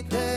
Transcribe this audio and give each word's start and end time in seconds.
y 0.00 0.02
te 0.04 0.29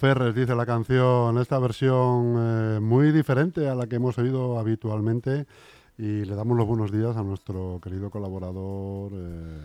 aferres, 0.00 0.34
dice 0.34 0.54
la 0.54 0.64
canción, 0.64 1.36
esta 1.36 1.58
versión 1.58 2.34
eh, 2.38 2.80
muy 2.80 3.12
diferente 3.12 3.68
a 3.68 3.74
la 3.74 3.86
que 3.86 3.96
hemos 3.96 4.16
oído 4.16 4.58
habitualmente. 4.58 5.46
Y 5.98 6.24
le 6.24 6.34
damos 6.34 6.56
los 6.56 6.66
buenos 6.66 6.90
días 6.90 7.14
a 7.18 7.22
nuestro 7.22 7.78
querido 7.82 8.08
colaborador 8.08 9.12
eh, 9.14 9.58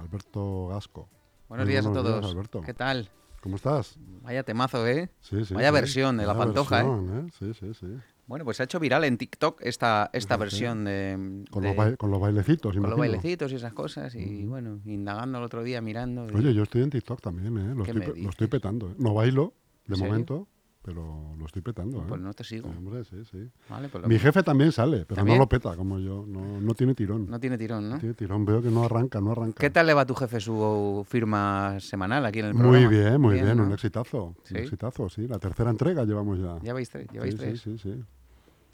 Alberto 0.00 0.66
Gasco. 0.66 1.08
Buenos 1.48 1.68
días 1.68 1.86
a 1.86 1.90
días, 1.90 2.02
todos. 2.02 2.24
Alberto. 2.28 2.60
¿Qué 2.62 2.74
tal? 2.74 3.08
¿Cómo 3.40 3.54
estás? 3.54 3.96
Vaya 4.22 4.42
temazo, 4.42 4.84
¿eh? 4.84 5.10
Sí, 5.20 5.44
sí, 5.44 5.54
Vaya 5.54 5.68
sí. 5.68 5.74
versión 5.74 6.16
de 6.16 6.26
La 6.26 6.32
Vaya 6.32 6.46
Pantoja, 6.46 6.80
¿eh? 6.80 6.84
versión, 6.84 7.30
Sí, 7.38 7.54
sí, 7.54 7.74
sí. 7.74 7.86
Bueno, 8.26 8.44
pues 8.44 8.56
se 8.56 8.62
ha 8.62 8.64
hecho 8.64 8.80
viral 8.80 9.04
en 9.04 9.16
TikTok 9.18 9.60
esta, 9.62 10.10
esta 10.12 10.36
versión 10.36 10.84
de, 10.84 11.44
Con, 11.50 11.62
de- 11.62 11.68
los, 11.68 11.76
bai- 11.76 11.96
con 11.96 12.10
los 12.10 12.20
bailecitos, 12.20 12.74
con 12.76 12.90
los 12.90 12.98
bailecitos 12.98 13.52
y 13.52 13.54
esas 13.54 13.72
cosas. 13.72 14.14
Y 14.16 14.44
bueno, 14.46 14.80
indagando 14.84 15.38
el 15.38 15.44
otro 15.44 15.62
día, 15.62 15.80
mirando. 15.80 16.26
y- 16.28 16.34
Oye, 16.34 16.52
yo 16.52 16.64
estoy 16.64 16.82
en 16.82 16.90
TikTok 16.90 17.20
también, 17.20 17.56
¿eh? 17.56 17.74
Lo, 17.76 17.84
¿Qué 17.84 17.92
estoy, 17.92 18.22
lo 18.22 18.30
estoy 18.30 18.48
petando. 18.48 18.90
¿eh? 18.90 18.94
No 18.98 19.14
bailo, 19.14 19.54
de 19.86 19.96
momento, 19.96 20.48
pero 20.82 21.34
lo 21.38 21.46
estoy 21.46 21.62
petando. 21.62 21.98
¿eh? 22.00 22.04
pues 22.08 22.20
no 22.20 22.32
te 22.34 22.42
sigo. 22.42 22.68
Sí, 22.68 22.76
hombre, 22.76 23.04
sí, 23.04 23.16
sí. 23.30 23.48
Vale, 23.68 23.88
pues 23.88 24.06
Mi 24.08 24.18
jefe 24.18 24.42
también 24.42 24.72
sale, 24.72 25.04
pero 25.06 25.16
¿También? 25.16 25.38
no 25.38 25.44
lo 25.44 25.48
peta 25.48 25.76
como 25.76 26.00
yo. 26.00 26.24
No, 26.26 26.60
no 26.60 26.74
tiene 26.74 26.94
tirón. 26.96 27.30
no 27.30 27.38
tiene 27.38 27.56
tirón, 27.56 27.88
¿no? 27.88 27.98
tiene 27.98 28.14
tirón. 28.14 28.44
Veo 28.44 28.60
que 28.60 28.70
no 28.70 28.84
arranca, 28.84 29.20
no 29.20 29.30
arranca. 29.30 29.60
¿Qué 29.60 29.70
tal 29.70 29.86
le 29.86 29.94
va 29.94 30.00
a 30.00 30.06
tu 30.06 30.14
jefe 30.16 30.40
su 30.40 31.04
firma 31.08 31.78
semanal 31.78 32.26
aquí 32.26 32.40
en 32.40 32.46
el 32.46 32.52
programa? 32.54 32.76
Muy 32.76 32.88
bien, 32.88 33.20
muy 33.20 33.34
bien. 33.34 33.56
¿no? 33.56 33.62
Un 33.64 33.72
exitazo. 33.72 34.34
¿Sí? 34.42 34.54
Un 34.54 34.60
exitazo, 34.62 35.08
sí. 35.08 35.28
La 35.28 35.38
tercera 35.38 35.70
entrega 35.70 36.04
llevamos 36.04 36.40
ya. 36.40 36.58
Ya 36.64 36.72
vais 36.74 36.90
tres, 36.90 37.06
lleváis 37.12 37.34
sí, 37.34 37.38
tres. 37.38 37.60
sí, 37.60 37.78
sí, 37.78 37.92
sí. 37.94 38.04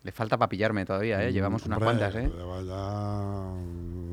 Le 0.04 0.10
falta 0.12 0.36
para 0.36 0.48
pillarme 0.48 0.84
todavía, 0.84 1.24
¿eh? 1.24 1.32
Llevamos 1.32 1.64
unas 1.66 1.78
cuantas, 1.78 2.14
¿eh? 2.16 2.30
ya- 2.66 3.54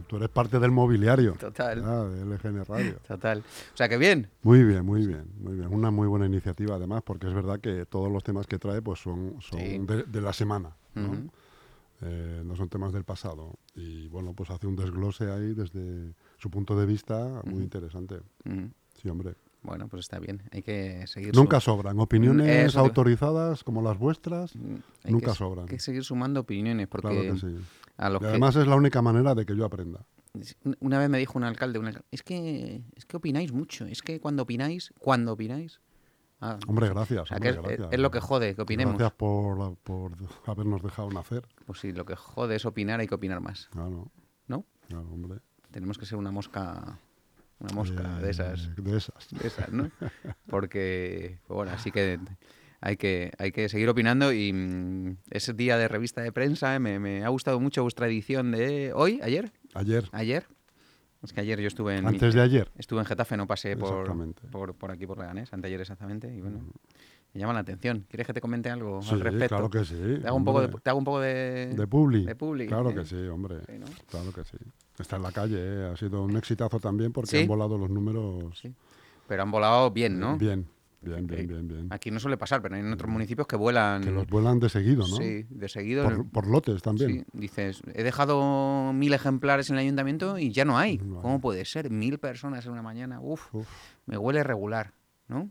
Tú 0.08 0.18
eres 0.18 0.30
parte 0.30 0.59
del 0.59 0.72
mobiliario. 0.72 1.34
Total. 1.34 1.84
ah, 1.84 2.04
de 2.06 2.22
LGN 2.26 2.64
Radio. 2.66 2.96
Total. 3.08 3.40
O 3.73 3.78
sea 3.78 3.90
que 3.90 3.98
bien. 3.98 4.30
Muy 4.44 4.64
bien, 4.64 4.86
muy 4.86 5.06
bien, 5.06 5.26
muy 5.40 5.56
bien. 5.56 5.68
Una 5.73 5.92
muy 5.92 6.08
buena 6.08 6.26
iniciativa 6.26 6.76
además, 6.76 7.02
porque 7.04 7.28
es 7.28 7.34
verdad 7.34 7.59
que 7.59 7.86
todos 7.86 8.12
los 8.12 8.23
temas 8.23 8.48
que 8.48 8.58
trae 8.59 8.81
pues 8.81 9.00
son, 9.00 9.36
son 9.42 9.59
Sí. 9.59 9.78
de, 9.80 10.04
de 10.04 10.22
la 10.22 10.34
semana, 10.34 10.76
¿no? 10.96 11.30
Eh, 12.02 12.44
no 12.46 12.56
son 12.56 12.70
temas 12.70 12.94
del 12.94 13.03
pasado. 13.03 13.56
Y 13.76 14.08
bueno, 14.08 14.34
pues 14.34 14.50
hace 14.52 14.68
un 14.68 14.76
desglose 14.76 15.30
ahí 15.31 15.53
desde 15.53 16.14
su 16.38 16.50
punto 16.50 16.80
de 16.80 16.86
vista 16.86 17.42
muy 17.46 17.62
interesante. 17.64 18.20
Sí, 19.02 19.09
hombre. 19.09 19.36
Bueno, 19.62 19.88
pues 19.90 20.02
está 20.02 20.20
bien. 20.20 20.42
Hay 20.52 20.62
que 20.64 21.06
seguir. 21.08 21.36
Nunca 21.36 21.59
sobran. 21.59 22.00
Opiniones 22.00 22.47
Eso 22.68 22.81
te- 22.81 22.88
autorizadas 22.88 23.64
como 23.64 23.81
las 23.81 23.97
vuestras, 23.97 24.56
Mm, 24.56 24.75
hay 25.03 25.12
nunca 25.12 25.31
que, 25.31 25.38
sobran. 25.38 25.66
Hay 25.66 25.75
que 25.75 25.80
seguir 25.80 26.03
sumando 26.03 26.40
opiniones 26.42 26.88
porque 26.88 27.09
claro 27.09 27.34
que 27.34 27.40
sí. 27.40 27.56
a 27.98 28.09
los 28.09 28.22
Y 28.22 28.24
que- 28.24 28.30
además 28.30 28.56
es 28.56 28.68
la 28.68 28.75
única 28.75 29.02
manera 29.02 29.36
de 29.36 29.46
que 29.46 29.56
yo 29.56 29.66
aprenda. 29.66 30.06
una 30.80 31.00
vez 31.00 31.09
me 31.09 31.18
dijo 31.18 31.38
un 31.38 31.44
alcalde, 31.44 31.80
un 31.80 31.88
alcalde, 31.88 32.08
es 32.12 32.24
que 32.24 32.84
es 32.96 33.06
que 33.06 33.18
opináis 33.18 33.52
mucho, 33.52 33.86
es 33.86 34.02
que 34.02 34.19
cuando 34.22 34.44
opináis, 34.44 34.94
cuando 35.00 35.34
opináis, 35.34 35.80
Ah, 36.42 36.58
Hombre, 36.69 36.88
gracias. 36.88 37.24
o 37.24 37.25
sea, 37.25 37.36
hombre, 37.36 37.52
que 37.52 37.58
es, 37.58 37.62
gracias. 37.64 37.88
es 37.92 38.00
lo 38.00 38.12
que 38.12 38.22
jode, 38.22 38.56
que 38.56 38.62
opinemos. 38.62 38.94
Gracias 38.98 39.12
por, 39.18 39.75
por 39.80 40.14
habernos 40.46 40.81
dejado 40.81 41.09
nacer. 41.09 41.46
Pues 41.66 41.81
sí, 41.81 41.92
lo 41.92 42.06
que 42.06 42.16
jode 42.16 42.56
es 42.56 42.64
opinar, 42.66 43.02
hay 43.02 43.08
que 43.08 43.16
opinar 43.16 43.42
más, 43.42 43.68
Claro, 43.74 44.09
¿no? 44.48 44.64
claro, 44.88 45.09
hombre. 45.12 45.40
Tenemos 45.72 45.98
que 45.98 46.06
ser 46.06 46.18
una 46.18 46.31
mosca, 46.31 46.98
una 47.59 47.74
mosca 47.74 48.20
de 48.20 48.28
Eh, 48.28 48.31
esas, 48.31 48.75
De 48.75 48.97
esas. 48.97 49.28
de 49.31 49.47
esas, 49.47 49.72
¿no? 49.72 49.90
Porque, 50.50 51.40
pues 51.47 51.56
bueno, 51.56 51.72
así 51.72 51.92
que 51.92 52.20
hay 52.81 52.96
que, 52.97 53.31
hay 53.38 53.52
que 53.52 53.68
seguir 53.70 53.90
opinando 53.90 54.31
y 54.31 54.53
mm, 54.53 55.18
ese 55.31 55.53
día 55.53 55.78
de 55.78 55.88
revista 55.88 56.22
de 56.22 56.31
prensa 56.31 56.75
eh, 56.75 56.80
me, 56.80 57.00
me 57.00 57.24
ha 57.25 57.30
gustado 57.30 57.59
mucho 57.59 57.84
vuestra 57.84 58.08
edición 58.08 58.52
de 58.52 58.92
hoy, 58.94 59.19
ayer, 59.24 59.52
Ayer, 59.74 60.06
ayer. 60.12 60.48
Es 61.22 61.34
que 61.34 61.42
ayer 61.42 61.59
yo 61.59 61.68
estuve 61.68 61.98
en... 61.98 62.08
antes 62.08 62.34
de 62.34 62.42
ayer. 62.42 62.72
Estuve 62.78 63.00
en 63.02 63.06
Getafe, 63.06 63.36
no 63.36 63.46
pasé 63.46 63.75
por, 63.75 64.09
por, 64.52 64.74
por 64.75 64.90
aquí, 64.92 65.06
por 65.06 65.18
Leganés, 65.19 65.52
anteayer 65.52 65.81
exactamente, 65.81 66.34
y 66.34 66.40
bueno, 66.40 66.62
me 67.34 67.42
llama 67.42 67.52
la 67.52 67.59
atención. 67.59 68.06
¿Quieres 68.09 68.25
que 68.25 68.31
te 68.34 68.40
comente 68.40 68.69
algo 68.69 69.02
Sí, 69.02 69.12
al 69.16 69.19
respecto? 69.19 69.50
claro 69.50 69.69
que 69.69 69.84
sí. 69.84 69.96
Te 70.22 70.28
hago 70.30 70.38
un 70.38 70.46
poco 70.46 70.62
de, 70.62 70.69
te 70.69 70.90
hago 70.90 70.98
un 71.00 71.03
poco 71.06 71.19
de... 71.19 71.74
De 71.75 71.88
publi. 71.88 72.24
de 72.25 72.36
publi, 72.36 72.68
Claro 72.68 72.92
¿eh? 72.92 72.96
que 72.96 73.06
sí, 73.06 73.18
hombre. 73.28 73.58
Sí, 73.68 73.74
¿no? 73.78 73.86
Claro 74.09 74.31
que 74.31 74.46
sí. 74.46 74.56
Está 75.00 75.16
en 75.16 75.24
la 75.24 75.32
calle, 75.32 75.58
¿eh? 75.60 75.90
ha 75.94 75.98
sido 75.98 76.24
un 76.24 76.36
exitazo 76.38 76.80
también 76.80 77.12
porque 77.12 77.30
Sí. 77.32 77.38
han 77.40 77.48
volado 77.48 77.78
los 77.78 77.90
números 77.90 78.60
Sí. 78.62 78.74
Pero 79.28 79.44
han 79.44 79.52
volado 79.52 79.90
bien, 79.92 80.20
¿no? 80.20 80.38
bien. 80.38 80.68
Bien, 81.02 81.26
bien, 81.26 81.48
bien, 81.48 81.66
bien. 81.66 81.88
Aquí 81.92 82.12
no 82.12 82.20
suele 82.20 82.36
pasar, 82.36 82.62
pero 82.62 82.76
hay 82.76 82.82
en 82.82 82.92
otros 82.92 83.10
municipios 83.10 83.48
que 83.48 83.56
vuelan... 83.56 84.04
Que 84.04 84.12
los 84.12 84.28
vuelan 84.28 84.60
de 84.60 84.68
seguido, 84.68 85.08
¿no? 85.08 85.16
Sí, 85.16 85.46
de 85.50 85.70
seguido. 85.70 86.04
Por, 86.04 86.28
por 86.30 86.48
lotes 86.48 86.82
también. 86.82 87.20
Sí, 87.20 87.26
dices, 87.32 87.82
he 87.94 88.04
dejado 88.04 88.92
mil 88.92 89.14
ejemplares 89.14 89.70
en 89.70 89.78
el 89.78 89.84
ayuntamiento 89.84 90.38
y 90.38 90.52
ya 90.52 90.66
no 90.66 90.78
hay. 90.78 90.98
No 90.98 91.16
hay. 91.18 91.22
¿Cómo 91.22 91.40
puede 91.40 91.64
ser? 91.64 91.90
Mil 91.90 92.20
personas 92.20 92.66
en 92.66 92.74
una 92.74 92.81
mañana. 92.81 93.22
Uf, 93.22 93.56
Uf. 93.56 93.66
me 94.08 94.18
huele 94.18 94.44
regular, 94.44 94.92
¿no? 95.30 95.50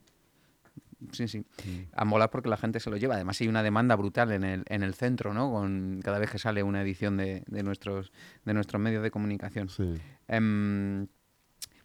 Sí, 1.13 1.29
sí. 1.29 1.45
A 1.93 2.05
molar 2.05 2.31
porque 2.31 2.49
la 2.49 2.57
gente 2.57 2.81
se 2.81 2.91
lo 2.91 2.97
lleva. 2.97 3.15
Además 3.15 3.41
hay 3.41 3.49
una 3.49 3.63
demanda 3.63 3.95
brutal 3.97 4.33
en 4.33 4.45
el, 4.45 4.65
en 4.69 4.83
el 4.83 4.95
centro, 4.95 5.33
¿no? 5.33 5.51
Con 5.53 6.01
cada 6.03 6.19
vez 6.19 6.31
que 6.31 6.39
sale 6.39 6.63
una 6.63 6.83
edición 6.83 7.17
de, 7.17 7.45
de 7.47 7.63
nuestros, 7.63 8.13
de 8.45 8.55
nuestros 8.55 8.81
medios 8.83 9.03
de 9.03 9.11
comunicación. 9.11 9.69
Sí. 9.69 9.95
Em, 10.27 11.07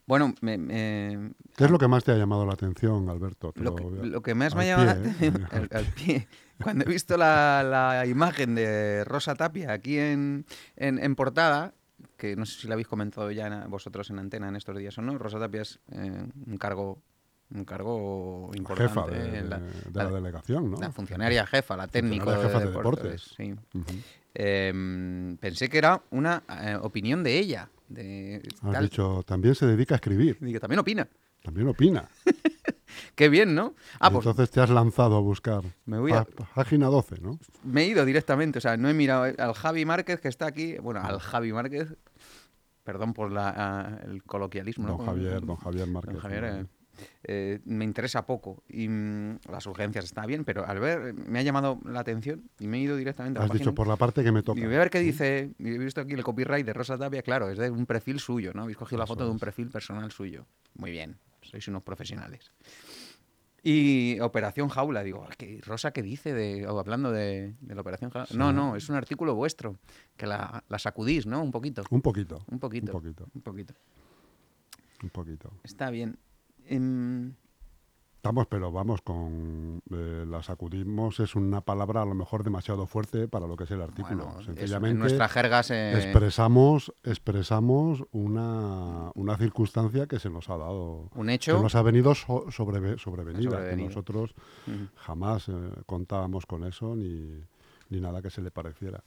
bueno, 0.05 0.33
me- 0.41 0.57
me- 0.57 1.31
¿Qué 1.55 1.63
es 1.65 1.71
lo 1.71 1.77
que 1.79 1.87
más 1.87 2.03
te 2.03 2.11
ha 2.11 2.17
llamado 2.17 2.45
la 2.45 2.53
atención, 2.53 3.07
Alberto? 3.09 3.53
Lo, 3.55 3.75
que, 3.75 3.83
lo 3.85 4.35
más 4.35 4.53
me 4.55 4.63
ha 4.63 4.65
llamado 4.65 4.85
la 4.85 4.91
¿eh? 5.07 5.11
atención, 5.11 5.47
al, 5.51 5.69
al 5.71 5.85
pie, 5.85 6.27
cuando 6.61 6.83
he 6.83 6.87
visto 6.89 7.15
la, 7.15 7.63
la 7.63 8.05
imagen 8.05 8.55
de 8.55 9.03
Rosa 9.05 9.35
Tapia 9.35 9.71
aquí 9.71 9.97
en, 9.97 10.45
en, 10.75 10.99
en 10.99 11.15
portada, 11.15 11.73
que 12.17 12.35
no 12.35 12.45
sé 12.45 12.59
si 12.61 12.67
la 12.67 12.73
habéis 12.73 12.87
comentado 12.89 13.31
ya 13.31 13.47
en- 13.47 13.69
vosotros 13.69 14.09
en 14.09 14.19
antena 14.19 14.49
en 14.49 14.55
estos 14.57 14.77
días 14.77 14.97
o 14.97 15.01
no, 15.01 15.17
Rosa 15.17 15.39
Tapia 15.39 15.61
es 15.61 15.79
eh, 15.91 16.25
un 16.47 16.57
cargo 16.57 17.01
un 17.53 17.65
cargo 17.65 18.51
importante. 18.55 18.89
jefa 18.93 19.07
de, 19.07 19.37
en 19.39 19.49
la, 19.49 19.59
de 19.59 19.69
la, 19.93 20.03
la- 20.05 20.09
delegación, 20.11 20.71
¿no? 20.71 20.79
la 20.79 20.91
funcionaria 20.91 21.45
jefa, 21.45 21.77
la 21.77 21.87
técnico 21.87 22.31
de, 22.31 22.47
de 22.47 22.65
deportes. 22.65 23.21
sí. 23.37 23.53
Em, 24.35 25.37
pensé 25.37 25.69
que 25.69 25.77
era 25.77 26.01
una 26.09 26.41
eh, 26.61 26.75
opinión 26.81 27.23
de 27.23 27.37
ella. 27.37 27.69
De, 27.87 28.41
Has 28.63 28.71
tal. 28.71 28.83
dicho, 28.85 29.23
también 29.27 29.53
se 29.53 29.67
dedica 29.67 29.93
a 29.93 29.97
escribir, 29.97 30.37
Digo, 30.41 30.59
también 30.59 30.79
opina. 30.79 31.07
también 31.43 31.67
opina. 31.67 32.09
Qué 33.15 33.29
bien, 33.29 33.53
¿no? 33.53 33.73
Ah, 33.99 34.09
pues 34.09 34.25
entonces 34.25 34.49
te 34.51 34.59
has 34.61 34.69
lanzado 34.71 35.17
a 35.17 35.19
buscar 35.19 35.61
Me 35.85 35.99
voy 35.99 36.13
a- 36.13 36.25
página 36.55 36.87
12, 36.87 37.21
¿no? 37.21 37.39
me 37.63 37.83
he 37.83 37.87
ido 37.87 38.05
directamente, 38.05 38.57
o 38.57 38.61
sea, 38.61 38.75
no 38.77 38.89
he 38.89 38.93
mirado 38.95 39.23
al 39.37 39.53
Javi 39.53 39.85
Márquez 39.85 40.19
que 40.19 40.27
está 40.29 40.47
aquí, 40.47 40.77
bueno, 40.79 41.01
al 41.03 41.19
Javi 41.19 41.53
Márquez, 41.53 41.93
perdón 42.83 43.13
por 43.13 43.31
la, 43.31 43.53
ah, 43.55 43.99
el 44.05 44.23
coloquialismo, 44.23 44.87
¿no? 44.87 44.97
Don 44.97 45.05
Javier, 45.05 45.41
don 45.45 45.57
Javier 45.57 45.87
Márquez. 45.87 46.13
Don 46.13 46.21
Javier, 46.21 46.43
eh, 46.45 46.65
eh, 47.23 47.59
me 47.65 47.85
interesa 47.85 48.25
poco 48.25 48.63
y 48.67 48.87
mm, 48.87 49.39
las 49.49 49.65
urgencias 49.65 50.05
está 50.05 50.25
bien, 50.25 50.45
pero 50.45 50.65
al 50.65 50.79
ver, 50.79 51.13
me 51.13 51.39
ha 51.39 51.41
llamado 51.41 51.79
la 51.85 52.01
atención 52.01 52.49
y 52.59 52.67
me 52.67 52.77
he 52.77 52.81
ido 52.81 52.95
directamente 52.95 53.39
a 53.39 53.43
la 53.43 53.53
Has 53.53 53.57
dicho 53.57 53.73
por 53.73 53.87
la 53.87 53.95
parte 53.95 54.23
que 54.23 54.31
me 54.31 54.43
toca. 54.43 54.59
Y 54.59 54.65
voy 54.65 54.75
a 54.75 54.79
ver 54.79 54.89
qué 54.89 54.99
dice, 54.99 55.51
he 55.59 55.77
visto 55.77 56.01
aquí 56.01 56.13
el 56.13 56.23
copyright 56.23 56.65
de 56.65 56.73
Rosa 56.73 56.97
Tapia, 56.97 57.21
claro, 57.21 57.49
es 57.49 57.57
de 57.57 57.69
un 57.69 57.85
perfil 57.85 58.19
suyo, 58.19 58.51
¿no? 58.53 58.63
Habéis 58.63 58.77
cogido 58.77 58.99
la 58.99 59.07
foto 59.07 59.25
de 59.25 59.31
un 59.31 59.39
perfil 59.39 59.69
personal 59.69 60.11
suyo. 60.11 60.45
Muy 60.75 60.91
bien, 60.91 61.17
sois 61.41 61.67
unos 61.67 61.83
profesionales. 61.83 62.51
Y 63.65 64.19
Operación 64.19 64.67
Jaula, 64.67 65.03
digo, 65.03 65.25
¿qué, 65.37 65.61
Rosa, 65.63 65.91
¿qué 65.91 66.01
dice 66.01 66.33
de, 66.33 66.65
hablando 66.67 67.13
de, 67.13 67.55
de 67.61 67.75
la 67.75 67.79
Operación 67.79 68.11
Jaula? 68.11 68.27
No, 68.35 68.51
no, 68.51 68.75
es 68.75 68.89
un 68.89 68.95
artículo 68.97 69.35
vuestro, 69.35 69.77
que 70.17 70.27
la, 70.27 70.65
la 70.67 70.79
sacudís, 70.79 71.25
¿no? 71.25 71.41
Un 71.41 71.51
poquito, 71.51 71.83
Un 71.89 72.01
poquito, 72.01 72.43
un 72.51 72.59
poquito, 72.59 72.91
un 72.91 72.99
poquito, 72.99 73.25
un 73.33 73.41
poquito. 73.41 73.73
un 75.01 75.09
poquito. 75.09 75.53
Está 75.63 75.89
bien. 75.91 76.17
Em, 76.67 77.33
Estamos, 78.15 78.47
pero 78.47 78.71
vamos, 78.71 79.01
con 79.01 79.81
eh, 79.91 80.23
la 80.25 80.41
sacudimos 80.41 81.19
es 81.19 81.35
una 81.35 81.59
palabra 81.59 82.03
a 82.03 82.05
lo 82.05 82.15
mejor 82.15 82.45
demasiado 82.45 82.85
fuerte 82.87 83.27
para 83.27 83.47
lo 83.47 83.57
que 83.57 83.65
es 83.65 83.71
el 83.71 83.81
artículo. 83.81 84.23
Bueno, 84.27 84.41
Sencillamente 84.43 84.91
en 84.93 84.99
nuestra 84.99 85.27
jerga 85.27 85.61
se... 85.61 85.91
expresamos, 85.97 86.93
expresamos 87.03 88.05
una, 88.13 89.11
una 89.15 89.35
circunstancia 89.37 90.07
que 90.07 90.19
se 90.19 90.29
nos 90.29 90.49
ha 90.49 90.55
dado, 90.57 91.09
un 91.13 91.27
que 91.27 91.33
hecho. 91.33 91.61
nos 91.61 91.75
ha 91.75 91.81
venido 91.81 92.15
so- 92.15 92.45
sobreve- 92.49 92.97
sobrevenida, 92.97 93.69
que 93.69 93.75
nosotros 93.75 94.33
jamás 94.95 95.49
eh, 95.49 95.53
contábamos 95.85 96.45
con 96.45 96.63
eso 96.63 96.95
ni, 96.95 97.41
ni 97.89 97.99
nada 97.99 98.21
que 98.21 98.29
se 98.29 98.41
le 98.41 98.51
pareciera. 98.51 99.03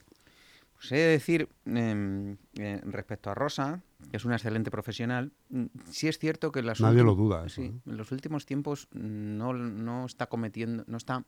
Pues 0.76 0.93
he 0.93 0.96
de 0.96 1.06
decir, 1.08 1.49
em, 1.64 2.37
eh, 2.58 2.81
respecto 2.84 3.31
a 3.31 3.34
Rosa, 3.34 3.82
que 4.11 4.17
es 4.19 4.25
una 4.25 4.37
excelente 4.37 4.70
profesional, 4.70 5.32
mm, 5.49 5.64
sí 5.90 6.06
es 6.08 6.19
cierto 6.19 6.52
que 6.52 6.61
en 6.61 6.67
las 6.67 6.81
Nadie 6.81 7.02
lo 7.02 7.14
duda, 7.14 7.46
eso, 7.46 7.56
sí, 7.62 7.62
¿eh? 7.69 7.81
en 7.87 7.96
los 7.96 8.12
últimos 8.12 8.44
tiempos 8.46 8.88
no, 8.93 9.52
no 9.55 10.05
está 10.06 10.26
cometiendo, 10.26 10.84
no 10.87 10.96
está, 10.99 11.25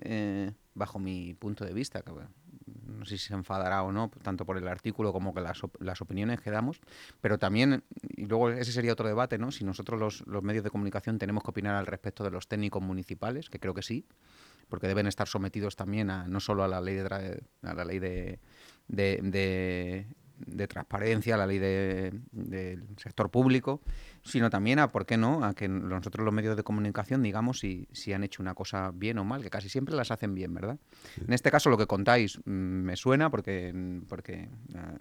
eh, 0.00 0.52
bajo 0.74 0.98
mi 0.98 1.34
punto 1.34 1.64
de 1.64 1.72
vista, 1.72 2.02
que 2.02 2.12
no 2.86 3.04
sé 3.04 3.16
si 3.18 3.26
se 3.28 3.34
enfadará 3.34 3.82
o 3.82 3.92
no, 3.92 4.10
tanto 4.22 4.44
por 4.44 4.56
el 4.58 4.68
artículo 4.68 5.12
como 5.12 5.34
que 5.34 5.40
las, 5.40 5.62
op- 5.64 5.80
las 5.80 6.00
opiniones 6.00 6.40
que 6.40 6.50
damos, 6.50 6.80
pero 7.20 7.38
también, 7.38 7.84
y 8.16 8.26
luego 8.26 8.50
ese 8.50 8.72
sería 8.72 8.92
otro 8.92 9.06
debate, 9.08 9.38
¿no? 9.38 9.50
Si 9.50 9.64
nosotros 9.64 9.98
los, 10.00 10.26
los 10.26 10.42
medios 10.42 10.64
de 10.64 10.70
comunicación 10.70 11.18
tenemos 11.18 11.42
que 11.42 11.50
opinar 11.50 11.74
al 11.76 11.86
respecto 11.86 12.22
de 12.24 12.30
los 12.30 12.48
técnicos 12.48 12.82
municipales, 12.82 13.48
que 13.50 13.58
creo 13.60 13.74
que 13.74 13.82
sí, 13.82 14.04
porque 14.68 14.88
deben 14.88 15.06
estar 15.06 15.28
sometidos 15.28 15.76
también 15.76 16.10
a 16.10 16.26
no 16.26 16.40
solo 16.40 16.64
a 16.64 16.68
la 16.68 16.80
ley 16.80 16.94
de, 16.96 17.42
a 17.62 17.74
la 17.74 17.84
ley 17.84 17.98
de, 17.98 18.40
de, 18.88 19.20
de- 19.22 20.06
de 20.46 20.66
transparencia, 20.68 21.36
a 21.36 21.38
la 21.38 21.46
ley 21.46 21.58
de- 21.58 22.12
del 22.32 22.84
sector 22.98 23.30
público, 23.30 23.80
sino 24.24 24.50
también 24.50 24.78
a, 24.80 24.90
¿por 24.90 25.06
qué 25.06 25.16
no?, 25.16 25.44
a 25.44 25.54
que 25.54 25.68
nosotros 25.68 26.24
los 26.24 26.34
medios 26.34 26.56
de 26.56 26.64
comunicación 26.64 27.22
digamos 27.22 27.60
si, 27.60 27.86
si 27.92 28.12
han 28.12 28.24
hecho 28.24 28.42
una 28.42 28.52
cosa 28.54 28.90
bien 28.92 29.18
o 29.18 29.24
mal, 29.24 29.42
que 29.42 29.48
casi 29.50 29.68
siempre 29.68 29.94
las 29.94 30.10
hacen 30.10 30.34
bien, 30.34 30.52
¿verdad? 30.52 30.76
En 31.26 31.32
este 31.32 31.50
caso 31.52 31.70
lo 31.70 31.78
que 31.78 31.86
contáis 31.86 32.38
mm, 32.44 32.50
me 32.50 32.96
suena 32.96 33.30
porque, 33.30 33.72
porque 34.08 34.48
ah, 34.74 34.96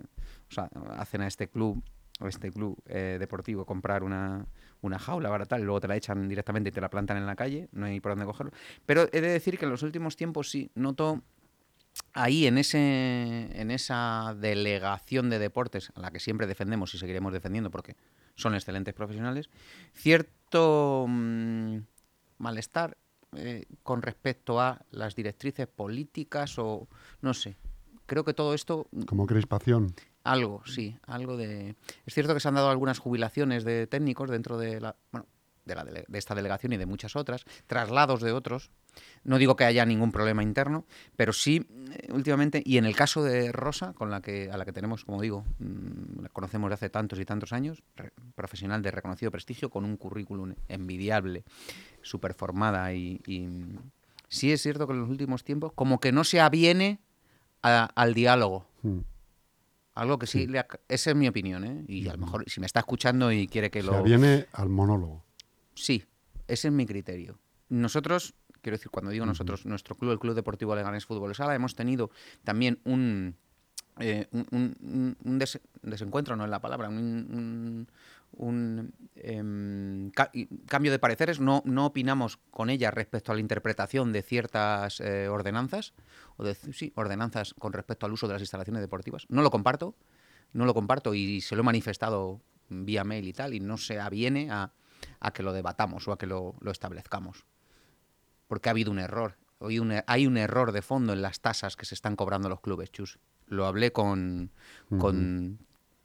o 0.49 0.53
sea, 0.53 0.69
hacen 0.97 1.21
a 1.21 1.27
este 1.27 1.47
club 1.49 1.83
a 2.19 2.27
este 2.29 2.51
club 2.51 2.77
eh, 2.85 3.17
deportivo 3.19 3.65
comprar 3.65 4.03
una, 4.03 4.45
una 4.81 4.99
jaula 4.99 5.29
barata 5.29 5.59
y 5.59 5.63
luego 5.63 5.81
te 5.81 5.87
la 5.87 5.95
echan 5.97 6.29
directamente 6.29 6.69
y 6.69 6.71
te 6.71 6.79
la 6.79 6.89
plantan 6.89 7.17
en 7.17 7.25
la 7.25 7.35
calle, 7.35 7.69
no 7.71 7.87
hay 7.87 7.99
por 7.99 8.11
dónde 8.11 8.25
cogerlo. 8.25 8.53
Pero 8.85 9.09
he 9.11 9.19
de 9.19 9.29
decir 9.29 9.57
que 9.57 9.65
en 9.65 9.71
los 9.71 9.81
últimos 9.81 10.15
tiempos 10.15 10.51
sí 10.51 10.69
noto 10.75 11.23
ahí 12.13 12.47
en 12.47 12.57
ese 12.57 13.49
en 13.53 13.71
esa 13.71 14.35
delegación 14.39 15.29
de 15.29 15.39
deportes 15.39 15.91
a 15.95 15.99
la 15.99 16.11
que 16.11 16.19
siempre 16.19 16.47
defendemos 16.47 16.93
y 16.93 16.97
seguiremos 16.97 17.33
defendiendo 17.33 17.71
porque 17.71 17.95
son 18.35 18.55
excelentes 18.55 18.93
profesionales 18.93 19.49
cierto 19.93 21.05
mm, 21.07 21.77
malestar 22.37 22.97
eh, 23.35 23.65
con 23.83 24.01
respecto 24.01 24.59
a 24.59 24.85
las 24.91 25.15
directrices 25.15 25.67
políticas 25.67 26.57
o 26.57 26.87
no 27.21 27.33
sé 27.33 27.57
creo 28.05 28.23
que 28.23 28.33
todo 28.33 28.53
esto 28.53 28.87
Como 29.05 29.25
crispación. 29.25 29.93
algo, 30.23 30.61
sí, 30.65 30.97
algo 31.07 31.37
de... 31.37 31.75
Es 32.05 32.13
cierto 32.13 32.33
que 32.33 32.39
se 32.39 32.47
han 32.47 32.55
dado 32.55 32.69
algunas 32.69 32.99
jubilaciones 32.99 33.63
de 33.63 33.87
técnicos 33.87 34.29
dentro 34.29 34.57
de 34.57 34.81
la... 34.81 34.95
Bueno, 35.11 35.27
de, 35.65 35.75
la 35.75 35.83
de 35.83 36.05
esta 36.13 36.35
delegación 36.35 36.73
y 36.73 36.77
de 36.77 36.85
muchas 36.85 37.15
otras, 37.15 37.45
traslados 37.67 38.21
de 38.21 38.31
otros. 38.31 38.71
No 39.23 39.37
digo 39.37 39.55
que 39.55 39.63
haya 39.63 39.85
ningún 39.85 40.11
problema 40.11 40.43
interno, 40.43 40.85
pero 41.15 41.33
sí, 41.33 41.65
eh, 41.91 42.11
últimamente, 42.11 42.61
y 42.63 42.77
en 42.77 42.85
el 42.85 42.95
caso 42.95 43.23
de 43.23 43.51
Rosa, 43.51 43.93
con 43.93 44.11
la 44.11 44.21
que, 44.21 44.51
a 44.51 44.57
la 44.57 44.65
que 44.65 44.73
tenemos, 44.73 45.03
como 45.05 45.21
digo, 45.21 45.45
mm, 45.59 46.21
la 46.23 46.29
conocemos 46.29 46.69
de 46.69 46.75
hace 46.75 46.89
tantos 46.89 47.19
y 47.19 47.25
tantos 47.25 47.53
años, 47.53 47.81
re- 47.95 48.11
profesional 48.35 48.81
de 48.83 48.91
reconocido 48.91 49.31
prestigio, 49.31 49.69
con 49.69 49.83
un 49.85 49.97
currículum 49.97 50.53
envidiable, 50.67 51.43
súper 52.03 52.33
formada 52.35 52.93
y, 52.93 53.19
y, 53.25 53.39
mm, 53.47 53.77
sí 54.27 54.51
es 54.51 54.61
cierto 54.61 54.85
que 54.85 54.93
en 54.93 54.99
los 54.99 55.09
últimos 55.09 55.43
tiempos 55.43 55.71
como 55.73 55.99
que 55.99 56.11
no 56.11 56.23
se 56.23 56.39
aviene 56.41 56.99
a- 57.63 57.89
al 57.95 58.13
diálogo. 58.13 58.67
Mm. 58.83 58.99
Algo 59.95 60.17
que 60.19 60.25
sí, 60.27 60.47
le 60.47 60.59
ha- 60.59 60.67
esa 60.87 61.11
es 61.11 61.15
mi 61.15 61.27
opinión, 61.27 61.63
¿eh? 61.65 61.85
Y 61.87 62.07
a 62.09 62.13
lo 62.13 62.17
mejor 62.19 62.43
si 62.47 62.59
me 62.59 62.65
está 62.65 62.79
escuchando 62.79 63.31
y 63.31 63.47
quiere 63.47 63.69
que 63.71 63.81
Se 63.81 63.87
lo... 63.87 64.01
viene 64.03 64.47
al 64.53 64.69
monólogo. 64.69 65.23
Sí, 65.75 66.03
ese 66.47 66.67
es 66.67 66.73
mi 66.73 66.85
criterio. 66.85 67.39
Nosotros, 67.69 68.35
quiero 68.61 68.77
decir, 68.77 68.91
cuando 68.91 69.11
digo 69.11 69.25
nosotros, 69.25 69.65
nuestro 69.65 69.95
club, 69.95 70.11
el 70.11 70.19
Club 70.19 70.35
Deportivo 70.35 70.75
Leganés 70.75 71.05
Fútbol 71.05 71.33
Sala, 71.35 71.55
hemos 71.55 71.75
tenido 71.75 72.11
también 72.43 72.79
un, 72.83 73.35
eh, 73.99 74.27
un, 74.31 74.45
un- 74.51 74.77
un- 74.81 75.17
un 75.23 75.39
des- 75.39 75.59
desencuentro, 75.81 76.35
no 76.35 76.43
es 76.43 76.49
la 76.49 76.59
palabra, 76.61 76.89
un, 76.89 77.87
un- 78.31 78.93
em, 79.15 80.11
ca- 80.11 80.31
cambio 80.67 80.91
de 80.91 80.99
pareceres. 80.99 81.39
No, 81.39 81.61
no 81.65 81.85
opinamos 81.87 82.37
con 82.51 82.69
ella 82.69 82.91
respecto 82.91 83.31
a 83.31 83.35
la 83.35 83.41
interpretación 83.41 84.11
de 84.11 84.21
ciertas 84.23 84.99
eh, 84.99 85.27
ordenanzas, 85.27 85.93
o 86.37 86.43
de, 86.43 86.55
sí, 86.55 86.91
ordenanzas 86.95 87.53
con 87.53 87.73
respecto 87.73 88.05
al 88.05 88.13
uso 88.13 88.27
de 88.27 88.33
las 88.33 88.41
instalaciones 88.41 88.81
deportivas. 88.81 89.25
No 89.29 89.41
lo 89.41 89.51
comparto, 89.51 89.95
no 90.53 90.65
lo 90.65 90.73
comparto 90.73 91.13
y 91.13 91.41
se 91.41 91.55
lo 91.55 91.61
he 91.61 91.65
manifestado 91.65 92.41
vía 92.69 93.03
mail 93.03 93.27
y 93.27 93.33
tal, 93.33 93.53
y 93.53 93.59
no 93.59 93.77
se 93.77 93.99
aviene 93.99 94.49
a, 94.51 94.71
a 95.23 95.31
que 95.31 95.41
lo 95.43 95.53
debatamos 95.53 96.07
o 96.07 96.11
a 96.11 96.17
que 96.17 96.27
lo, 96.27 96.55
lo 96.59 96.69
establezcamos. 96.71 97.45
Porque 98.47 98.69
ha 98.69 98.71
habido 98.71 98.91
un 98.91 98.99
error. 98.99 99.37
Hoy 99.59 99.79
un 99.79 99.91
e- 99.93 100.03
hay 100.05 100.27
un 100.27 100.37
error 100.37 100.71
de 100.73 100.81
fondo 100.81 101.13
en 101.13 101.21
las 101.21 101.39
tasas 101.39 101.75
que 101.75 101.85
se 101.85 101.95
están 101.95 102.15
cobrando 102.15 102.49
los 102.49 102.59
clubes, 102.61 102.91
Chus. 102.91 103.17
Lo 103.47 103.65
hablé 103.65 103.91
con, 103.91 104.51
con 104.99 105.57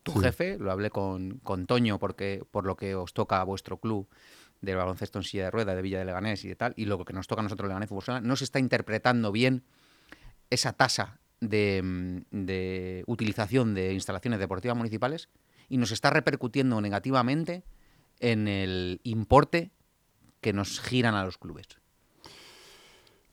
tu 0.03 0.13
Sí. 0.13 0.21
jefe, 0.21 0.59
lo 0.59 0.71
hablé 0.71 0.91
con, 0.91 1.39
con 1.43 1.67
Toño, 1.67 1.99
porque 1.99 2.43
por 2.51 2.65
lo 2.65 2.77
que 2.77 2.95
os 2.95 3.13
toca 3.13 3.41
a 3.41 3.45
vuestro 3.45 3.79
club 3.79 4.09
del 4.61 4.77
baloncesto 4.77 5.19
en 5.19 5.25
silla 5.25 5.45
de 5.45 5.51
rueda 5.51 5.75
de 5.75 5.83
Villa 5.83 5.99
de 5.99 6.05
Leganés 6.05 6.45
y 6.45 6.49
de 6.49 6.57
tal, 6.57 6.73
y 6.77 6.85
lo 6.87 7.05
que 7.05 7.13
nos 7.13 7.27
toca 7.27 7.41
a 7.41 7.43
nosotros 7.45 7.69
Leganés 7.69 7.89
Fútbol 7.89 8.27
no 8.27 8.37
se 8.37 8.45
está 8.45 8.59
interpretando 8.59 9.31
bien 9.33 9.63
esa 10.51 10.73
tasa 10.73 11.19
de, 11.41 12.25
de 12.31 13.05
utilización 13.07 13.75
de 13.75 13.93
instalaciones 13.93 14.41
deportivas 14.41 14.77
municipales 14.77 15.29
y 15.69 15.77
nos 15.79 15.93
está 15.93 16.11
repercutiendo 16.11 16.81
negativamente 16.81 17.63
en 18.21 18.49
el 18.49 19.01
importe 19.05 19.71
que 20.41 20.53
nos 20.53 20.81
giran 20.81 21.15
a 21.15 21.25
los 21.25 21.39
clubes. 21.39 21.67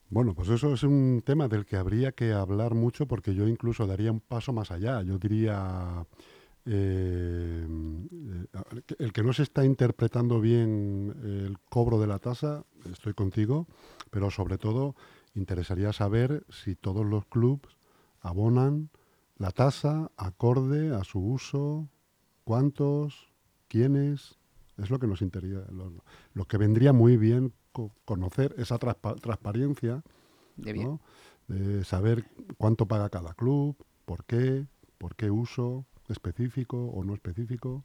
Bueno, 0.09 0.33
pues 0.33 0.49
eso 0.49 0.73
es 0.73 0.83
un 0.83 1.23
tema 1.25 1.47
del 1.47 1.65
que 1.65 1.77
habría 1.77 2.11
que 2.11 2.31
hablar 2.31 2.73
mucho 2.73 3.07
porque 3.07 3.33
yo 3.33 3.47
incluso 3.47 3.87
daría 3.87 4.11
un 4.11 4.19
paso 4.19 4.53
más 4.53 4.71
allá. 4.71 5.01
Yo 5.01 5.17
diría, 5.17 6.05
eh, 6.65 7.67
eh, 7.67 8.81
el 8.99 9.13
que 9.13 9.23
no 9.23 9.33
se 9.33 9.43
está 9.43 9.65
interpretando 9.65 10.39
bien 10.39 11.13
el 11.23 11.57
cobro 11.69 11.99
de 11.99 12.07
la 12.07 12.19
tasa, 12.19 12.63
estoy 12.91 13.13
contigo, 13.13 13.67
pero 14.11 14.31
sobre 14.31 14.57
todo 14.57 14.95
interesaría 15.33 15.91
saber 15.91 16.45
si 16.49 16.75
todos 16.75 17.05
los 17.05 17.25
clubes 17.25 17.75
abonan 18.21 18.89
la 19.37 19.51
tasa 19.51 20.11
acorde 20.17 20.95
a 20.95 21.03
su 21.03 21.19
uso, 21.19 21.89
cuántos, 22.43 23.29
quiénes, 23.67 24.37
es 24.77 24.89
lo 24.89 24.99
que 24.99 25.07
nos 25.07 25.21
interesa, 25.21 25.65
lo, 25.71 25.91
lo 26.33 26.45
que 26.45 26.57
vendría 26.57 26.93
muy 26.93 27.17
bien 27.17 27.53
co- 27.71 27.91
conocer 28.05 28.53
esa 28.57 28.77
transpa- 28.79 29.19
transparencia, 29.19 30.03
De 30.57 30.73
bien. 30.73 30.87
¿no? 30.87 31.01
de 31.47 31.83
saber 31.83 32.25
cuánto 32.57 32.87
paga 32.87 33.09
cada 33.09 33.33
club, 33.35 33.75
por 34.05 34.25
qué, 34.25 34.65
por 34.97 35.15
qué 35.15 35.29
uso 35.29 35.85
específico 36.09 36.85
o 36.87 37.03
no 37.03 37.13
específico. 37.13 37.83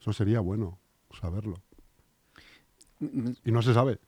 Eso 0.00 0.12
sería 0.12 0.40
bueno 0.40 0.78
saberlo. 1.20 1.56
Y 3.00 3.52
no 3.52 3.62
se 3.62 3.74
sabe, 3.74 3.98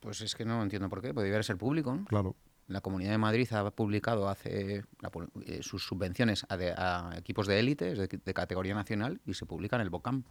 Pues 0.00 0.20
es 0.20 0.34
que 0.34 0.44
no 0.44 0.62
entiendo 0.62 0.88
por 0.88 1.00
qué, 1.02 1.12
podría 1.12 1.42
ser 1.42 1.56
público. 1.56 1.94
¿no? 1.94 2.04
claro. 2.04 2.36
La 2.68 2.80
Comunidad 2.80 3.10
de 3.10 3.18
Madrid 3.18 3.52
ha 3.52 3.68
publicado 3.72 4.28
hace 4.28 4.84
la 5.00 5.10
eh, 5.44 5.58
sus 5.60 5.82
subvenciones 5.84 6.46
a, 6.48 6.56
de- 6.56 6.70
a 6.76 7.14
equipos 7.16 7.48
de 7.48 7.58
élite 7.58 7.94
de, 7.96 8.06
de 8.06 8.34
categoría 8.34 8.74
nacional 8.76 9.20
y 9.26 9.34
se 9.34 9.44
publica 9.44 9.74
en 9.74 9.82
el 9.82 9.90
BOCAM. 9.90 10.22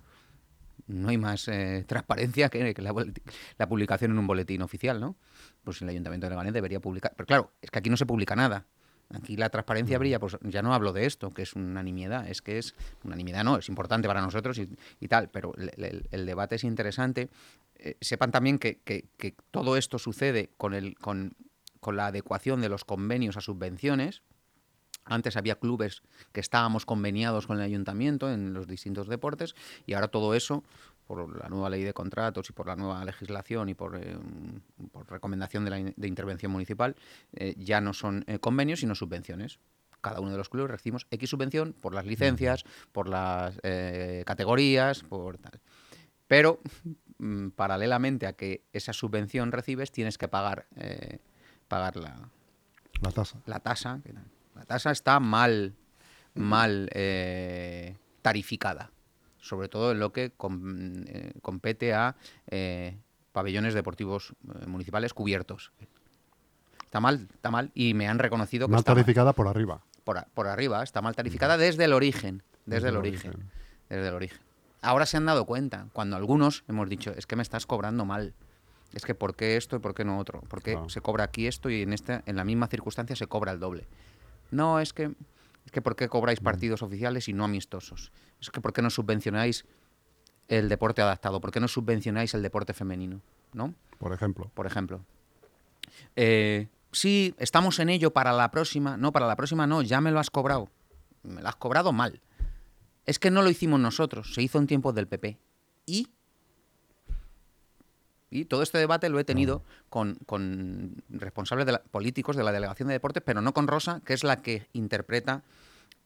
No 0.90 1.10
hay 1.10 1.18
más 1.18 1.48
eh, 1.48 1.86
transparencia 1.88 2.50
que, 2.50 2.74
que 2.74 2.82
la, 2.82 2.94
la 3.58 3.70
publicación 3.70 4.12
en 4.12 4.18
un 4.20 4.28
boletín 4.28 4.62
oficial, 4.62 5.00
¿no? 5.00 5.16
Pues 5.64 5.82
el 5.82 5.90
Ayuntamiento 5.90 6.26
de 6.26 6.32
Leganés 6.32 6.54
debería 6.54 6.80
publicar. 6.80 7.14
Pero 7.16 7.28
claro, 7.28 7.52
es 7.62 7.70
que 7.72 7.80
aquí 7.80 7.90
no 7.90 7.98
se 7.98 8.06
publica 8.06 8.36
nada. 8.36 8.66
Aquí 9.12 9.38
la 9.38 9.50
transparencia 9.50 9.98
brilla, 9.98 10.20
pues 10.20 10.38
ya 10.42 10.62
no 10.62 10.74
hablo 10.74 10.94
de 10.94 11.06
esto, 11.08 11.32
que 11.32 11.42
es 11.42 11.54
una 11.54 11.82
nimiedad, 11.82 12.28
es 12.30 12.42
que 12.44 12.60
es 12.60 12.76
una 13.04 13.16
nimiedad, 13.16 13.44
no, 13.44 13.58
es 13.58 13.68
importante 13.68 14.08
para 14.08 14.22
nosotros 14.22 14.58
y, 14.60 14.70
y 15.00 15.08
tal, 15.08 15.30
pero 15.30 15.54
el, 15.58 15.72
el- 15.84 16.08
el 16.12 16.26
debate 16.28 16.56
es 16.56 16.64
interesante. 16.64 17.30
Eh, 17.76 17.98
sepan 18.02 18.32
también 18.32 18.60
que, 18.60 18.80
que- 18.84 19.06
que 19.18 19.36
todo 19.52 19.78
esto 19.78 19.98
sucede 20.00 20.52
con, 20.58 20.74
el, 20.76 20.96
con, 21.00 21.36
con 21.80 21.96
la 21.98 22.08
adecuación 22.08 22.62
de 22.62 22.70
los 22.70 22.84
convenios 22.86 23.36
a 23.38 23.42
subvenciones. 23.42 24.22
Antes 25.06 25.38
había 25.38 25.56
clubes 25.56 26.02
que 26.32 26.40
estábamos 26.40 26.86
conveniados 26.86 27.48
con 27.48 27.58
el 27.58 27.64
ayuntamiento 27.64 28.32
en 28.32 28.54
los 28.54 28.68
distintos 28.68 29.08
deportes 29.08 29.56
y 29.88 29.94
ahora 29.94 30.08
todo 30.10 30.36
eso, 30.36 30.64
por 31.08 31.36
la 31.42 31.50
nueva 31.50 31.70
ley 31.72 31.84
de 31.84 31.94
contratos 31.94 32.50
y 32.50 32.54
por 32.54 32.68
la 32.68 32.76
nueva 32.76 33.04
legislación 33.04 33.70
y 33.70 33.74
por, 33.74 33.96
eh, 33.98 34.16
por 34.92 35.10
recomendación 35.10 35.64
de, 35.66 35.70
la 35.72 35.80
in- 35.80 35.94
de 35.98 36.08
intervención 36.08 36.52
municipal, 36.52 36.96
eh, 37.34 37.56
ya 37.58 37.82
no 37.82 37.94
son 37.94 38.24
eh, 38.28 38.38
convenios 38.40 38.82
sino 38.82 38.94
subvenciones. 38.94 39.60
Cada 40.02 40.20
uno 40.22 40.32
de 40.32 40.38
los 40.38 40.48
clubes 40.50 40.70
recibimos 40.72 41.08
X 41.10 41.30
subvención 41.30 41.74
por 41.74 41.94
las 41.96 42.06
licencias, 42.06 42.64
por 42.92 43.10
las 43.10 43.60
eh, 43.64 44.24
categorías, 44.28 45.02
por 45.04 45.40
tal. 45.40 45.60
Pero 46.28 46.60
mm, 47.18 47.50
paralelamente 47.50 48.28
a 48.28 48.34
que 48.34 48.64
esa 48.72 48.94
subvención 48.94 49.52
recibes, 49.52 49.92
tienes 49.92 50.18
que 50.20 50.28
pagar, 50.28 50.68
eh, 50.76 51.18
pagar 51.68 51.98
la, 51.98 52.30
La 53.02 53.12
tasa. 53.12 53.42
la 53.48 53.60
tasa. 53.60 54.00
que 54.04 54.14
la- 54.60 54.66
tasa 54.66 54.92
está 54.92 55.20
mal, 55.20 55.74
mal 56.36 56.90
eh, 56.94 57.96
tarificada, 58.22 58.92
sobre 59.40 59.70
todo 59.70 59.92
en 59.92 60.00
lo 60.00 60.12
que 60.12 60.32
com- 60.32 61.04
eh, 61.08 61.34
compete 61.42 61.94
a 61.94 62.16
eh, 62.48 62.98
pabellones 63.32 63.74
deportivos 63.74 64.34
eh, 64.62 64.66
municipales 64.68 65.14
cubiertos. 65.14 65.72
Está 66.86 67.00
mal, 67.00 67.28
está 67.34 67.52
mal, 67.52 67.72
y 67.74 67.94
me 67.94 68.08
han 68.08 68.20
reconocido 68.20 68.68
que 68.68 68.72
Mal 68.72 68.80
está 68.80 68.92
mal. 68.94 68.98
tarificada 69.04 69.34
por 69.34 69.48
arriba. 69.48 69.82
Por, 70.04 70.18
a- 70.18 70.28
por 70.34 70.48
arriba, 70.48 70.84
está 70.84 71.02
mal 71.02 71.16
tarificada 71.16 71.58
desde 71.58 71.86
el 71.86 71.94
origen, 71.94 72.44
desde, 72.66 72.90
el 72.90 72.98
origen, 72.98 73.50
desde 73.90 74.08
el 74.08 74.14
origen. 74.14 74.40
Ahora 74.82 75.06
se 75.06 75.18
han 75.18 75.26
dado 75.26 75.46
cuenta, 75.46 75.88
cuando 75.94 76.16
algunos 76.16 76.64
hemos 76.68 76.90
dicho, 76.90 77.12
es 77.16 77.26
que 77.28 77.36
me 77.36 77.44
estás 77.44 77.66
cobrando 77.66 78.06
mal. 78.06 78.34
Es 78.94 79.06
que 79.06 79.14
¿por 79.14 79.36
qué 79.36 79.56
esto 79.56 79.76
y 79.76 79.80
por 79.80 79.94
qué 79.94 80.04
no 80.04 80.18
otro? 80.18 80.42
¿Por 80.42 80.64
qué 80.64 80.80
se 80.88 81.00
cobra 81.00 81.26
aquí 81.26 81.46
esto 81.46 81.70
y 81.70 81.84
en 81.84 81.94
esta 81.94 82.24
en 82.26 82.36
la 82.36 82.44
misma 82.44 82.66
circunstancia 82.68 83.16
se 83.16 83.28
cobra 83.28 83.52
el 83.52 83.60
doble? 83.60 83.86
No, 84.52 84.80
es 84.80 84.94
que 84.94 85.12
es 85.66 85.72
que 85.72 85.82
¿por 85.82 85.96
qué 85.96 86.10
cobráis 86.10 86.40
partidos 86.40 86.82
oficiales 86.82 87.28
y 87.28 87.34
no 87.34 87.46
amistosos? 87.46 88.12
Es 88.42 88.50
que 88.50 88.60
¿por 88.62 88.74
qué 88.74 88.82
no 88.82 88.90
subvencionáis 88.90 89.66
el 90.48 90.68
deporte 90.68 91.02
adaptado? 91.02 91.40
¿Por 91.40 91.52
qué 91.52 91.60
no 91.60 91.68
subvencionáis 91.68 92.34
el 92.34 92.42
deporte 92.42 92.74
femenino? 92.74 93.22
¿No? 93.54 93.76
Por 94.00 94.14
ejemplo. 94.14 94.50
por 94.54 94.66
ejemplo. 94.66 95.06
Eh, 96.16 96.70
sí, 96.92 97.36
estamos 97.38 97.80
en 97.80 97.90
ello 97.90 98.12
para 98.12 98.34
la 98.34 98.50
próxima. 98.50 98.98
No, 98.98 99.12
para 99.12 99.28
la 99.28 99.36
próxima 99.36 99.68
no, 99.68 99.82
ya 99.82 100.02
me 100.02 100.12
lo 100.12 100.20
has 100.20 100.30
cobrado. 100.30 100.70
Me 101.22 101.42
lo 101.42 101.48
has 101.48 101.56
cobrado 101.56 101.92
mal. 101.92 102.22
Es 103.06 103.20
que 103.20 103.32
no 103.32 103.42
lo 103.42 103.50
hicimos 103.50 103.80
nosotros, 103.80 104.34
se 104.34 104.42
hizo 104.42 104.58
en 104.58 104.68
tiempos 104.68 104.96
del 104.96 105.08
PP. 105.08 105.38
Y. 105.86 106.08
Y 108.32 108.46
todo 108.46 108.62
este 108.64 108.78
debate 108.78 109.10
lo 109.10 109.20
he 109.20 109.24
tenido 109.24 109.64
con, 109.90 110.16
con 110.26 111.04
responsables 111.10 111.66
de 111.66 111.74
la- 111.74 111.82
políticos 111.84 112.36
de 112.36 112.44
la 112.44 112.52
Delegación 112.52 112.88
de 112.88 112.94
Deportes, 112.94 113.24
pero 113.26 113.42
no 113.42 113.54
con 113.54 113.68
Rosa, 113.68 114.02
que 114.06 114.14
es 114.14 114.24
la 114.24 114.38
que 114.42 114.68
interpreta 114.74 115.44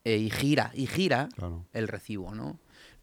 eh, 0.05 0.17
y 0.17 0.29
gira, 0.29 0.71
y 0.73 0.87
gira 0.87 1.29
Claro. 1.35 1.65
el 1.73 1.87
recibo, 1.87 2.33
¿no? 2.35 2.59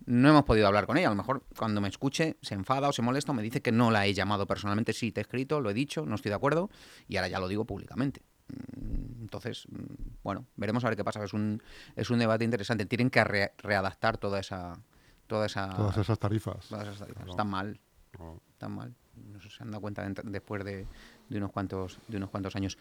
No 0.07 0.31
hemos 0.31 0.45
podido 0.45 0.67
hablar 0.67 0.87
con 0.87 0.97
ella. 0.97 1.09
A 1.09 1.11
lo 1.11 1.17
mejor 1.17 1.43
cuando 1.57 1.81
me 1.83 1.89
escuche 1.89 2.37
se 2.41 2.55
enfada 2.55 2.89
o 2.89 2.93
se 2.93 3.03
molesta 3.03 3.33
o 3.33 3.35
me 3.35 3.43
dice 3.43 3.61
que 3.61 3.73
no 3.73 3.91
la 3.91 4.07
he 4.07 4.15
llamado 4.15 4.47
personalmente. 4.47 4.93
Sí, 4.95 5.13
te 5.13 5.21
he 5.21 5.23
escrito, 5.23 5.61
lo 5.61 5.69
he 5.71 5.75
dicho, 5.75 6.07
no 6.07 6.15
estoy 6.15 6.31
de 6.31 6.37
acuerdo 6.37 6.71
y 7.07 7.17
ahora 7.17 7.29
ya 7.29 7.39
lo 7.39 7.49
digo 7.49 7.67
públicamente. 7.67 8.23
Mm, 8.49 9.21
Entonces, 9.23 9.67
mm, 9.71 10.19
bueno, 10.25 10.47
veremos 10.57 10.83
a 10.85 10.89
ver 10.89 10.97
qué 10.97 11.05
pasa. 11.05 11.23
Es 11.23 11.35
un, 11.35 11.63
es 11.97 12.09
un 12.11 12.19
debate 12.19 12.45
interesante. 12.45 12.87
Tienen 12.87 13.11
que 13.11 13.23
re- 13.25 13.53
readaptar 13.59 14.17
toda 14.19 14.41
esa... 14.41 14.79
Toda 15.27 15.47
esa 15.47 15.69
Todas 15.77 15.97
esas 15.99 16.19
tarifas. 16.19 16.67
todas 16.69 16.85
esas 16.89 16.99
tarifas. 16.99 17.19
Claro. 17.25 17.31
Están 17.31 17.49
mal, 17.49 17.81
No. 18.19 18.41
están 18.51 18.73
mal. 18.73 18.95
No 19.33 19.41
se 19.41 19.63
han 19.63 19.71
dado 19.71 19.81
cuenta 19.81 20.07
de- 20.09 20.23
después 20.31 20.65
de, 20.65 20.87
de 21.29 21.39
unos 21.39 21.51
cuantos, 21.53 21.99
de 22.09 22.17
unos 22.17 22.31
cuantos 22.31 22.55
años. 22.57 22.79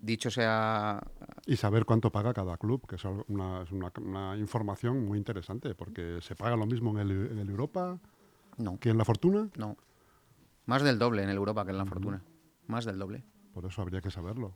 Dicho 0.00 0.30
sea 0.30 1.02
Y 1.46 1.56
saber 1.56 1.84
cuánto 1.86 2.12
paga 2.12 2.34
cada 2.34 2.56
club, 2.58 2.86
que 2.86 2.96
es 2.96 3.04
una, 3.28 3.62
es 3.62 3.72
una- 3.72 3.92
una 4.00 4.36
información 4.36 5.04
muy 5.06 5.18
interesante, 5.18 5.74
porque 5.74 6.18
se 6.20 6.36
paga 6.36 6.54
lo 6.56 6.66
mismo 6.66 6.90
en 6.90 6.98
el, 6.98 7.10
en 7.32 7.38
el 7.38 7.48
Europa 7.48 7.98
no, 8.58 8.78
que 8.78 8.90
en 8.90 8.98
la 8.98 9.04
Fortuna, 9.04 9.48
no. 9.56 9.76
Más 10.66 10.82
del 10.82 10.98
doble 10.98 11.22
en 11.22 11.30
el 11.30 11.36
Europa 11.36 11.64
que 11.64 11.70
en 11.70 11.78
la 11.78 11.86
Fortuna. 11.86 12.22
Más 12.66 12.84
del 12.84 12.98
doble. 12.98 13.24
por 13.54 13.64
eso 13.64 13.80
habría 13.80 14.00
que 14.02 14.10
saberlo. 14.10 14.54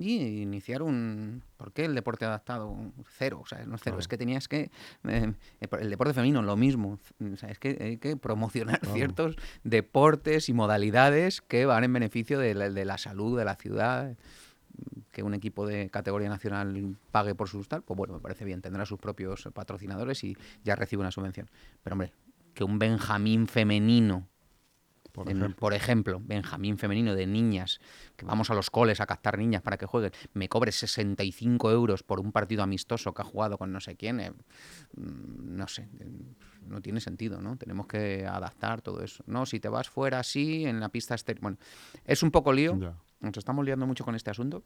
Y 0.00 0.40
iniciar 0.40 0.80
un... 0.82 1.42
¿Por 1.58 1.72
qué 1.72 1.84
el 1.84 1.94
deporte 1.94 2.24
adaptado? 2.24 2.74
Cero, 3.18 3.40
o 3.42 3.46
sea, 3.46 3.58
no 3.58 3.76
cero. 3.76 3.80
Claro. 3.82 3.98
Es 3.98 4.08
que 4.08 4.16
tenías 4.16 4.48
que... 4.48 4.70
eh, 5.04 5.34
el 5.60 5.90
deporte 5.90 6.14
femenino, 6.14 6.40
lo 6.40 6.56
mismo. 6.56 6.98
O 7.20 7.36
sea, 7.36 7.50
es 7.50 7.58
que 7.58 7.76
hay 7.78 7.96
que 7.98 8.16
promocionar 8.16 8.80
Claro. 8.80 8.94
ciertos 8.94 9.36
deportes 9.62 10.48
y 10.48 10.54
modalidades 10.54 11.42
que 11.42 11.66
van 11.66 11.84
en 11.84 11.92
beneficio 11.92 12.38
de 12.38 12.54
la, 12.54 12.70
de 12.70 12.84
la 12.86 12.96
salud 12.96 13.38
de 13.38 13.44
la 13.44 13.56
ciudad. 13.56 14.16
Que 15.12 15.22
un 15.22 15.34
equipo 15.34 15.66
de 15.66 15.90
categoría 15.90 16.30
nacional 16.30 16.96
pague 17.10 17.34
por 17.34 17.50
sus 17.50 17.68
tal, 17.68 17.82
pues 17.82 17.98
bueno, 17.98 18.14
me 18.14 18.20
parece 18.20 18.46
bien. 18.46 18.62
Tendrá 18.62 18.86
sus 18.86 18.98
propios 18.98 19.46
patrocinadores 19.52 20.24
y 20.24 20.34
ya 20.64 20.76
recibe 20.76 21.00
una 21.00 21.10
subvención. 21.10 21.50
Pero 21.82 21.92
hombre, 21.92 22.14
que 22.54 22.64
un 22.64 22.78
Benjamín 22.78 23.46
femenino 23.48 24.29
Por 25.12 25.28
ejemplo. 25.28 25.56
por 25.56 25.74
ejemplo, 25.74 26.20
Benjamín 26.22 26.78
femenino 26.78 27.14
de 27.14 27.26
niñas, 27.26 27.80
que 28.16 28.24
vamos 28.24 28.50
a 28.50 28.54
los 28.54 28.70
coles 28.70 29.00
a 29.00 29.06
captar 29.06 29.38
niñas 29.38 29.62
para 29.62 29.76
que 29.76 29.86
jueguen, 29.86 30.12
me 30.34 30.48
cobre 30.48 30.72
65 30.72 31.70
euros 31.70 32.02
por 32.02 32.20
un 32.20 32.32
partido 32.32 32.62
amistoso 32.62 33.12
que 33.14 33.22
ha 33.22 33.24
jugado 33.24 33.58
con 33.58 33.72
no 33.72 33.80
sé 33.80 33.96
quién, 33.96 34.20
eh, 34.20 34.30
mm, 34.96 35.56
no 35.56 35.68
sé, 35.68 35.88
eh, 36.00 36.08
no 36.66 36.80
tiene 36.80 37.00
sentido, 37.00 37.40
¿no? 37.40 37.56
Tenemos 37.56 37.86
que 37.86 38.26
adaptar 38.26 38.82
todo 38.82 39.02
eso. 39.02 39.24
No, 39.26 39.46
si 39.46 39.60
te 39.60 39.68
vas 39.68 39.88
fuera 39.88 40.20
así, 40.20 40.64
en 40.66 40.80
la 40.80 40.88
pista 40.88 41.14
exterior. 41.14 41.42
Bueno, 41.42 41.58
es 42.04 42.22
un 42.22 42.30
poco 42.30 42.52
lío, 42.52 42.78
Ya. 42.78 42.94
nos 43.20 43.36
estamos 43.36 43.64
liando 43.64 43.86
mucho 43.86 44.04
con 44.04 44.14
este 44.14 44.30
asunto. 44.30 44.62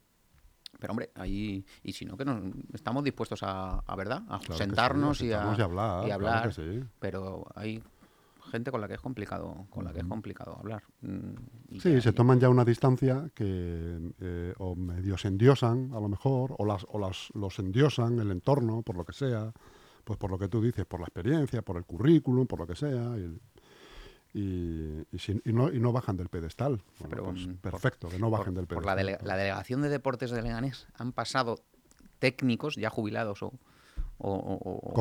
Pero 0.80 0.90
hombre, 0.90 1.12
ahí, 1.14 1.64
y 1.84 1.92
si 1.92 2.04
no, 2.04 2.16
que 2.16 2.24
nos, 2.24 2.42
estamos 2.72 3.04
dispuestos 3.04 3.44
a, 3.44 3.78
a 3.78 3.96
¿verdad? 3.96 4.22
A 4.28 4.38
Claro 4.40 4.40
que 4.40 4.52
sí, 4.54 4.58
sentarnos, 4.58 5.20
y, 5.22 5.32
a, 5.32 5.54
y 5.56 5.60
hablar, 5.62 6.08
y 6.08 6.10
hablar. 6.10 6.52
sí. 6.52 6.82
Pero 6.98 7.46
hay 7.54 7.80
gente 8.50 8.70
con 8.70 8.80
la 8.80 8.88
que 8.88 8.94
es 8.94 9.00
complicado, 9.00 9.66
con 9.70 9.84
la 9.84 9.92
que 9.92 10.00
es 10.00 10.04
complicado 10.06 10.56
hablar. 10.58 10.82
Mm, 11.00 11.30
y 11.70 11.80
Sí, 11.80 12.00
se 12.00 12.12
toman 12.12 12.38
ya 12.40 12.48
una 12.48 12.64
distancia 12.64 13.30
que 13.34 14.12
eh, 14.20 14.54
o 14.58 14.74
medio 14.76 15.16
se 15.18 15.28
endiosan, 15.28 15.92
a 15.94 16.00
lo 16.00 16.08
mejor, 16.08 16.54
o, 16.58 16.64
las, 16.64 16.86
o 16.90 16.98
las, 16.98 17.28
los 17.34 17.58
endiosan 17.58 18.18
el 18.18 18.30
entorno, 18.30 18.82
por 18.82 18.96
lo 18.96 19.04
que 19.04 19.12
sea, 19.12 19.52
pues 20.04 20.18
por 20.18 20.30
lo 20.30 20.38
que 20.38 20.48
tú 20.48 20.60
dices, 20.62 20.84
por 20.86 21.00
la 21.00 21.06
experiencia, 21.06 21.62
por 21.62 21.76
el 21.76 21.84
currículum, 21.84 22.46
por 22.46 22.58
lo 22.60 22.66
que 22.66 22.76
sea, 22.76 23.16
y, 23.18 23.40
y, 24.38 25.06
y 25.12 25.18
si- 25.18 25.40
y 25.44 25.52
no, 25.52 25.72
y 25.72 25.78
no 25.80 25.92
bajan 25.92 26.16
del 26.16 26.28
pedestal. 26.28 26.82
Bueno, 26.98 27.08
Pero, 27.10 27.24
pues 27.24 27.46
por- 27.46 27.56
perfecto, 27.72 28.08
que 28.08 28.18
no 28.18 28.28
por, 28.30 28.38
bajen 28.40 28.54
del 28.54 28.66
por 28.66 28.82
pedestal. 28.82 28.96
la, 28.96 29.02
dele- 29.02 29.18
la 29.24 29.36
delegación 29.36 29.80
de 29.82 29.88
deportes 29.88 30.30
de 30.30 30.42
Leganés 30.42 30.86
han 30.94 31.12
pasado 31.12 31.56
técnicos 32.18 32.76
ya 32.76 32.90
jubilados 32.90 33.42
o, 33.42 33.52
o- 34.18 34.30
o- 34.32 34.90
o- 34.90 34.92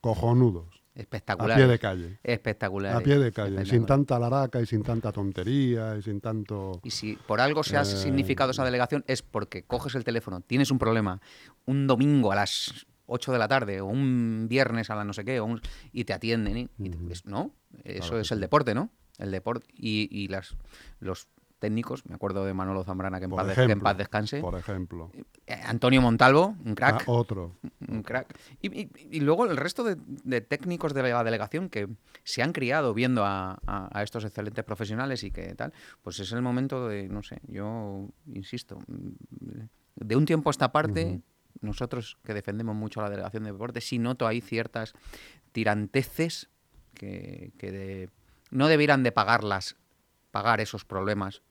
Cojonudos. 0.00 0.77
Cojonudos. 1.06 1.54
A 1.54 1.56
pie 1.56 1.66
de 1.66 1.78
calle. 1.78 2.18
Espectaculares. 2.24 2.98
A 3.00 3.02
pie 3.04 3.18
de 3.18 3.32
calle, 3.32 3.64
sin 3.66 3.86
tanta 3.86 4.18
laraca 4.18 4.60
y 4.60 4.66
sin 4.66 4.82
tanta 4.82 5.12
tontería 5.12 5.96
y 5.96 6.02
sin 6.02 6.20
tanto... 6.20 6.80
Y 6.82 6.90
si 6.90 7.16
por 7.16 7.40
algo 7.40 7.62
se 7.62 7.76
ha 7.76 7.82
Eh, 7.82 7.84
significado 7.84 8.50
esa 8.50 8.64
delegación 8.64 9.04
es 9.06 9.22
porque 9.22 9.62
coges 9.62 9.94
el 9.94 10.04
teléfono, 10.04 10.40
tienes 10.40 10.70
un 10.70 10.78
problema, 10.78 11.20
un 11.66 11.86
domingo 11.86 12.32
a 12.32 12.36
las 12.36 12.86
8 13.06 13.32
de 13.32 13.38
la 13.38 13.48
tarde 13.48 13.80
o 13.80 13.86
un 13.86 14.46
viernes 14.48 14.90
a 14.90 14.94
las 14.96 15.06
no 15.06 15.12
sé 15.12 15.24
qué, 15.24 15.40
o 15.40 15.44
un- 15.44 15.60
y 15.92 16.04
te 16.04 16.12
atienden. 16.12 16.56
y- 16.58 16.68
y 16.78 16.90
te- 16.90 16.96
Ujú. 16.96 17.10
es- 17.10 17.24
¿No? 17.26 17.52
Eso 17.84 18.00
Claro 18.08 18.20
es 18.20 18.32
el 18.32 18.40
deporte, 18.40 18.74
¿no? 18.74 18.90
El 19.18 19.30
deporte. 19.30 19.66
Y, 19.74 20.08
y 20.10 20.28
las, 20.28 20.56
los 21.00 21.28
técnicos, 21.58 22.06
me 22.06 22.14
acuerdo 22.14 22.44
de 22.44 22.54
Manolo 22.54 22.84
Zambrana, 22.84 23.18
que 23.18 23.24
en, 23.24 23.30
paz, 23.30 23.46
que 23.54 23.72
en 23.72 23.80
paz 23.80 23.96
descanse. 23.98 24.40
Por 24.40 24.56
ejemplo. 24.58 25.10
Eh, 25.46 25.60
Antonio 25.66 26.00
Montalvo, 26.00 26.54
un 26.64 26.74
crack. 26.74 27.02
Ah, 27.02 27.04
otro. 27.10 27.56
Un 27.88 28.02
crack. 28.02 28.38
Y, 28.60 28.80
y- 28.82 28.90
y 29.10 29.20
luego 29.20 29.46
el 29.46 29.56
resto 29.56 29.82
de, 29.82 29.96
de 30.24 30.40
técnicos 30.40 30.92
de 30.94 31.02
la 31.02 31.24
delegación 31.24 31.68
que 31.70 31.88
se 32.22 32.42
han 32.42 32.52
criado 32.52 32.92
viendo 32.94 33.24
a, 33.24 33.58
a- 33.66 33.88
a 33.98 34.02
estos 34.02 34.24
excelentes 34.24 34.64
profesionales 34.64 35.24
y 35.24 35.30
que 35.30 35.54
tal, 35.54 35.72
pues 36.02 36.20
es 36.20 36.30
el 36.32 36.42
momento 36.42 36.86
de, 36.88 37.08
no 37.08 37.22
sé, 37.22 37.40
yo 37.48 38.08
insisto, 38.32 38.78
de 39.96 40.16
un 40.16 40.24
tiempo 40.26 40.50
a 40.50 40.52
esta 40.52 40.70
parte, 40.70 41.22
nosotros 41.60 42.18
que 42.24 42.34
defendemos 42.34 42.76
mucho 42.76 43.00
a 43.00 43.04
la 43.04 43.10
delegación 43.10 43.44
de 43.44 43.52
deporte, 43.52 43.80
sí 43.80 43.98
noto 43.98 44.26
ahí 44.26 44.40
ciertas 44.40 44.92
tiranteces 45.52 46.48
que, 46.94 47.52
que 47.58 47.72
de- 47.72 48.10
no 48.50 48.68
debieran 48.68 49.02
de 49.02 49.12
pagarlas, 49.12 49.76
pagar 50.30 50.60
esos 50.60 50.84
problemas 50.84 51.42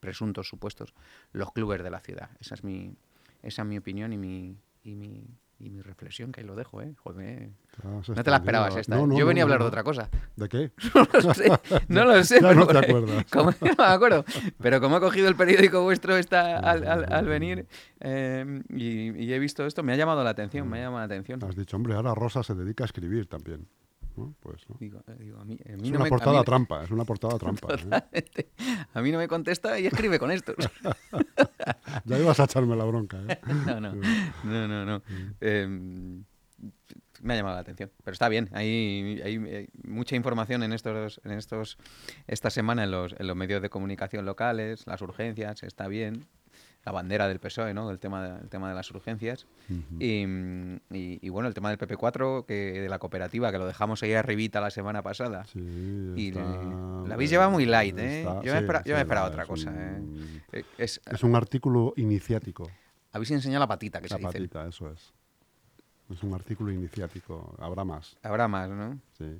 presuntos 0.00 0.48
supuestos 0.48 0.94
los 1.32 1.52
clubes 1.52 1.82
de 1.82 1.90
la 1.90 2.00
ciudad. 2.00 2.30
Esa 2.40 2.54
es 2.54 2.64
mi, 2.64 2.94
esa 3.42 3.62
es 3.62 3.68
mi 3.68 3.78
opinión 3.78 4.12
y 4.12 4.16
mi, 4.18 4.56
y 4.82 4.94
mi, 4.96 5.22
y 5.58 5.68
mi 5.68 5.82
reflexión, 5.82 6.32
que 6.32 6.40
ahí 6.40 6.46
lo 6.46 6.56
dejo, 6.56 6.80
¿eh? 6.80 6.94
Joder. 7.04 7.50
Has 8.00 8.08
No 8.08 8.24
te 8.24 8.30
la 8.30 8.38
esperabas 8.38 8.76
esta. 8.76 8.96
No, 8.96 9.06
no, 9.06 9.14
Yo 9.14 9.20
no, 9.20 9.26
venía 9.26 9.42
a 9.42 9.44
hablar 9.44 9.58
de 9.60 9.66
otra 9.66 9.84
cosa. 9.84 10.08
¿De 10.36 10.48
qué? 10.48 10.72
No 10.94 11.04
lo 11.12 11.34
sé, 11.34 11.50
no 11.88 12.04
lo 12.06 12.24
sé. 12.24 12.40
Ya 12.40 12.54
no 12.54 12.66
te 12.66 12.78
acuerdas. 12.78 13.24
como- 13.30 13.50
no 13.60 13.74
me 13.76 13.84
acuerdo. 13.84 14.24
Pero 14.58 14.80
como 14.80 14.96
he 14.96 15.00
cogido 15.00 15.28
el 15.28 15.36
periódico 15.36 15.82
vuestro 15.82 16.16
esta, 16.16 16.58
al, 16.58 16.86
al- 16.88 17.12
al 17.12 17.26
venir 17.26 17.66
eh, 18.00 18.62
y, 18.70 19.10
y 19.24 19.32
he 19.34 19.38
visto 19.38 19.66
esto, 19.66 19.82
me 19.82 19.92
ha 19.92 19.96
llamado 19.96 20.24
la 20.24 20.30
atención, 20.30 20.66
me 20.66 20.78
ha 20.78 20.84
llamado 20.84 21.00
la 21.00 21.04
atención. 21.14 21.44
Has 21.44 21.54
dicho, 21.56 21.76
hombre, 21.76 21.94
ahora 21.94 22.14
Rosa 22.14 22.42
se 22.42 22.54
dedica 22.54 22.84
a 22.84 22.86
escribir 22.86 23.26
también. 23.26 23.66
¿No? 24.20 24.34
Pues, 24.40 24.68
¿no? 24.68 24.76
Digo, 24.78 25.02
digo, 25.18 25.38
a 25.40 25.44
mí, 25.44 25.58
a 25.64 25.68
mí 25.76 25.82
Es 25.88 25.90
no 25.90 25.96
una 25.96 25.98
me- 26.00 26.06
a 26.06 26.10
portada 26.10 26.38
mí- 26.38 26.44
trampa, 26.44 26.84
es 26.84 26.90
una 26.90 27.04
portada 27.04 27.38
trampa. 27.38 27.74
¿eh? 28.12 28.48
A 28.94 29.00
mí 29.02 29.10
no 29.12 29.18
me 29.18 29.28
contesta 29.28 29.78
y 29.80 29.86
escribe 29.86 30.18
con 30.18 30.30
estos. 30.30 30.56
Ya 32.04 32.18
ibas 32.18 32.38
a 32.40 32.44
echarme 32.44 32.76
la 32.76 32.84
bronca. 32.84 33.18
¿eh? 33.28 33.38
No, 33.66 33.80
no, 33.80 33.94
no, 34.44 34.68
no, 34.68 34.84
no. 34.86 35.02
Eh, 35.40 35.66
me 37.22 37.34
ha 37.34 37.36
llamado 37.36 37.56
la 37.56 37.60
atención, 37.60 37.90
pero 38.02 38.12
está 38.14 38.28
bien. 38.30 38.48
Hay, 38.52 39.20
hay, 39.22 39.36
hay 39.36 39.68
mucha 39.84 40.16
información 40.16 40.62
en 40.62 40.72
estos, 40.72 41.20
en 41.24 41.32
estos, 41.32 41.76
esta 42.26 42.48
semana 42.50 42.84
en 42.84 42.90
los, 42.90 43.14
en 43.18 43.26
los 43.26 43.36
medios 43.36 43.60
de 43.60 43.68
comunicación 43.68 44.24
locales, 44.24 44.86
las 44.86 45.02
urgencias, 45.02 45.62
está 45.62 45.86
bien. 45.88 46.26
La 46.84 46.92
bandera 46.92 47.28
del 47.28 47.38
PSOE, 47.40 47.74
¿no? 47.74 47.90
El 47.90 47.98
tema 47.98 48.22
de, 48.26 48.40
el 48.40 48.48
tema 48.48 48.68
de 48.70 48.74
las 48.74 48.90
urgencias. 48.90 49.46
Y, 49.98 50.22
y- 50.24 51.18
y 51.20 51.28
bueno, 51.28 51.46
el 51.48 51.54
tema 51.54 51.68
del 51.68 51.78
PP4, 51.78 52.46
que 52.46 52.54
de 52.80 52.88
la 52.88 52.98
cooperativa, 52.98 53.52
que 53.52 53.58
lo 53.58 53.66
dejamos 53.66 54.02
ahí 54.02 54.14
arribita 54.14 54.60
la 54.60 54.70
semana 54.70 55.02
pasada. 55.02 55.44
Sí, 55.44 55.58
Y 56.16 56.28
está- 56.28 56.40
la 57.06 57.14
habéis 57.14 57.30
llevado 57.30 57.50
muy 57.50 57.66
light, 57.66 57.98
¿eh? 57.98 58.20
está- 58.20 58.42
Yo 58.42 58.52
me 58.54 58.58
espera- 58.60 58.82
yo 58.84 58.92
me 58.94 58.98
sí, 59.00 59.02
esperaba 59.02 59.28
otra 59.28 59.42
es 59.42 59.48
cosa, 59.48 59.70
¿eh? 59.70 59.98
un- 60.00 60.40
Eh, 60.52 60.64
Es, 60.78 61.00
Es 61.06 61.22
un 61.22 61.36
artículo 61.36 61.92
iniciático. 61.96 62.70
habéis 63.12 63.30
enseñado 63.30 63.60
la 63.60 63.68
patita, 63.68 63.98
que 64.00 64.08
La 64.08 64.16
se 64.16 64.22
dice. 64.22 64.32
patita, 64.32 64.66
eso 64.66 64.90
es. 64.90 65.12
Es 66.10 66.22
un 66.24 66.34
artículo 66.34 66.72
iniciático. 66.72 67.54
Habrá 67.60 67.84
más. 67.84 68.16
Habrá 68.22 68.48
más, 68.48 68.68
¿no? 68.70 68.98
Sí. 69.16 69.38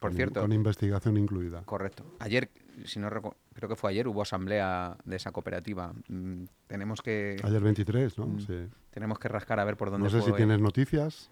Por 0.00 0.10
Con- 0.10 0.16
cierto. 0.16 0.40
Con 0.40 0.52
investigación 0.52 1.16
incluida. 1.16 1.62
Correcto. 1.64 2.04
Ayer, 2.18 2.50
si 2.84 2.98
no 3.00 3.08
creo 3.08 3.68
que 3.68 3.76
fue 3.76 3.90
ayer, 3.90 4.06
hubo 4.08 4.22
asamblea 4.22 4.96
de 5.04 5.16
esa 5.16 5.30
cooperativa. 5.32 5.92
Mm, 6.08 6.44
tenemos 6.66 7.00
que 7.00 7.36
Ayer 7.42 7.62
23, 7.62 8.18
¿no? 8.18 8.26
Mm, 8.26 8.40
Sí. 8.40 8.68
tenemos 8.90 9.18
que 9.18 9.28
rascar 9.28 9.60
a 9.60 9.64
ver 9.64 9.76
por 9.76 9.90
dónde 9.90 10.04
No 10.04 10.10
sé 10.10 10.22
si 10.22 10.32
tienes 10.32 10.60
noticias. 10.60 11.30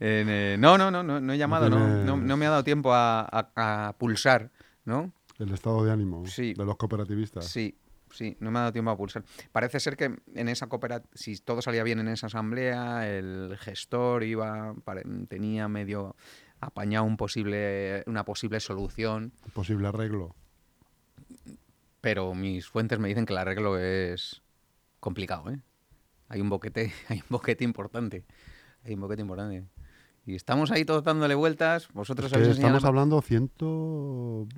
En, 0.00 0.28
eh, 0.28 0.56
no, 0.58 0.78
no, 0.78 0.90
no, 0.90 1.02
no, 1.02 1.20
no 1.20 1.32
he 1.32 1.38
llamado, 1.38 1.68
no, 1.68 2.16
no, 2.16 2.36
me 2.36 2.46
ha 2.46 2.50
dado 2.50 2.64
tiempo 2.64 2.92
a, 2.92 3.20
a- 3.22 3.88
a 3.88 3.92
pulsar, 3.94 4.50
¿no? 4.84 5.12
El 5.38 5.52
estado 5.52 5.84
de 5.84 5.90
ánimo 5.90 6.24
Sí. 6.26 6.54
de 6.54 6.64
los 6.64 6.76
cooperativistas. 6.76 7.46
Sí, 7.46 7.76
sí, 8.16 8.36
no 8.40 8.50
me 8.50 8.58
ha 8.58 8.62
dado 8.62 8.72
tiempo 8.72 8.90
a 8.90 8.96
pulsar. 8.96 9.24
Parece 9.52 9.80
ser 9.80 9.96
que 9.96 10.16
en 10.34 10.48
esa 10.48 10.66
cooperativa, 10.68 11.10
si 11.14 11.36
todo 11.36 11.60
salía 11.62 11.82
bien 11.82 11.98
en 12.00 12.08
esa 12.08 12.26
asamblea, 12.26 13.08
el 13.08 13.56
gestor 13.58 14.22
iba, 14.24 14.74
tenía 15.28 15.68
medio 15.68 16.16
apañado 16.60 17.04
un 17.04 17.16
posible, 17.16 18.02
una 18.06 18.24
posible 18.24 18.60
solución, 18.60 19.32
Posible 19.52 19.88
arreglo. 19.88 20.34
pero 22.00 22.34
mis 22.34 22.66
fuentes 22.66 22.98
me 22.98 23.08
dicen 23.08 23.26
que 23.26 23.32
el 23.32 23.38
arreglo 23.38 23.78
es 23.78 24.42
complicado, 25.00 25.50
¿eh? 25.50 25.60
Hay 26.28 26.40
un 26.40 26.48
boquete, 26.48 26.92
hay 27.08 27.18
un 27.18 27.26
boquete 27.28 27.64
importante, 27.64 28.24
hay 28.84 28.94
un 28.94 29.00
boquete 29.00 29.22
importante. 29.22 29.64
Y 30.26 30.34
estamos 30.36 30.70
ahí 30.70 30.84
todos 30.86 31.04
dándole 31.04 31.34
vueltas, 31.34 31.88
vosotros 31.92 32.26
Es 32.26 32.32
que 32.32 32.38
habéis 32.38 32.56
estamos 32.56 32.82
la- 32.82 32.88
hablando 32.88 33.20
120 33.20 34.48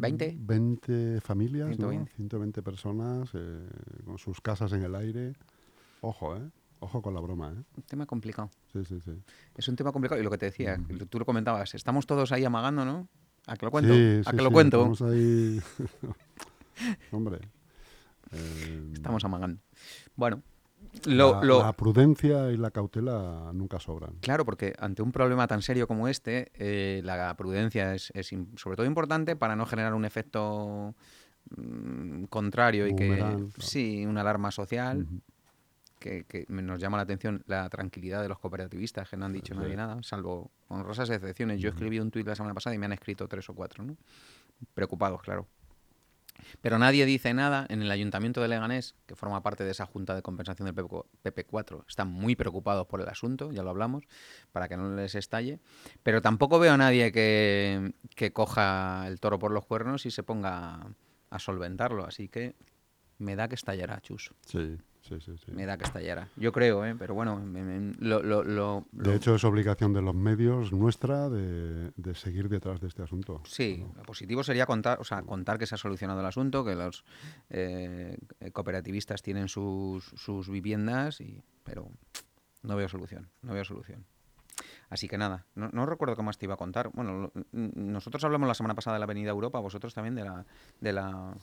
¿Veinte? 0.00 0.36
20 0.38 1.20
familias, 1.20 1.68
120. 1.68 2.10
¿no? 2.10 2.16
120 2.16 2.62
personas 2.62 3.30
eh, 3.34 3.68
con 4.04 4.18
sus 4.18 4.40
casas 4.40 4.72
en 4.72 4.82
el 4.82 4.94
aire. 4.94 5.34
Ojo, 6.00 6.36
¿eh? 6.36 6.50
Ojo 6.80 7.00
con 7.02 7.14
la 7.14 7.20
broma, 7.20 7.52
¿eh? 7.52 7.62
un 7.76 7.82
tema 7.84 8.06
complicado. 8.06 8.50
Sí, 8.72 8.84
sí, 8.84 8.98
sí. 9.04 9.12
Es 9.54 9.68
un 9.68 9.76
tema 9.76 9.92
complicado 9.92 10.20
y 10.20 10.24
lo 10.24 10.30
que 10.30 10.38
te 10.38 10.46
decía, 10.46 10.78
Ujú. 10.88 11.06
tú 11.06 11.18
lo 11.18 11.24
comentabas, 11.24 11.74
estamos 11.74 12.06
todos 12.06 12.32
ahí 12.32 12.44
amagando, 12.44 12.84
¿no? 12.84 13.08
¿A 13.46 13.56
que 13.56 13.66
lo 13.66 13.70
cuento? 13.70 13.94
Sí, 13.94 14.20
¿A 14.26 14.30
sí, 14.30 14.36
que 14.36 14.42
lo 14.42 14.48
sí, 14.48 14.52
cuento? 14.52 14.92
Estamos 14.92 15.02
ahí... 15.02 15.60
Hombre. 17.12 17.38
eh, 18.32 18.90
Estamos 18.94 19.24
amagando. 19.24 19.60
Bueno, 20.16 20.42
lo, 21.06 21.34
la, 21.34 21.44
lo- 21.44 21.62
la 21.62 21.72
prudencia 21.72 22.50
y 22.52 22.56
la 22.56 22.70
cautela 22.70 23.50
nunca 23.52 23.78
sobran. 23.80 24.14
claro, 24.20 24.44
porque 24.44 24.74
ante 24.78 25.02
un 25.02 25.12
problema 25.12 25.46
tan 25.46 25.60
serio 25.62 25.86
como 25.86 26.08
este, 26.08 26.50
eh, 26.54 27.00
la 27.04 27.36
prudencia 27.36 27.94
es, 27.94 28.12
sobre 28.56 28.76
todo 28.76 28.86
importante 28.86 29.36
para 29.36 29.56
no 29.56 29.66
generar 29.66 29.94
un 29.94 30.04
efecto 30.04 30.94
mm, 31.56 32.24
contrario 32.24 32.86
y 32.86 32.94
que 32.96 33.08
claro. 33.16 33.48
sí, 33.58 34.04
una 34.06 34.20
alarma 34.22 34.50
social. 34.50 35.06
Que, 35.98 36.44
nos 36.50 36.78
llama 36.78 36.98
la 36.98 37.04
atención 37.04 37.42
la 37.46 37.66
tranquilidad 37.70 38.20
de 38.20 38.28
los 38.28 38.38
cooperativistas, 38.38 39.08
que 39.08 39.16
no 39.16 39.24
han 39.24 39.32
dicho 39.32 39.54
Sí. 39.54 39.60
nadie 39.60 39.74
nada, 39.74 40.02
salvo 40.02 40.50
honrosas 40.68 41.08
excepciones. 41.08 41.60
Yo 41.62 41.70
escribí 41.70 41.98
un 41.98 42.10
tuit 42.10 42.26
la 42.26 42.34
semana 42.34 42.52
pasada 42.52 42.76
y 42.76 42.78
me 42.78 42.84
han 42.84 42.92
escrito 42.92 43.26
tres 43.26 43.48
o 43.48 43.54
cuatro, 43.54 43.82
¿no? 43.84 43.96
Preocupados, 44.74 45.22
claro. 45.22 45.46
Pero 46.60 46.78
nadie 46.78 47.06
dice 47.06 47.34
nada 47.34 47.66
en 47.68 47.82
el 47.82 47.90
Ayuntamiento 47.90 48.40
de 48.40 48.48
Leganés, 48.48 48.94
que 49.06 49.16
forma 49.16 49.42
parte 49.42 49.64
de 49.64 49.70
esa 49.70 49.86
Junta 49.86 50.14
de 50.14 50.22
Compensación 50.22 50.66
del 50.66 50.74
PP4. 50.74 51.84
Están 51.88 52.08
muy 52.08 52.36
preocupados 52.36 52.86
por 52.86 53.00
el 53.00 53.08
asunto, 53.08 53.52
ya 53.52 53.62
lo 53.62 53.70
hablamos, 53.70 54.04
para 54.52 54.68
que 54.68 54.76
no 54.76 54.94
les 54.94 55.14
estalle. 55.14 55.60
Pero 56.02 56.22
tampoco 56.22 56.58
veo 56.58 56.72
a 56.72 56.76
nadie 56.76 57.12
que, 57.12 57.92
que 58.14 58.32
coja 58.32 59.06
el 59.06 59.20
toro 59.20 59.38
por 59.38 59.52
los 59.52 59.64
cuernos 59.66 60.06
y 60.06 60.10
se 60.10 60.22
ponga 60.22 60.86
a 61.30 61.38
solventarlo. 61.38 62.04
Así 62.04 62.28
que 62.28 62.54
me 63.18 63.36
da 63.36 63.48
que 63.48 63.54
estallará, 63.54 64.00
Chus. 64.00 64.32
Sí, 64.46 64.78
sí, 65.08 65.20
sí. 65.20 65.36
sí. 65.38 65.52
Me 65.52 65.66
da 65.66 65.76
que 65.76 65.84
estallará. 65.84 66.28
Yo 66.36 66.52
creo, 66.52 66.84
¿eh? 66.84 66.94
pero 66.98 67.14
bueno, 67.14 67.36
me- 67.36 67.62
me- 67.62 67.94
lo, 68.00 68.22
lo- 68.22 68.42
lo- 68.42 68.86
De 68.92 69.14
hecho, 69.14 69.34
es 69.34 69.44
obligación 69.44 69.92
de 69.92 70.02
los 70.02 70.14
medios 70.14 70.72
nuestra 70.72 71.28
de, 71.28 71.90
de 71.96 72.14
seguir 72.14 72.48
detrás 72.48 72.80
de 72.80 72.88
este 72.88 73.02
asunto. 73.02 73.40
Sí, 73.44 73.84
lo 73.96 74.02
positivo 74.02 74.42
sería 74.42 74.66
contar, 74.66 75.00
o 75.00 75.04
sea, 75.04 75.22
contar 75.22 75.58
que 75.58 75.66
se 75.66 75.74
ha 75.74 75.78
solucionado 75.78 76.20
el 76.20 76.26
asunto, 76.26 76.64
que 76.64 76.74
los 76.74 77.04
eh, 77.50 78.16
cooperativistas 78.52 79.22
tienen 79.22 79.48
sus, 79.48 80.04
sus 80.16 80.48
viviendas, 80.48 81.20
y, 81.20 81.42
pero 81.62 81.88
no 82.62 82.76
veo 82.76 82.88
solución, 82.88 83.28
no 83.42 83.52
veo 83.54 83.64
solución. 83.64 84.04
Así 84.88 85.08
que 85.08 85.18
nada, 85.18 85.46
no, 85.54 85.68
no 85.72 85.86
recuerdo 85.86 86.14
qué 86.14 86.22
más 86.22 86.38
te 86.38 86.46
iba 86.46 86.54
a 86.54 86.58
contar. 86.58 86.90
Bueno, 86.94 87.32
nosotros 87.52 88.22
hablamos 88.24 88.46
la 88.46 88.54
semana 88.54 88.74
pasada 88.74 88.94
de 88.96 89.00
la 89.00 89.04
Avenida 89.04 89.30
Europa, 89.30 89.58
vosotros 89.58 89.92
también 89.94 90.14
de 90.14 90.24
la... 90.24 90.44
De 90.80 90.92
la 90.92 91.34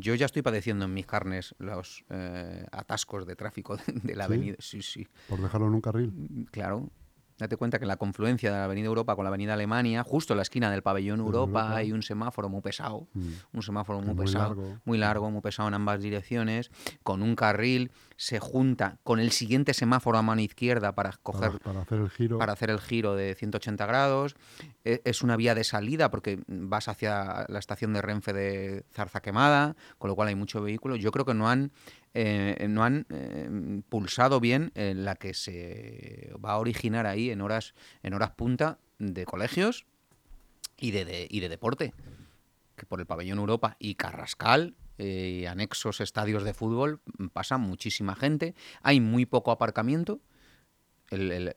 yo 0.00 0.14
ya 0.14 0.26
estoy 0.26 0.42
padeciendo 0.42 0.84
en 0.84 0.94
mis 0.94 1.06
carnes 1.06 1.54
los 1.58 2.04
eh, 2.10 2.66
atascos 2.72 3.26
de 3.26 3.36
tráfico 3.36 3.76
de 3.86 4.14
la 4.14 4.24
¿Sí? 4.26 4.32
avenida. 4.32 4.56
Sí, 4.58 4.82
sí. 4.82 5.06
Por 5.28 5.40
dejarlo 5.40 5.66
en 5.68 5.74
un 5.74 5.80
carril. 5.80 6.12
Mm, 6.12 6.42
Claro. 6.50 6.90
Date 7.40 7.56
cuenta 7.56 7.78
que 7.78 7.84
en 7.84 7.88
la 7.88 7.96
confluencia 7.96 8.50
de 8.52 8.56
la 8.58 8.64
Avenida 8.64 8.86
Europa 8.86 9.16
con 9.16 9.24
la 9.24 9.28
Avenida 9.28 9.54
Alemania, 9.54 10.04
justo 10.04 10.32
en 10.34 10.36
la 10.38 10.42
esquina 10.42 10.70
del 10.70 10.82
pabellón 10.82 11.20
Europa, 11.20 11.60
Europa. 11.60 11.76
hay 11.76 11.92
un 11.92 12.02
semáforo 12.02 12.48
muy 12.48 12.60
pesado. 12.60 13.08
Mm. 13.14 13.28
Un 13.54 13.62
semáforo 13.62 14.00
muy, 14.00 14.14
muy 14.14 14.24
pesado, 14.26 14.48
largo. 14.54 14.78
muy 14.84 14.98
largo, 14.98 15.30
muy 15.30 15.40
pesado 15.40 15.68
en 15.68 15.74
ambas 15.74 16.00
direcciones, 16.00 16.70
con 17.02 17.22
un 17.22 17.34
carril, 17.34 17.90
se 18.16 18.38
junta 18.38 18.98
con 19.02 19.18
el 19.18 19.30
siguiente 19.30 19.72
semáforo 19.74 20.18
a 20.18 20.22
mano 20.22 20.42
izquierda 20.42 20.94
para 20.94 21.12
coger 21.22 21.52
Para, 21.52 21.58
para 21.58 21.80
hacer 21.80 22.00
el 22.00 22.10
giro. 22.10 22.38
para 22.38 22.52
hacer 22.52 22.70
el 22.70 22.80
giro 22.80 23.14
de 23.16 23.34
180 23.34 23.86
grados. 23.86 24.36
E- 24.84 25.00
Es 25.04 25.22
una 25.22 25.36
vía 25.36 25.54
de 25.54 25.64
salida 25.64 26.10
porque 26.10 26.42
vas 26.46 26.88
hacia 26.88 27.46
la 27.48 27.58
estación 27.58 27.92
de 27.94 28.02
Renfe 28.02 28.32
de 28.34 28.84
Zarza 28.92 29.20
Quemada, 29.22 29.74
con 29.98 30.08
lo 30.08 30.14
cual 30.16 30.28
hay 30.28 30.34
mucho 30.34 30.60
vehículo. 30.62 30.96
Yo 30.96 31.10
creo 31.12 31.24
que 31.24 31.32
no 31.34 31.48
han, 31.48 31.72
eh, 32.14 32.66
no 32.68 32.82
han 32.84 33.06
eh, 33.10 33.82
pulsado 33.88 34.40
bien 34.40 34.72
eh, 34.74 34.94
la 34.94 35.14
que 35.16 35.34
se 35.34 36.32
va 36.44 36.52
a 36.52 36.58
originar 36.58 37.06
ahí 37.06 37.30
en 37.30 37.40
horas, 37.40 37.74
en 38.02 38.14
horas 38.14 38.30
punta 38.32 38.78
de 38.98 39.24
colegios 39.24 39.86
y 40.76 40.90
de, 40.90 41.04
de- 41.04 41.28
y 41.30 41.40
de 41.40 41.48
deporte. 41.48 41.94
Que 42.76 42.86
por 42.86 43.00
el 43.00 43.06
pabellón 43.06 43.38
Europa 43.38 43.76
y 43.78 43.94
Carrascal, 43.96 44.74
anexos 45.48 46.00
estadios 46.00 46.44
de 46.44 46.52
fútbol, 46.54 47.00
pasa 47.32 47.56
muchísima 47.58 48.14
gente. 48.16 48.54
Hay 48.82 49.00
muy 49.00 49.24
poco 49.26 49.50
aparcamiento 49.50 50.20
el, 51.10 51.30
el- 51.32 51.52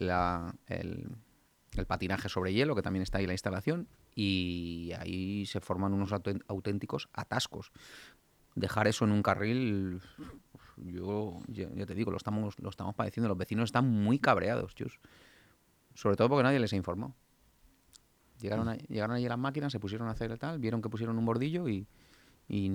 el- 0.67 1.85
patinaje 1.87 2.29
sobre 2.29 2.53
hielo, 2.53 2.75
que 2.75 2.81
también 2.81 3.03
está 3.03 3.17
ahí 3.17 3.25
la 3.25 3.33
instalación, 3.33 3.87
y 4.15 4.91
ahí 4.99 5.45
se 5.45 5.59
forman 5.59 5.93
unos 5.93 6.11
auténticos 6.47 7.09
atascos. 7.13 7.71
Dejar 8.55 8.87
eso 8.87 9.05
en 9.05 9.11
un 9.11 9.23
carril, 9.23 10.01
yo 10.77 11.39
ya, 11.47 11.69
ya 11.73 11.85
te 11.85 11.95
digo, 11.95 12.11
lo 12.11 12.17
estamos, 12.17 12.59
lo 12.59 12.69
estamos 12.69 12.95
padeciendo. 12.95 13.27
Los 13.27 13.37
vecinos 13.37 13.65
están 13.65 13.87
muy 13.89 14.19
cabreados, 14.19 14.75
chus. 14.75 14.99
Sobre 15.95 16.15
todo 16.15 16.29
porque 16.29 16.43
nadie 16.43 16.59
les 16.59 16.73
ha 16.73 16.75
informado. 16.75 17.13
Llegaron, 18.41 18.67
a- 18.67 18.75
llegaron 18.75 19.15
allí 19.15 19.27
las 19.27 19.37
máquinas, 19.37 19.71
se 19.71 19.79
pusieron 19.79 20.07
a 20.07 20.11
hacer 20.11 20.37
tal, 20.37 20.59
vieron 20.59 20.81
que 20.81 20.89
pusieron 20.89 21.17
un 21.17 21.25
bordillo 21.25 21.67
y, 21.69 21.87
y, 22.49 22.67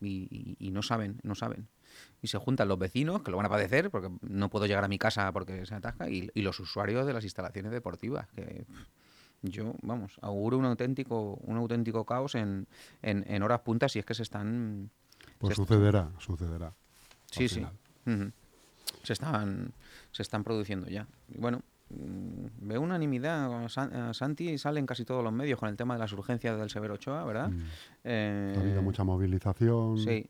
y- 0.00 0.56
y 0.58 0.70
no 0.70 0.82
saben, 0.82 1.20
no 1.22 1.34
saben. 1.34 1.68
Y 2.22 2.26
se 2.28 2.38
juntan 2.38 2.66
los 2.68 2.78
vecinos, 2.78 3.22
que 3.22 3.30
lo 3.30 3.36
van 3.36 3.46
a 3.46 3.50
padecer, 3.50 3.90
porque 3.90 4.10
no 4.22 4.50
puedo 4.50 4.66
llegar 4.66 4.82
a 4.84 4.88
mi 4.88 4.98
casa 4.98 5.30
porque 5.32 5.64
se 5.66 5.74
atasca, 5.74 6.08
y, 6.10 6.30
y 6.34 6.42
los 6.42 6.58
usuarios 6.60 7.06
de 7.06 7.12
las 7.12 7.24
instalaciones 7.24 7.70
deportivas, 7.72 8.26
que 8.32 8.66
yo, 9.42 9.74
vamos, 9.82 10.16
auguro 10.22 10.58
un 10.58 10.64
auténtico, 10.64 11.34
un 11.42 11.56
auténtico 11.58 12.04
caos 12.04 12.34
en, 12.34 12.66
en, 13.02 13.24
en 13.28 13.42
horas 13.42 13.60
puntas 13.60 13.92
si 13.92 13.98
es 13.98 14.06
que 14.06 14.14
se 14.14 14.22
están... 14.22 14.90
Pues 15.38 15.50
se- 15.50 15.62
sucederá, 15.62 16.10
sucederá. 16.18 16.74
Sí, 17.34 17.48
sí. 17.48 17.60
Se 19.02 19.12
están, 19.12 19.72
se 20.12 20.22
están 20.22 20.44
produciendo 20.44 20.88
ya. 20.88 21.06
Y 21.28 21.38
bueno, 21.38 21.62
mm, 21.90 22.46
veo 22.68 22.80
unanimidad. 22.80 23.68
San- 23.68 23.92
a 23.94 24.14
Santi 24.14 24.56
sale 24.58 24.80
en 24.80 24.86
casi 24.86 25.04
todos 25.04 25.22
los 25.24 25.32
medios 25.32 25.58
con 25.58 25.68
el 25.68 25.76
tema 25.76 25.94
de 25.94 26.00
las 26.00 26.12
urgencias 26.12 26.58
del 26.58 26.70
Severo 26.70 26.94
Ochoa, 26.94 27.24
¿verdad? 27.24 27.48
Mm. 27.50 27.62
Eh, 28.04 28.54
Ha 28.56 28.60
habido 28.60 28.82
mucha 28.82 29.04
movilización. 29.04 29.98
Sí, 29.98 30.26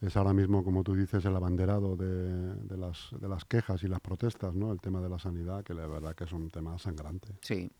Es 0.00 0.16
ahora 0.16 0.32
mismo, 0.32 0.64
como 0.64 0.82
tú 0.82 0.94
dices, 0.96 1.24
el 1.26 1.36
abanderado 1.36 1.96
de, 1.96 2.54
de 2.56 2.76
las, 2.76 3.10
de 3.20 3.28
las 3.28 3.44
quejas 3.44 3.82
y 3.84 3.88
las 3.88 4.00
protestas, 4.00 4.52
¿no? 4.54 4.72
El 4.72 4.80
tema 4.80 5.00
de 5.00 5.08
la 5.08 5.18
sanidad, 5.18 5.62
que 5.62 5.74
la 5.74 5.86
verdad 5.86 6.14
que 6.16 6.24
es 6.24 6.32
un 6.32 6.50
tema 6.50 6.78
sangrante. 6.78 7.28
sí. 7.40 7.70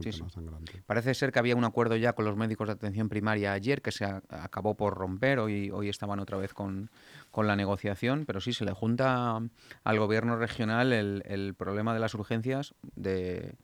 Sí, 0.00 0.10
sí. 0.12 0.18
Parece 0.86 1.14
ser 1.14 1.32
que 1.32 1.38
había 1.38 1.54
un 1.54 1.64
acuerdo 1.64 1.96
ya 1.96 2.14
con 2.14 2.24
los 2.24 2.36
médicos 2.36 2.66
de 2.66 2.72
atención 2.72 3.08
primaria 3.08 3.52
ayer 3.52 3.82
que 3.82 3.92
se 3.92 4.04
a- 4.04 4.22
acabó 4.30 4.74
por 4.74 4.94
romper. 4.94 5.38
Hoy, 5.38 5.70
hoy 5.70 5.88
estaban 5.88 6.18
otra 6.18 6.38
vez 6.38 6.54
con, 6.54 6.90
con 7.30 7.46
la 7.46 7.56
negociación, 7.56 8.24
pero 8.26 8.40
sí 8.40 8.52
se 8.52 8.64
le 8.64 8.72
junta 8.72 9.38
al 9.84 9.98
gobierno 9.98 10.36
regional 10.36 10.92
el, 10.92 11.22
el 11.26 11.54
problema 11.54 11.92
de 11.94 12.00
las 12.00 12.14
urgencias 12.14 12.74
de, 12.96 13.54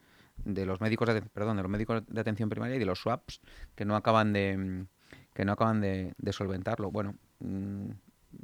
de 0.45 0.67
los 0.67 0.81
médicos 0.81 1.09
de, 1.13 1.23
perdón, 1.23 1.57
de 1.57 1.63
los 1.63 1.71
médicos 1.73 2.03
de 2.07 2.21
atención 2.21 2.49
primaria 2.51 2.77
y 2.77 2.79
de 2.79 2.87
los 2.87 3.01
SWAPs 3.01 3.41
que 3.75 3.85
no 3.85 3.97
acaban 3.97 4.33
de 4.33 4.87
que 5.35 5.45
no 5.45 5.53
acaban 5.53 5.81
de, 5.81 6.15
de 6.19 6.33
solventarlo. 6.33 6.91
Bueno, 6.91 7.15
mm, 7.41 7.91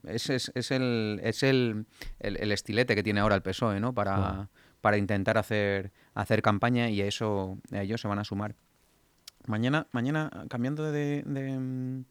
ese 0.05 0.37
es, 0.37 0.51
es 0.55 0.71
el, 0.71 1.21
es 1.23 1.43
el, 1.43 1.87
el, 2.21 2.37
el 2.39 2.53
estilete 2.53 2.95
que 2.95 3.03
tiene 3.03 3.21
ahora 3.21 3.35
el 3.35 3.43
PSOE, 3.43 3.81
¿no? 3.81 3.93
Para. 3.93 4.49
Para 4.85 4.99
intentar 4.99 5.39
hacer, 5.39 5.93
hacer 6.13 6.43
campaña 6.43 6.91
y 6.91 7.01
a 7.01 7.07
eso 7.07 7.57
a 7.73 7.81
ellos 7.81 8.03
se 8.03 8.07
van 8.07 8.19
a 8.19 8.25
sumar. 8.25 8.55
Mañana, 9.47 9.87
mañana 9.93 10.45
cambiando 10.51 10.93
de, 10.93 11.23
de, 11.23 11.59
mm, 11.59 12.05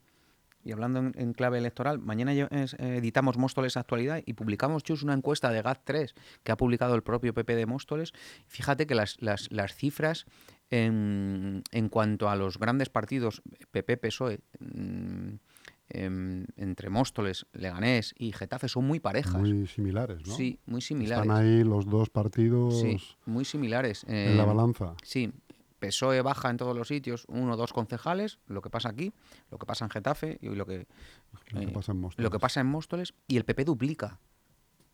y 0.63 0.71
hablando 0.71 1.11
en, 1.13 1.33
clave 1.33 1.59
electoral, 1.59 1.99
mañana 1.99 2.33
editamos 2.33 3.37
Móstoles 3.37 3.77
Actualidad 3.77 4.23
y 4.25 4.33
publicamos, 4.33 4.81
Chus, 4.81 5.03
una 5.03 5.13
encuesta 5.13 5.51
de 5.51 5.63
GAT3 5.63 6.15
que 6.41 6.51
ha 6.51 6.57
publicado 6.57 6.95
el 6.95 7.03
propio 7.03 7.35
PP 7.35 7.55
de 7.55 7.67
Móstoles. 7.67 8.11
Fíjate 8.47 8.87
que 8.87 8.95
las, 8.95 9.21
las, 9.21 9.51
las 9.51 9.75
cifras 9.75 10.25
en, 10.71 11.61
en 11.71 11.89
cuanto 11.89 12.27
a 12.27 12.35
los 12.35 12.57
grandes 12.57 12.89
partidos 12.89 13.43
PP-PSOE 13.71 14.39
mm, 14.59 15.35
em, 15.93 16.45
entre 16.57 16.89
Móstoles, 16.89 17.45
Leganés 17.53 18.13
y 18.17 18.31
Getafe 18.31 18.67
son 18.67 18.85
muy 18.85 18.99
parejas. 18.99 19.35
Muy 19.41 19.67
similares, 19.67 20.25
¿no? 20.27 20.35
Sí, 20.35 20.59
muy 20.65 20.81
similares. 20.81 21.25
Están 21.25 21.37
ahí 21.45 21.63
los 21.63 21.85
dos 21.85 22.09
partidos 22.09 22.79
Sí, 22.79 22.97
muy 23.25 23.45
similares. 23.45 24.03
en 24.07 24.37
la 24.37 24.43
Eh, 24.43 24.45
balanza. 24.47 24.95
Sí, 25.03 25.31
PSOE 25.79 26.21
baja 26.21 26.49
en 26.49 26.57
todos 26.57 26.75
los 26.75 26.87
sitios, 26.87 27.25
uno 27.27 27.53
o 27.53 27.57
dos 27.57 27.73
concejales, 27.73 28.39
lo 28.47 28.61
que 28.61 28.69
pasa 28.69 28.89
aquí, 28.89 29.11
lo 29.51 29.57
que 29.57 29.65
pasa 29.65 29.83
en 29.85 29.91
Getafe 29.91 30.37
y 30.41 30.47
lo 30.49 30.65
que, 30.65 30.87
Lo 31.51 31.59
que 31.59 31.65
eh, 31.65 31.71
pasa 31.73 31.91
en 31.91 31.99
Móstoles. 31.99 32.23
lo 32.23 32.31
que 32.31 32.39
pasa 32.39 32.61
en 32.61 32.67
Móstoles, 32.67 33.13
y 33.27 33.35
el 33.37 33.43
PP 33.43 33.65
duplica, 33.65 34.19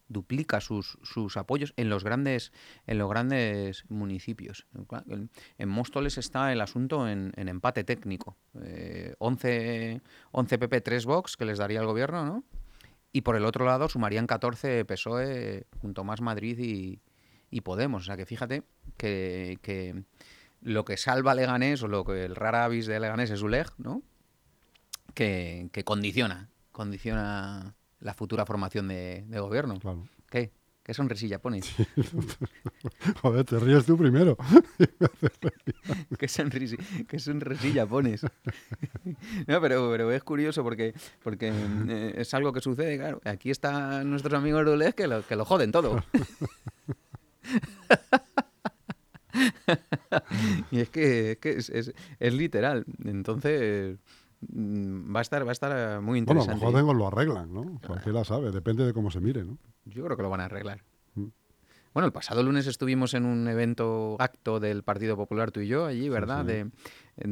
duplica 0.10 0.60
sus, 0.60 0.98
sus 1.04 1.38
apoyos 1.38 1.74
en 1.78 1.90
los 1.90 2.04
grandes, 2.04 2.52
en 2.88 2.98
los 2.98 3.10
grandes 3.10 3.86
municipios. 3.90 4.68
En, 5.08 5.30
en 5.58 5.70
Móstoles 5.70 6.18
está 6.18 6.52
el 6.52 6.60
asunto 6.60 7.08
en, 7.08 7.32
en 7.38 7.48
empate 7.48 7.84
técnico. 7.84 8.36
Eh, 8.62 9.16
11, 9.20 10.02
11 10.32 10.58
PP, 10.58 10.82
3 10.82 11.06
Vox, 11.06 11.38
que 11.38 11.46
les 11.46 11.60
daría 11.60 11.80
el 11.80 11.86
gobierno, 11.86 12.26
¿no? 12.26 12.44
Y 13.12 13.22
por 13.22 13.36
el 13.36 13.46
otro 13.46 13.66
lado 13.66 13.88
sumarían 13.88 14.28
14 14.28 14.86
PSOE 14.86 15.68
junto 15.82 16.04
más 16.04 16.22
Madrid 16.22 16.60
y, 16.60 17.00
y 17.50 17.62
Podemos. 17.62 18.04
O 18.04 18.06
sea 18.06 18.18
que 18.18 18.26
fíjate 18.26 18.64
que, 18.98 19.58
que 19.62 20.04
lo 20.62 20.86
que 20.86 20.98
salva 20.98 21.36
Leganés 21.36 21.82
o 21.84 21.88
lo 21.88 22.04
que 22.04 22.26
el 22.26 22.36
rara 22.36 22.66
avis 22.66 22.86
de 22.86 23.00
Leganés 23.00 23.32
es 23.32 23.42
Uleg, 23.42 23.68
¿no? 23.78 24.04
Que, 25.14 25.70
que 25.72 25.84
condiciona, 25.84 26.50
condiciona 26.72 27.76
la 28.00 28.14
futura 28.14 28.46
formación 28.46 28.88
de, 28.88 29.24
de 29.28 29.40
gobierno. 29.40 29.80
Claro. 29.80 30.08
¿Qué? 30.30 30.52
¿Qué 30.84 30.94
sonrisilla 30.96 31.40
pones? 31.40 31.70
Joder, 33.22 33.46
te 33.46 33.60
ríes 33.60 33.86
tú 33.86 33.96
primero. 33.96 34.36
¿Qué, 36.18 36.26
sonrisi- 36.28 37.06
qué 37.06 37.20
sonrisilla 37.20 37.86
pones? 37.86 38.24
no, 39.48 39.62
pero, 39.62 39.90
pero 39.92 40.12
es 40.12 40.24
curioso 40.24 40.64
porque, 40.64 40.96
porque 41.22 41.52
eh, 41.90 42.14
es 42.18 42.34
algo 42.34 42.52
que 42.54 42.62
sucede, 42.62 42.98
claro. 42.98 43.22
Aquí 43.26 43.52
están 43.52 44.10
nuestros 44.10 44.34
amigos 44.34 44.66
de 44.80 44.94
que 44.94 45.06
lo, 45.08 45.22
que 45.28 45.36
lo 45.36 45.46
joden 45.46 45.72
todo. 45.72 46.04
y 50.72 50.80
es 50.80 50.90
que, 50.90 51.32
es, 51.32 51.38
que 51.38 51.52
es, 51.52 51.70
es- 51.70 51.94
es 52.20 52.34
literal. 52.34 52.86
Entonces, 53.06 53.98
va 54.42 55.20
a 55.20 55.22
estar, 55.22 55.46
va 55.46 55.50
a 55.50 55.52
estar 55.52 55.72
eh, 55.76 56.00
muy 56.00 56.22
Bueno, 56.22 56.42
interesante. 56.42 56.66
lo 56.66 56.72
joden 56.72 56.86
o 56.90 56.94
lo 56.94 57.08
arreglan, 57.08 57.54
¿no? 57.54 57.80
Cualquiera 57.86 58.24
sabe, 58.24 58.52
depende 58.52 58.86
de 58.86 58.94
cómo 58.94 59.12
se 59.12 59.20
mire, 59.20 59.44
¿no? 59.44 59.58
Yo 59.86 60.04
creo 60.06 60.16
que 60.18 60.24
lo 60.24 60.30
van 60.30 60.42
a 60.42 60.46
arreglar. 60.46 60.82
Mm. 61.16 61.26
Bueno, 61.94 62.06
el 62.06 62.14
pasado 62.14 62.44
lunes 62.44 62.68
estuvimos 62.68 63.14
en 63.16 63.26
un 63.26 63.48
evento, 63.48 64.16
acto 64.20 64.60
del 64.60 64.84
Partido 64.84 65.18
Popular, 65.18 65.52
tú 65.52 65.60
y 65.60 65.68
yo, 65.68 65.86
allí, 65.88 66.08
¿verdad? 66.08 66.42
sí. 66.42 66.48
De, 66.48 66.72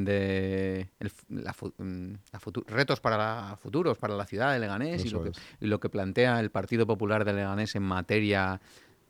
de 0.06 0.90
el 1.00 1.12
la 1.30 1.52
mm, 1.78 2.14
la 2.34 2.40
futu- 2.40 2.66
retos 2.66 3.00
para 3.00 3.18
la- 3.18 3.56
futuros 3.58 3.98
para 3.98 4.16
la 4.16 4.26
ciudad 4.26 4.52
de 4.54 4.60
Leganés 4.60 5.06
y 5.06 5.10
lo, 5.10 5.24
que, 5.24 5.30
es. 5.30 5.38
y 5.62 5.68
lo 5.68 5.80
que 5.80 5.90
plantea 5.90 6.40
el 6.40 6.50
Partido 6.50 6.86
Popular 6.88 7.24
de 7.24 7.34
Leganés 7.34 7.76
en 7.76 7.84
materia 7.84 8.60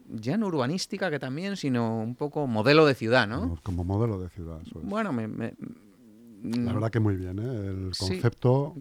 ya 0.09 0.37
no 0.37 0.47
urbanística, 0.47 1.09
que 1.09 1.19
también, 1.19 1.57
sino 1.57 1.99
un 1.99 2.15
poco 2.15 2.45
modelo 2.47 2.85
de 2.85 2.93
ciudad, 2.95 3.27
¿no? 3.27 3.41
Como, 3.41 3.61
como 3.61 3.83
modelo 3.83 4.19
de 4.19 4.29
ciudad. 4.29 4.61
eso 4.61 4.79
es. 4.79 4.85
Bueno, 4.85 5.11
me, 5.11 5.27
me- 5.27 5.53
La 6.43 6.71
mm, 6.71 6.73
verdad 6.75 6.89
que 6.91 6.99
muy 6.99 7.15
bien, 7.15 7.39
¿eh? 7.39 7.67
El 7.67 7.93
Sí. 7.93 8.05
concepto 8.07 8.75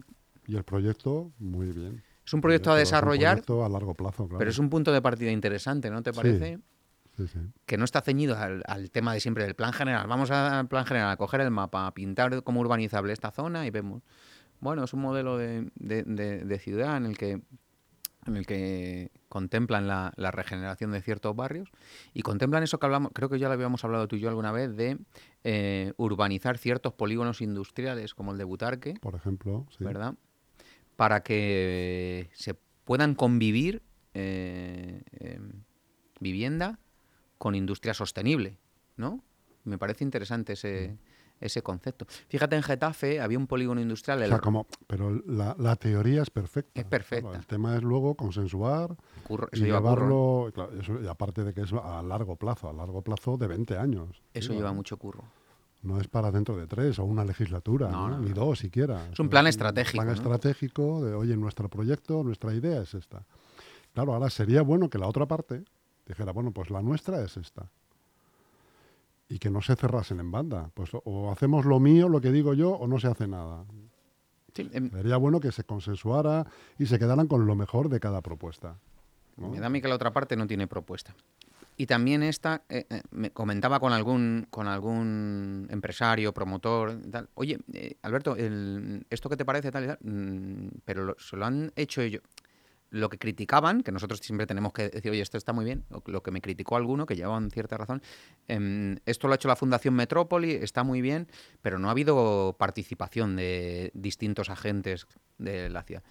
y 0.45 0.55
el 0.55 0.63
proyecto, 0.63 1.31
muy 1.39 1.71
bien. 1.71 2.03
es 2.25 2.33
un 2.33 2.41
proyecto 2.41 2.71
a 2.71 2.73
Pero 2.73 2.83
es 2.83 2.89
un 2.89 2.91
desarrollar, 2.95 3.31
proyecto 3.35 3.65
a 3.65 3.69
largo 3.69 3.93
plazo, 3.95 4.25
claro. 4.27 4.37
pero 4.39 4.51
es 4.51 4.59
un 4.59 4.69
punto 4.69 4.91
de 4.91 5.01
partida 5.01 5.31
interesante, 5.31 5.89
¿no 5.89 6.01
te 6.03 6.11
parece? 6.13 6.59
Sí, 7.15 7.27
sí. 7.27 7.39
que 7.65 7.77
no 7.79 7.85
está 7.85 8.01
ceñido 8.01 8.37
al, 8.37 8.61
al 8.67 8.91
tema 8.91 9.11
de 9.13 9.19
siempre 9.19 9.43
del 9.43 9.55
plan 9.55 9.73
general. 9.73 10.05
Vamos 10.07 10.29
al 10.29 10.67
plan 10.67 10.85
general, 10.85 11.09
a 11.09 11.17
coger 11.17 11.41
el 11.41 11.49
mapa, 11.49 11.87
a 11.87 11.93
pintar 11.93 12.43
como 12.43 12.59
urbanizable 12.61 13.11
esta 13.11 13.31
zona 13.31 13.65
y 13.65 13.71
vemos. 13.71 14.03
Bueno, 14.59 14.83
es 14.83 14.93
un 14.93 15.01
modelo 15.01 15.35
de, 15.37 15.71
de- 15.75 16.03
de- 16.03 16.45
de 16.45 16.59
ciudad 16.59 16.95
en 16.97 17.05
el 17.07 17.17
que 17.17 17.41
en 18.27 18.37
el 18.37 18.45
que 18.45 19.11
contemplan 19.29 19.87
la, 19.87 20.13
la 20.15 20.31
regeneración 20.31 20.91
de 20.91 21.01
ciertos 21.01 21.35
barrios 21.35 21.69
y 22.13 22.21
contemplan 22.21 22.63
eso 22.63 22.79
que 22.79 22.85
hablamos, 22.85 23.11
creo 23.13 23.29
que 23.29 23.39
ya 23.39 23.47
lo 23.47 23.53
habíamos 23.53 23.83
hablado 23.83 24.07
tú 24.07 24.15
y 24.15 24.19
yo 24.19 24.29
alguna 24.29 24.51
vez, 24.51 24.75
de 24.75 24.97
eh, 25.43 25.93
urbanizar 25.97 26.57
ciertos 26.57 26.93
polígonos 26.93 27.41
industriales 27.41 28.13
como 28.13 28.31
el 28.31 28.37
de 28.37 28.43
Butarque, 28.43 28.95
Por 29.01 29.15
ejemplo, 29.15 29.65
sí. 29.77 29.83
¿verdad? 29.83 30.15
Para 30.95 31.23
que 31.23 32.29
se 32.33 32.55
puedan 32.83 33.15
convivir 33.15 33.81
eh, 34.13 35.03
vivienda 36.19 36.79
con 37.37 37.55
industria 37.55 37.93
sostenible, 37.93 38.57
¿no? 38.95 39.23
Me 39.63 39.77
parece 39.77 40.03
interesante 40.03 40.53
ese, 40.53 40.97
ese 41.39 41.61
concepto. 41.61 42.05
Fíjate, 42.29 42.55
en 42.55 42.63
Getafe 42.63 43.19
había 43.21 43.37
un 43.37 43.47
polígono 43.47 43.79
industrial. 43.81 44.23
O 44.23 44.27
sea, 44.27 44.39
como, 44.39 44.65
pero 44.87 45.11
la, 45.27 45.55
la 45.59 45.75
teoría 45.75 46.21
es 46.21 46.29
perfecta. 46.29 46.81
Es 46.81 46.87
perfecta. 46.87 47.21
Claro, 47.29 47.39
el 47.39 47.47
tema 47.47 47.75
es 47.75 47.83
luego 47.83 48.15
consensuar 48.15 48.95
curro- 49.27 49.49
y 49.51 49.55
eso 49.57 49.65
lleva 49.65 49.79
curro, 49.79 49.91
¿eh? 49.91 49.95
llevarlo, 49.95 50.51
claro, 50.53 50.71
eso- 50.81 51.01
y 51.01 51.07
aparte 51.07 51.43
de 51.43 51.53
que 51.53 51.61
es 51.61 51.73
a 51.73 52.01
largo 52.01 52.35
plazo, 52.35 52.69
a 52.69 52.73
largo 52.73 53.01
plazo 53.01 53.37
de 53.37 53.47
20 53.47 53.77
años. 53.77 54.21
Eso 54.33 54.49
Digo, 54.49 54.61
lleva 54.61 54.73
mucho 54.73 54.97
curro. 54.97 55.23
No 55.83 56.01
es 56.01 56.07
para 56.07 56.31
dentro 56.31 56.57
de 56.57 56.65
tres 56.65 56.97
o 56.97 57.05
una 57.05 57.23
legislatura, 57.23 57.87
No, 57.89 58.09
¿no? 58.09 58.17
no, 58.17 58.23
ni 58.23 58.33
dos 58.33 58.59
siquiera. 58.59 59.07
Es 59.13 59.19
un 59.19 59.29
plan 59.29 59.45
estratégico, 59.45 59.97
plan 59.97 60.07
¿no? 60.07 60.13
estratégico 60.13 61.05
de, 61.05 61.13
oye, 61.13 61.37
nuestro 61.37 61.69
proyecto, 61.69 62.23
nuestra 62.23 62.53
idea 62.53 62.81
es 62.81 62.95
esta. 62.95 63.23
Claro, 63.93 64.13
ahora 64.13 64.29
sería 64.31 64.63
bueno 64.63 64.89
que 64.89 64.97
la 64.97 65.07
otra 65.07 65.27
parte 65.27 65.63
dijera, 66.07 66.31
bueno, 66.31 66.51
pues 66.51 66.71
la 66.71 66.81
nuestra 66.81 67.21
es 67.23 67.37
esta. 67.37 67.69
Y 69.29 69.39
que 69.39 69.49
no 69.49 69.61
se 69.61 69.75
cerrasen 69.75 70.19
en 70.19 70.31
banda. 70.31 70.71
Pues 70.73 70.91
o- 70.93 71.31
hacemos 71.31 71.65
lo 71.65 71.79
mío, 71.79 72.07
lo 72.09 72.21
que 72.21 72.31
digo 72.31 72.53
yo, 72.53 72.71
o 72.71 72.87
no 72.87 72.99
se 72.99 73.07
hace 73.07 73.27
nada. 73.27 73.65
Sí, 74.53 74.69
em, 74.73 74.89
Sería 74.91 75.17
bueno 75.17 75.39
que 75.39 75.51
se 75.51 75.63
consensuara 75.63 76.45
y 76.79 76.85
se 76.85 76.97
quedaran 76.97 77.27
con 77.27 77.45
lo 77.45 77.55
mejor 77.55 77.89
de 77.89 77.99
cada 77.99 78.21
propuesta. 78.21 78.77
¿no? 79.35 79.49
Me 79.49 79.59
da 79.59 79.67
a 79.67 79.69
mí 79.69 79.81
que 79.81 79.87
la 79.87 79.95
otra 79.95 80.11
parte 80.11 80.35
no 80.35 80.47
tiene 80.47 80.65
propuesta. 80.67 81.13
Y 81.79 81.85
también 81.85 82.23
esta, 82.23 82.63
eh, 82.69 82.85
eh, 82.89 83.01
me 83.11 83.29
comentaba 83.29 83.79
con 83.79 83.93
algún, 83.93 84.47
con 84.49 84.67
algún 84.67 85.67
empresario, 85.69 86.33
promotor, 86.33 86.99
tal, 87.11 87.29
oye, 87.35 87.59
eh, 87.73 87.97
Alberto, 88.01 88.35
el- 88.35 89.05
esto 89.11 89.29
que 89.29 89.37
te 89.37 89.45
parece 89.45 89.71
tal 89.71 89.83
y 89.83 89.87
tal, 89.87 89.97
Mm, 90.01 90.69
pero 90.85 91.03
lo- 91.05 91.15
se 91.19 91.37
lo 91.37 91.45
han 91.45 91.71
hecho 91.75 92.01
ellos. 92.01 92.23
Lo 92.89 93.09
que 93.09 93.17
criticaban, 93.17 93.83
que 93.83 93.91
nosotros 93.91 94.19
siempre 94.19 94.47
tenemos 94.47 94.71
que 94.71 94.89
decir, 94.89 95.11
oye, 95.11 95.21
esto 95.21 95.37
está 95.37 95.51
muy 95.51 95.65
bien, 95.65 95.83
lo 96.05 96.23
que 96.23 96.31
me 96.31 96.41
criticó 96.41 96.77
alguno, 96.77 97.05
que 97.05 97.15
llevaban 97.15 97.51
cierta 97.51 97.77
razón, 97.77 98.01
em, 98.47 98.97
esto 99.05 99.27
lo 99.27 99.33
ha 99.33 99.35
hecho 99.35 99.49
la 99.49 99.57
Fundación 99.57 99.93
Metrópoli, 99.93 100.51
está 100.51 100.83
muy 100.83 101.01
bien, 101.01 101.27
pero 101.61 101.79
no 101.79 101.89
ha 101.89 101.91
habido 101.91 102.55
participación 102.57 103.35
de 103.35 103.91
distintos 103.93 104.49
agentes 104.49 105.05
de 105.37 105.69
la 105.69 105.83
ciudad. 105.83 106.03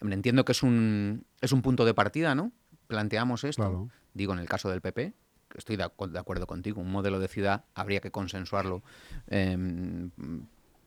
Entiendo 0.00 0.44
que 0.44 0.52
es 0.52 0.62
un, 0.62 1.26
es 1.40 1.52
un 1.52 1.62
punto 1.62 1.84
de 1.84 1.94
partida, 1.94 2.34
¿no? 2.34 2.50
Planteamos 2.88 3.44
esto. 3.44 3.62
Claro. 3.62 3.88
Digo, 4.14 4.32
en 4.32 4.40
el 4.40 4.48
caso 4.48 4.68
del 4.68 4.80
PP, 4.80 5.14
estoy 5.56 5.76
de 5.76 5.84
acuerdo 5.84 6.46
contigo, 6.46 6.80
un 6.80 6.90
modelo 6.90 7.18
de 7.20 7.28
ciudad 7.28 7.64
habría 7.74 8.00
que 8.00 8.10
consensuarlo 8.10 8.82
em, 9.28 10.10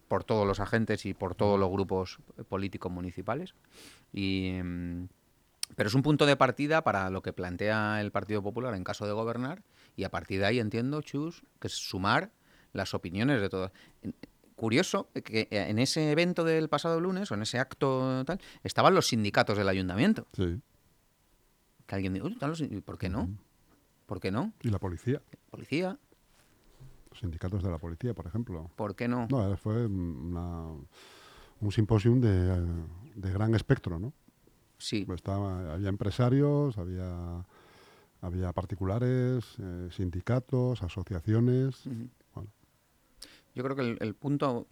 por 0.08 0.23
todos 0.23 0.45
los 0.45 0.60
agentes 0.60 1.05
y 1.05 1.13
por 1.13 1.36
todos 1.36 1.60
los 1.60 1.69
grupos 1.69 2.19
políticos 2.49 2.91
municipales. 2.91 3.55
Y, 4.13 4.49
em, 4.49 5.08
pero 5.75 5.88
es 5.89 5.95
un 5.95 6.01
punto 6.04 6.25
de 6.25 6.36
partida 6.36 6.84
para 6.84 7.10
lo 7.10 7.21
que 7.21 7.34
plantea 7.34 7.99
el 8.01 8.12
Partido 8.12 8.41
Popular 8.43 8.75
en 8.75 8.84
caso 8.84 9.06
de 9.06 9.13
gobernar 9.13 9.63
y 9.95 10.04
a 10.04 10.12
partir 10.12 10.39
de 10.39 10.45
ahí 10.45 10.60
entiendo, 10.60 11.01
Chus, 11.01 11.43
que 11.60 11.67
es 11.67 11.73
sumar 11.73 12.32
las 12.73 12.93
opiniones 12.93 13.41
de 13.41 13.49
todos. 13.49 13.71
Curioso 14.56 15.10
que 15.13 15.47
en 15.51 15.80
ese 15.80 16.12
evento 16.12 16.43
del 16.45 16.69
pasado 16.69 16.99
lunes 17.01 17.30
o 17.32 17.34
en 17.36 17.41
ese 17.41 17.60
acto 17.60 18.23
tal 18.25 18.39
estaban 18.63 18.93
los 18.95 19.08
sindicatos 19.08 19.58
del 19.58 19.67
ayuntamiento. 19.67 20.28
Sí. 20.34 20.62
Que 21.86 21.95
alguien 21.95 22.13
dice, 22.13 22.25
"Uy, 22.25 22.34
están 22.34 22.49
los 22.51 22.63
¿por 22.86 22.97
qué 22.97 23.10
no? 23.10 23.30
¿Por 24.06 24.19
qué 24.21 24.32
no? 24.32 24.54
Y 24.62 24.69
la 24.69 24.80
policía, 24.80 25.21
Policía, 25.51 25.97
los 27.10 27.19
sindicatos 27.19 27.63
de 27.63 27.69
la 27.71 27.78
policía, 27.80 28.13
por 28.13 28.28
ejemplo. 28.28 28.69
¿por 28.75 28.95
qué 28.95 29.08
no? 29.08 29.28
No, 29.30 29.51
eh, 29.54 29.58
fue 29.58 29.86
una- 29.88 30.67
un 31.62 31.71
simposium 31.71 32.19
de, 32.21 32.56
eh, 32.56 32.65
de 33.15 33.32
gran 33.32 33.56
espectro, 33.56 33.99
¿no? 33.99 34.13
Sí, 34.78 35.06
Estaba, 35.14 35.74
había 35.74 35.90
empresarios, 35.90 36.78
había, 36.78 37.46
había 38.22 38.52
particulares, 38.54 39.46
eh, 39.60 39.90
sindicatos, 39.92 40.82
asociaciones. 40.84 41.86
Ujú. 41.86 42.10
Bueno, 42.34 42.50
Yo 43.56 43.64
creo 43.64 43.76
que 43.76 43.82
el, 43.84 43.98
el 44.02 44.16
punto 44.16 44.68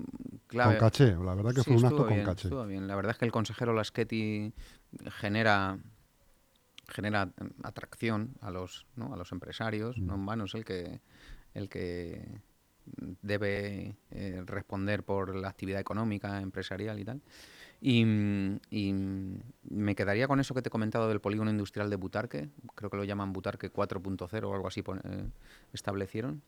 clave... 0.47 0.77
Con 0.77 0.87
caché, 0.89 1.15
la 1.15 1.35
verdad 1.35 1.53
que 1.53 1.63
Sí, 1.63 1.71
fue 1.71 1.77
un 1.77 1.85
acto 1.85 1.97
con 2.05 2.07
bien, 2.15 2.25
caché. 2.25 2.47
estuvo 2.47 2.65
bien. 2.65 2.87
La 2.87 2.95
verdad 2.95 3.11
es 3.11 3.17
que 3.17 3.25
el 3.25 3.31
consejero 3.31 3.73
Laschetti 3.73 4.53
genera 5.21 5.77
genera 6.89 7.31
atracción 7.63 8.35
a 8.41 8.51
los 8.51 8.85
¿no? 8.97 9.13
a 9.13 9.17
los 9.17 9.31
empresarios, 9.31 9.97
Mm. 9.97 10.05
no 10.07 10.15
en 10.15 10.25
vano 10.25 10.43
es 10.45 10.53
el 10.53 10.65
que 10.65 10.99
el 11.53 11.69
que 11.69 12.41
debe 13.21 13.95
eh, 14.11 14.43
responder 14.45 15.03
por 15.03 15.33
la 15.35 15.47
actividad 15.47 15.79
económica, 15.79 16.41
empresarial 16.41 16.99
y 16.99 17.05
tal. 17.05 17.21
Y, 17.85 18.05
mm, 18.05 18.59
mm, 18.71 19.35
me 19.71 19.93
quedaría 19.93 20.25
con 20.29 20.39
eso 20.39 20.53
que 20.53 20.61
te 20.61 20.69
he 20.69 20.71
comentado 20.71 21.09
del 21.09 21.19
polígono 21.19 21.51
industrial 21.51 21.89
de 21.89 21.97
Butarque, 21.97 22.49
creo 22.75 22.89
que 22.89 22.95
lo 22.95 23.03
llaman 23.03 23.33
Butarque 23.33 23.69
4.0 23.69 24.49
o 24.49 24.53
algo 24.55 24.67
así 24.69 24.81
eh, 25.03 25.25
establecieron 25.73 26.41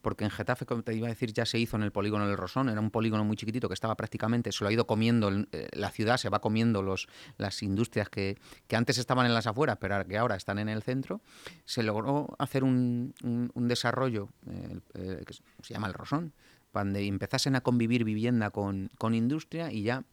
porque 0.00 0.24
en 0.24 0.30
Getafe, 0.30 0.66
como 0.66 0.82
te 0.82 0.94
iba 0.94 1.06
a 1.06 1.08
decir, 1.08 1.32
ya 1.32 1.46
se 1.46 1.58
hizo 1.58 1.76
en 1.78 1.82
el 1.82 1.90
polígono 1.90 2.28
del 2.28 2.36
Rosón, 2.36 2.68
era 2.68 2.78
un 2.78 2.90
polígono 2.90 3.24
muy 3.24 3.38
chiquitito 3.38 3.68
que 3.68 3.74
estaba 3.74 3.94
prácticamente, 3.96 4.52
se 4.52 4.62
lo 4.62 4.68
ha 4.68 4.72
ido 4.72 4.86
comiendo, 4.86 5.30
eh, 5.50 5.68
la 5.72 5.90
ciudad 5.90 6.18
se 6.18 6.28
va 6.28 6.40
comiendo 6.42 6.82
los, 6.82 7.08
las 7.38 7.62
industrias 7.62 8.10
que, 8.10 8.36
que 8.68 8.76
antes 8.76 8.98
estaban 8.98 9.24
en 9.24 9.32
las 9.32 9.46
afueras, 9.46 9.78
pero 9.80 10.06
que 10.06 10.18
ahora 10.18 10.36
están 10.36 10.58
en 10.58 10.68
el 10.68 10.82
centro. 10.82 11.22
Se 11.64 11.82
logró 11.82 12.36
hacer 12.38 12.64
un, 12.64 13.14
un- 13.22 13.66
desarrollo 13.66 14.28
eh, 14.46 15.24
que 15.26 15.32
se 15.62 15.72
llama 15.72 15.86
el 15.86 15.94
Rosón, 15.94 16.34
donde 16.74 17.06
empezasen 17.06 17.56
a 17.56 17.62
convivir 17.62 18.04
vivienda 18.04 18.50
con, 18.50 18.90
con 18.98 19.14
industria 19.14 19.72
y 19.72 19.84
ya 19.84 20.04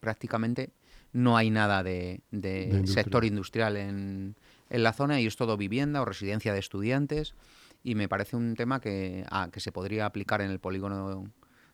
prácticamente 0.00 0.72
no 1.12 1.36
hay 1.36 1.50
nada 1.50 1.82
de, 1.82 2.22
de 2.30 2.40
De 2.40 2.62
industria. 2.64 3.02
sector 3.02 3.24
industrial 3.24 3.76
en, 3.76 4.36
en 4.68 4.82
la 4.82 4.92
zona 4.92 5.20
y 5.20 5.26
es 5.26 5.36
todo 5.36 5.56
vivienda 5.56 6.00
o 6.02 6.04
residencia 6.04 6.52
de 6.52 6.58
estudiantes 6.58 7.34
y 7.82 7.94
me 7.94 8.08
parece 8.08 8.36
un 8.36 8.54
tema 8.54 8.80
que, 8.80 9.24
ah, 9.30 9.48
que 9.52 9.60
se 9.60 9.72
podría 9.72 10.06
aplicar 10.06 10.40
en 10.40 10.50
el 10.50 10.58
polígono 10.60 11.30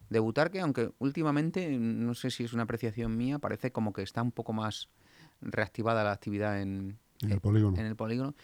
de 0.09 0.19
Butarque, 0.21 0.61
aunque 0.61 0.91
últimamente, 0.99 1.69
no 1.79 2.15
sé 2.15 2.31
si 2.31 2.45
es 2.45 2.53
una 2.53 2.63
apreciación 2.63 3.17
mía, 3.17 3.39
parece 3.41 3.73
como 3.73 3.93
que 3.93 4.03
está 4.03 4.23
un 4.23 4.31
poco 4.33 4.53
más 4.53 4.89
reactivada 5.41 6.05
la 6.05 6.13
actividad 6.13 6.63
en, 6.63 6.99
En 7.23 7.33
el 7.33 7.41
polígono. 7.41 7.77
en 7.79 7.87
el 7.87 7.97
polígono, 7.97 8.35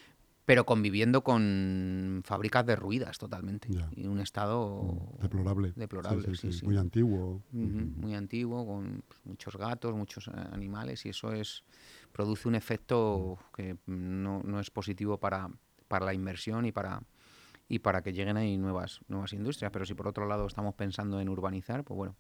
pero 0.44 0.66
conviviendo 0.66 1.22
con 1.22 2.22
fábricas 2.24 2.66
derruidas 2.66 3.18
totalmente. 3.18 3.68
Ya. 3.70 3.88
Y 3.94 4.06
un 4.06 4.20
estado 4.20 5.14
Deplorable. 5.20 5.72
deplorable, 5.76 6.22
Sí, 6.22 6.30
sí, 6.30 6.36
sí, 6.36 6.52
sí, 6.52 6.58
sí. 6.60 6.66
Muy 6.66 6.76
antiguo. 6.76 7.42
Muy 7.52 8.14
antiguo, 8.14 8.66
con 8.66 9.04
pues, 9.06 9.20
muchos 9.24 9.56
gatos, 9.56 9.94
muchos 9.94 10.28
eh, 10.28 10.32
animales, 10.52 11.06
y 11.06 11.10
eso 11.10 11.32
es 11.32 11.64
produce 12.12 12.48
un 12.48 12.54
efecto 12.54 13.38
que 13.56 13.76
no, 13.86 14.42
no 14.44 14.60
es 14.60 14.70
positivo 14.70 15.18
para, 15.18 15.48
para 15.88 16.04
la 16.06 16.14
inversión 16.14 16.66
y 16.66 16.72
para 16.72 17.02
y 17.68 17.78
para 17.78 18.02
que 18.02 18.12
lleguen 18.12 18.36
ahí 18.36 18.58
nuevas 18.58 19.00
nuevas 19.08 19.32
industrias. 19.32 19.70
Pero 19.72 19.86
si 19.86 19.94
por 19.94 20.08
otro 20.08 20.26
lado 20.26 20.46
estamos 20.46 20.74
pensando 20.74 21.20
en 21.20 21.28
urbanizar, 21.28 21.84
pues 21.84 21.96
bueno, 21.96 22.16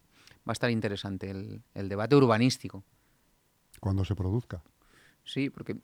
va 0.48 0.52
a 0.52 0.52
estar 0.52 0.70
interesante 0.70 1.30
el, 1.30 1.62
el 1.74 1.88
debate 1.88 2.16
urbanístico. 2.16 2.84
Cuando 3.80 4.04
se 4.04 4.14
produzca. 4.14 4.62
Sí, 5.24 5.50
porque 5.50 5.76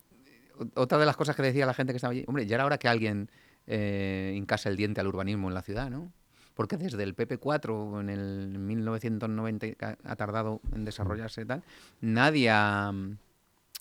otra 0.74 0.98
de 0.98 1.06
las 1.06 1.16
cosas 1.16 1.36
que 1.36 1.42
decía 1.42 1.66
la 1.66 1.74
gente 1.74 1.92
que 1.92 1.96
estaba 1.96 2.12
allí, 2.12 2.24
hombre, 2.26 2.46
ya 2.46 2.56
era 2.56 2.64
hora 2.66 2.78
que 2.78 2.88
alguien 2.88 3.30
eh, 3.66 4.42
el 4.64 4.76
diente 4.76 5.00
al 5.00 5.06
urbanismo 5.06 5.48
en 5.48 5.54
la 5.54 5.62
ciudad, 5.62 5.90
¿no? 5.90 6.12
Porque 6.54 6.76
desde 6.76 7.02
el 7.04 7.14
PP4 7.14 8.00
en 8.00 8.08
el 8.10 8.58
1990 8.58 9.72
que 9.74 9.84
ha 9.84 10.16
tardado 10.16 10.60
en 10.74 10.84
desarrollarse 10.84 11.42
y 11.42 11.44
tal, 11.44 11.62
nadie 12.00 12.50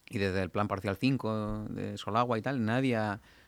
y 0.10 0.18
desde 0.20 0.42
el 0.42 0.50
plan 0.50 0.68
parcial 0.68 0.96
5 0.98 1.66
de 1.70 1.98
Solagua 1.98 2.38
y 2.38 2.42
tal, 2.42 2.64
nadie 2.64 2.98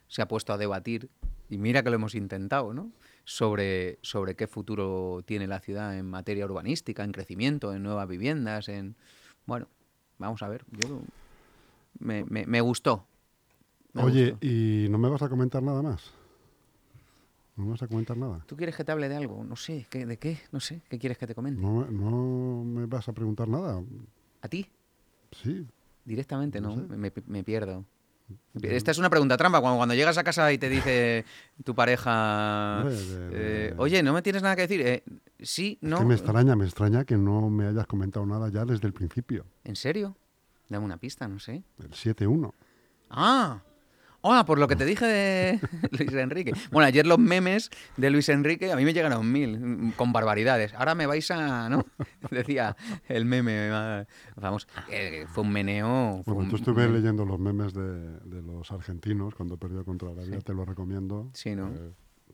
se 0.08 0.22
ha 0.22 0.28
puesto 0.28 0.52
a 0.54 0.58
debatir, 0.58 1.10
y 1.50 1.58
mira 1.58 1.84
que 1.84 1.89
lo 1.89 1.96
hemos 1.96 2.15
intentado, 2.15 2.74
¿no? 2.74 2.92
Sobre, 3.24 4.00
sobre 4.02 4.36
qué 4.36 4.48
futuro 4.48 5.22
tiene 5.26 5.46
la 5.48 5.60
ciudad 5.60 5.96
en 5.98 6.08
materia 6.10 6.46
urbanística, 6.46 7.04
en 7.04 7.12
crecimiento, 7.12 7.74
en 7.74 7.84
nuevas 7.84 8.08
viviendas, 8.08 8.68
en... 8.70 8.96
Bueno, 9.46 9.68
vamos 10.18 10.42
a 10.42 10.50
ver, 10.50 10.65
yo... 10.72 11.02
Me, 12.00 12.24
me- 12.26 12.46
me 12.48 12.62
gustó. 12.62 13.06
Me 14.04 14.12
Oye, 14.12 14.32
gustó. 14.32 14.46
¿y 14.48 14.88
no 14.90 14.98
me 14.98 15.10
vas 15.10 15.22
a 15.22 15.30
comentar 15.30 15.62
nada 15.64 15.82
más? 15.82 16.12
¿No 17.56 17.66
me 17.66 17.72
vas 17.72 17.82
a 17.84 17.88
comentar 17.88 18.16
nada? 18.18 18.44
¿Tú 18.48 18.56
quieres 18.56 18.76
que 18.76 18.84
te 18.84 18.92
hable 18.92 19.10
de 19.10 19.16
algo? 19.18 19.44
No 19.44 19.56
sé, 19.56 19.86
¿qué, 19.90 20.06
¿de 20.06 20.18
qué? 20.18 20.40
No 20.52 20.60
sé, 20.60 20.82
¿qué 20.90 20.98
quieres 20.98 21.18
que 21.18 21.28
te 21.28 21.36
comente? 21.36 21.62
¿No, 21.62 21.86
no 21.86 22.64
me 22.64 22.86
vas 22.86 23.08
a 23.10 23.14
preguntar 23.14 23.48
nada? 23.48 23.82
¿A 24.42 24.48
ti? 24.48 24.66
Sí. 25.32 25.68
Directamente, 26.06 26.62
No 26.62 26.76
¿no? 26.76 26.88
sé. 26.88 26.98
Me, 26.98 27.12
me 27.28 27.44
pierdo. 27.44 27.86
Esta 28.62 28.92
es 28.92 28.98
una 29.00 29.10
pregunta 29.10 29.36
trampa. 29.38 29.60
Cuando, 29.60 29.78
cuando 29.78 29.96
llegas 29.96 30.18
a 30.20 30.24
casa 30.24 30.54
y 30.54 30.58
te 30.60 30.70
dice 30.70 31.26
tu 31.64 31.74
pareja, 31.74 32.84
eh, 33.32 33.74
oye, 33.78 34.04
¿no 34.04 34.14
me 34.14 34.22
tienes 34.22 34.44
nada 34.44 34.56
que 34.56 34.62
decir? 34.64 34.82
Eh, 34.82 35.04
sí, 35.42 35.80
Es 35.82 35.90
no. 35.90 35.98
que 35.98 36.06
me 36.06 36.14
extraña, 36.14 36.56
me 36.56 36.66
extraña 36.66 37.06
que 37.06 37.18
no 37.18 37.50
me 37.50 37.66
hayas 37.68 37.88
comentado 37.88 38.26
nada 38.28 38.50
ya 38.50 38.66
desde 38.66 38.86
el 38.88 38.94
principio. 38.94 39.46
¿En 39.64 39.76
serio? 39.76 40.16
Dame 40.70 40.86
una 40.86 40.98
pista, 40.98 41.28
no 41.28 41.40
sé. 41.40 41.64
El 41.80 41.90
7-1. 41.90 42.54
Ah, 43.10 43.62
ah, 44.24 44.44
por 44.46 44.60
lo 44.60 44.68
que 44.68 44.76
te 44.76 44.86
dije 44.86 45.06
de 45.06 45.60
Luis 45.92 46.14
Enrique. 46.14 46.54
Bueno, 46.72 46.88
ayer 46.88 47.06
los 47.08 47.20
memes 47.20 47.70
de 47.98 48.10
Luis 48.10 48.30
Enrique 48.30 48.72
a 48.72 48.76
mí 48.76 48.86
me 48.86 48.94
llegaron 48.94 49.32
mil, 49.32 49.94
con 49.96 50.12
barbaridades. 50.14 50.74
Ahora 50.74 50.96
me 50.96 51.06
vais 51.06 51.30
a, 51.32 51.70
¿no? 51.70 51.86
Decía 52.32 52.76
el 53.08 53.26
meme, 53.26 54.06
vamos, 54.36 54.68
eh, 54.90 55.26
fue 55.30 55.44
un 55.44 55.52
meneo. 55.52 56.22
fue 56.24 56.34
Bueno, 56.34 56.46
un- 56.48 56.52
yo 56.52 56.58
estuve 56.58 56.88
leyendo 56.90 57.26
los 57.26 57.40
memes 57.40 57.74
de, 57.74 58.20
de 58.20 58.42
los 58.42 58.72
argentinos 58.72 59.36
cuando 59.36 59.58
perdió 59.58 59.84
contra 59.86 60.10
Arabia, 60.10 60.40
te 60.42 60.54
lo 60.54 60.66
recomiendo. 60.66 61.30
Sí, 61.34 61.56
¿no? 61.56 61.68
Eh, 61.70 61.92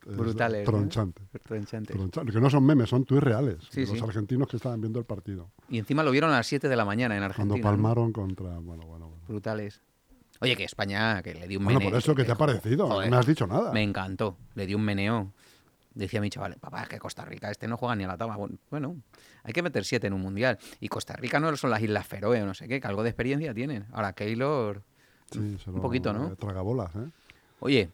es 0.08 0.16
Brutales, 0.16 0.64
¿no? 0.66 0.72
Tronchante. 0.72 1.22
Tronchante, 1.42 1.94
Que 2.32 2.40
no 2.40 2.48
son 2.48 2.64
memes, 2.64 2.88
son 2.88 3.04
tuits 3.04 3.22
reales. 3.24 3.56
Sí, 3.70 3.80
de 3.80 3.86
los 3.88 3.98
sí. 3.98 4.04
argentinos 4.04 4.46
que 4.46 4.56
estaban 4.56 4.80
viendo 4.80 5.00
el 5.00 5.04
partido. 5.04 5.50
Y 5.68 5.78
encima 5.78 6.04
lo 6.04 6.12
vieron 6.12 6.30
a 6.30 6.34
las 6.34 6.46
7 6.46 6.68
de 6.68 6.76
la 6.76 6.84
mañana 6.84 7.16
en 7.16 7.24
Argentina. 7.24 7.48
Cuando 7.48 7.56
¿no? 7.56 7.72
palmaron 7.76 8.12
contra. 8.12 8.58
Bueno, 8.60 8.86
bueno, 8.86 9.08
bueno. 9.08 9.24
Brutales. 9.26 9.82
Oye, 10.40 10.56
que 10.56 10.64
España, 10.64 11.22
que 11.22 11.34
le 11.34 11.46
dio 11.48 11.58
un 11.58 11.64
Bueno, 11.64 11.78
meneo. 11.80 11.92
por 11.92 11.98
eso, 11.98 12.14
¿qué 12.14 12.24
te 12.24 12.32
ha 12.32 12.36
parecido? 12.36 12.86
Joder, 12.88 13.08
no 13.10 13.16
me 13.16 13.20
has 13.20 13.26
dicho 13.26 13.46
nada. 13.46 13.72
Me 13.72 13.82
encantó, 13.82 14.36
le 14.54 14.66
dio 14.66 14.76
un 14.76 14.84
meneo. 14.84 15.32
Decía 15.94 16.20
mi 16.20 16.28
chaval, 16.28 16.56
papá, 16.60 16.82
es 16.82 16.88
que 16.90 16.98
Costa 16.98 17.24
Rica 17.24 17.50
este 17.50 17.66
no 17.66 17.78
juega 17.78 17.96
ni 17.96 18.04
a 18.04 18.08
la 18.08 18.18
tabla. 18.18 18.36
Bueno, 18.36 18.58
Bueno, 18.70 18.96
hay 19.44 19.52
que 19.54 19.62
meter 19.62 19.84
siete 19.86 20.08
en 20.08 20.12
un 20.12 20.20
mundial. 20.20 20.58
Y 20.78 20.88
Costa 20.88 21.14
Rica 21.16 21.40
no 21.40 21.56
son 21.56 21.70
las 21.70 21.80
Islas 21.80 22.06
Feroe 22.06 22.42
o 22.42 22.46
no 22.46 22.52
sé 22.52 22.68
qué, 22.68 22.80
que 22.82 22.86
algo 22.86 23.02
de 23.02 23.08
experiencia 23.08 23.54
tienen. 23.54 23.86
Ahora, 23.92 24.12
Keylor. 24.12 24.82
Sí, 25.30 25.56
un 25.66 25.80
poquito, 25.80 26.12
¿no? 26.12 26.36
Tragabolas, 26.36 26.94
¿eh? 26.96 27.08
Oye, 27.60 27.90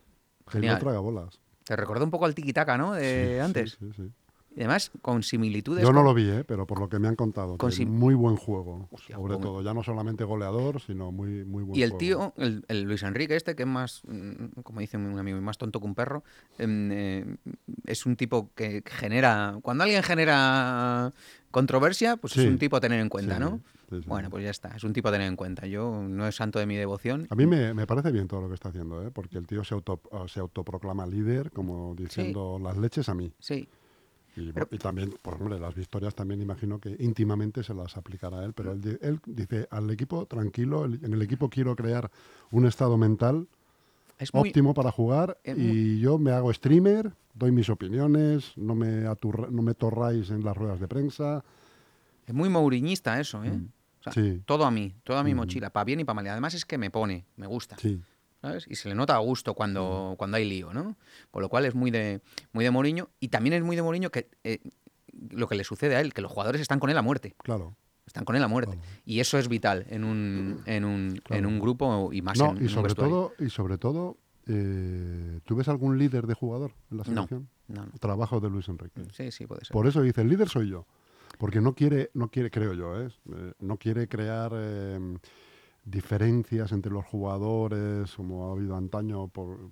genial. 0.49 0.79
tragabolas. 0.81 1.39
Te 1.65 1.77
recordó 1.77 2.05
un 2.05 2.11
poco 2.11 2.25
al 2.25 2.35
tiki-taka, 2.35 2.77
¿no? 2.77 2.93
De 2.95 3.35
Sí, 3.37 3.41
antes. 3.41 3.71
Sí, 3.79 3.93
sí, 3.97 4.03
sí. 4.03 4.13
Y 4.55 4.61
además, 4.61 4.91
con 5.01 5.23
similitudes. 5.23 5.83
Yo 5.83 5.93
no 5.93 6.01
con- 6.01 6.05
lo 6.07 6.15
vi, 6.15 6.29
¿eh? 6.29 6.45
pero 6.45 6.67
por 6.67 6.79
lo 6.79 6.89
que 6.89 6.99
me 6.99 7.09
han 7.09 7.17
contado. 7.17 7.57
Con 7.57 7.73
sim- 7.73 7.89
muy 7.89 8.15
buen 8.15 8.37
juego. 8.37 8.87
Hostia, 8.91 9.17
sobre 9.17 9.39
todo, 9.39 9.63
ya 9.63 9.73
no 9.73 9.83
solamente 9.83 10.25
goleador, 10.25 10.81
sino 10.81 11.11
muy, 11.11 11.45
muy 11.47 11.63
buen 11.63 11.79
Y 11.79 11.83
el 11.83 11.91
juego. 11.91 11.99
tío, 11.99 12.35
el, 12.37 12.65
el 12.69 12.83
Luis 12.83 13.03
Enrique 13.03 13.35
este, 13.35 13.57
que 13.57 13.63
es 13.63 13.69
más, 13.69 14.03
mm, 14.07 14.61
como 14.63 14.81
dice 14.81 14.99
un 14.99 15.19
amigo, 15.19 15.41
más 15.41 15.57
tonto 15.57 15.81
que 15.81 15.87
un 15.87 15.95
perro, 15.95 16.23
em, 16.59 16.91
eh, 16.93 17.37
es 17.87 18.05
un 18.05 18.17
tipo 18.17 18.51
que 18.55 18.83
genera... 18.85 19.59
Cuando 19.63 19.85
alguien 19.85 20.03
genera 20.03 21.13
controversia, 21.51 22.17
pues 22.17 22.37
es 22.37 22.47
un 22.47 22.59
tipo 22.59 22.77
a 22.77 22.81
tener 22.81 23.01
en 23.01 23.09
cuenta, 23.09 23.35
Sí, 23.37 23.41
¿no? 23.41 23.61
sí. 23.91 24.01
Bueno, 24.07 24.29
pues 24.31 24.45
ya 24.45 24.51
está, 24.51 24.77
es 24.77 24.85
un 24.85 24.93
tipo 24.93 25.09
a 25.09 25.13
tener 25.13 25.29
en 25.29 25.37
cuenta. 25.37 25.67
Yo 25.67 26.03
no 26.09 26.27
es 26.27 26.35
santo 26.37 26.59
de 26.59 26.67
mi 26.67 26.77
devoción. 26.77 27.27
A 27.31 27.35
mí 27.35 27.47
me, 27.47 27.73
me 27.75 27.87
parece 27.87 28.11
bien 28.11 28.27
todo 28.29 28.43
lo 28.43 28.49
que 28.49 28.55
está 28.55 28.69
haciendo, 28.71 29.07
¿eh? 29.07 29.11
porque 29.11 29.39
el 29.39 29.47
tío 29.47 29.65
se, 29.65 29.75
auto, 29.75 30.01
se 30.29 30.41
autoproclama 30.41 31.07
líder, 31.07 31.51
como 31.53 31.95
diciendo 31.95 32.59
las 32.63 32.77
leches 32.79 33.09
a 33.09 33.15
mí. 33.15 33.33
Sí, 33.39 33.69
Y, 34.37 34.51
Pero- 34.53 34.69
y 34.71 34.79
también, 34.79 35.13
por 35.21 35.35
hombre, 35.35 35.59
las 35.61 35.75
victorias 35.75 36.15
también 36.15 36.41
imagino 36.41 36.79
que 36.79 36.97
íntimamente 36.99 37.63
se 37.63 37.75
las 37.75 37.97
aplicará 37.97 38.41
a 38.41 38.45
él, 38.45 38.53
pero 38.55 38.73
él, 38.73 38.99
él 39.03 39.21
dice 39.27 39.69
al 39.71 39.91
equipo, 39.91 40.25
tranquilo, 40.27 40.87
en 40.87 41.13
el 41.13 41.21
equipo 41.23 41.51
quiero 41.51 41.77
crear 41.77 42.11
un 42.51 42.67
estado 42.67 42.97
mental 42.97 43.47
es 44.19 44.33
muy... 44.33 44.49
óptimo 44.49 44.73
para 44.73 44.91
jugar 44.91 45.37
y 45.45 45.99
yo 46.01 46.17
me 46.19 46.31
hago 46.31 46.53
streamer, 46.53 47.13
doy 47.35 47.51
mis 47.53 47.69
opiniones, 47.69 48.53
no 48.57 48.75
me, 48.75 49.07
aturra- 49.07 49.49
no 49.51 49.61
me 49.63 49.75
torráis 49.75 50.31
en 50.31 50.45
las 50.45 50.57
ruedas 50.57 50.81
de 50.81 50.89
prensa. 50.89 51.45
Es 52.27 52.33
muy 52.35 52.49
mouriñista 52.49 53.19
eso, 53.21 53.43
¿eh? 53.45 53.61
O 54.01 54.03
sea, 54.03 54.13
Sí. 54.13 54.43
Todo 54.47 54.65
a 54.65 54.71
mí, 54.71 54.95
toda 55.05 55.23
mi 55.23 55.35
Mm. 55.35 55.37
mochila, 55.37 55.71
para 55.71 55.85
bien 55.85 56.01
y 56.01 56.05
para 56.05 56.15
mal. 56.15 56.25
Y 56.27 56.29
además 56.29 56.55
es 56.55 56.65
que 56.65 56.79
me 56.79 56.91
pone, 56.91 57.25
me 57.37 57.47
gusta. 57.47 57.77
Sí, 57.79 58.01
¿sabes? 58.43 58.67
Y 58.69 58.75
se 58.75 58.89
le 58.91 58.95
nota 58.95 59.15
a 59.15 59.19
gusto 59.21 59.53
Mm. 59.53 59.55
cuando, 59.55 60.15
cuando 60.19 60.37
hay 60.37 60.47
lío, 60.49 60.75
¿no? 60.75 60.97
Con 61.31 61.41
lo 61.43 61.49
cual 61.49 61.65
es 61.65 61.75
muy 61.75 61.91
de, 61.91 62.21
muy 62.53 62.65
de 62.65 62.71
Mourinho. 62.71 63.09
Y 63.21 63.29
también 63.29 63.55
es 63.55 63.63
muy 63.63 63.77
de 63.77 63.83
Mourinho 63.83 64.11
que 64.11 64.29
eh, 64.45 64.59
lo 65.31 65.49
que 65.49 65.55
le 65.55 65.65
sucede 65.65 65.97
a 65.97 66.01
él, 66.01 66.13
que 66.13 66.21
los 66.21 66.31
jugadores 66.31 66.61
están 66.61 66.79
con 66.81 66.91
él 66.91 66.99
a 66.99 67.03
muerte. 67.03 67.35
claro. 67.43 67.75
Están 68.05 68.25
con 68.25 68.35
él 68.35 68.43
a 68.43 68.49
muerte. 68.49 68.73
Claro. 68.77 68.89
Y 69.07 69.21
eso 69.21 69.39
es 69.39 69.49
vital 69.49 69.87
en 69.89 70.03
un, 70.03 70.61
en 70.67 70.85
un, 70.85 71.21
Claro. 71.25 71.39
en 71.39 71.47
un 71.47 71.61
grupo 71.61 72.11
y 72.13 72.21
más 72.21 72.37
No, 72.37 72.51
en, 72.51 72.57
y 72.59 72.63
un 72.65 72.69
sobre 72.69 72.89
vestuario. 72.89 73.15
todo, 73.15 73.33
y 73.47 73.49
sobre 73.49 73.79
todo 73.79 74.19
eh, 74.49 75.39
¿tú 75.45 75.55
ves 75.55 75.69
algún 75.69 75.99
líder 75.99 76.27
de 76.27 76.35
jugador 76.35 76.73
en 76.91 76.99
la 76.99 77.05
selección? 77.05 77.49
No, 77.69 77.87
no. 77.87 77.93
Trabajo 78.01 78.41
de 78.41 78.51
Luis 78.51 78.69
Enrique. 78.69 79.01
Sí, 79.13 79.31
sí, 79.31 79.47
puede 79.47 79.65
ser. 79.65 79.73
Por 79.73 79.87
eso 79.87 80.03
dice, 80.03 80.21
el 80.23 80.29
líder 80.29 80.49
soy 80.49 80.69
yo. 80.69 80.85
Porque 81.39 81.61
no 81.61 81.75
quiere, 81.75 82.11
no 82.13 82.29
quiere 82.29 82.51
creo 82.51 82.75
yo, 82.75 83.01
¿eh? 83.01 83.09
Eh, 83.33 83.53
no 83.61 83.77
quiere 83.79 84.09
crear 84.09 84.51
eh, 84.55 84.99
diferencias 85.85 86.73
entre 86.73 86.93
los 86.93 87.05
jugadores, 87.05 88.15
como 88.15 88.49
ha 88.49 88.53
habido 88.53 88.77
antaño 88.77 89.29
por 89.29 89.71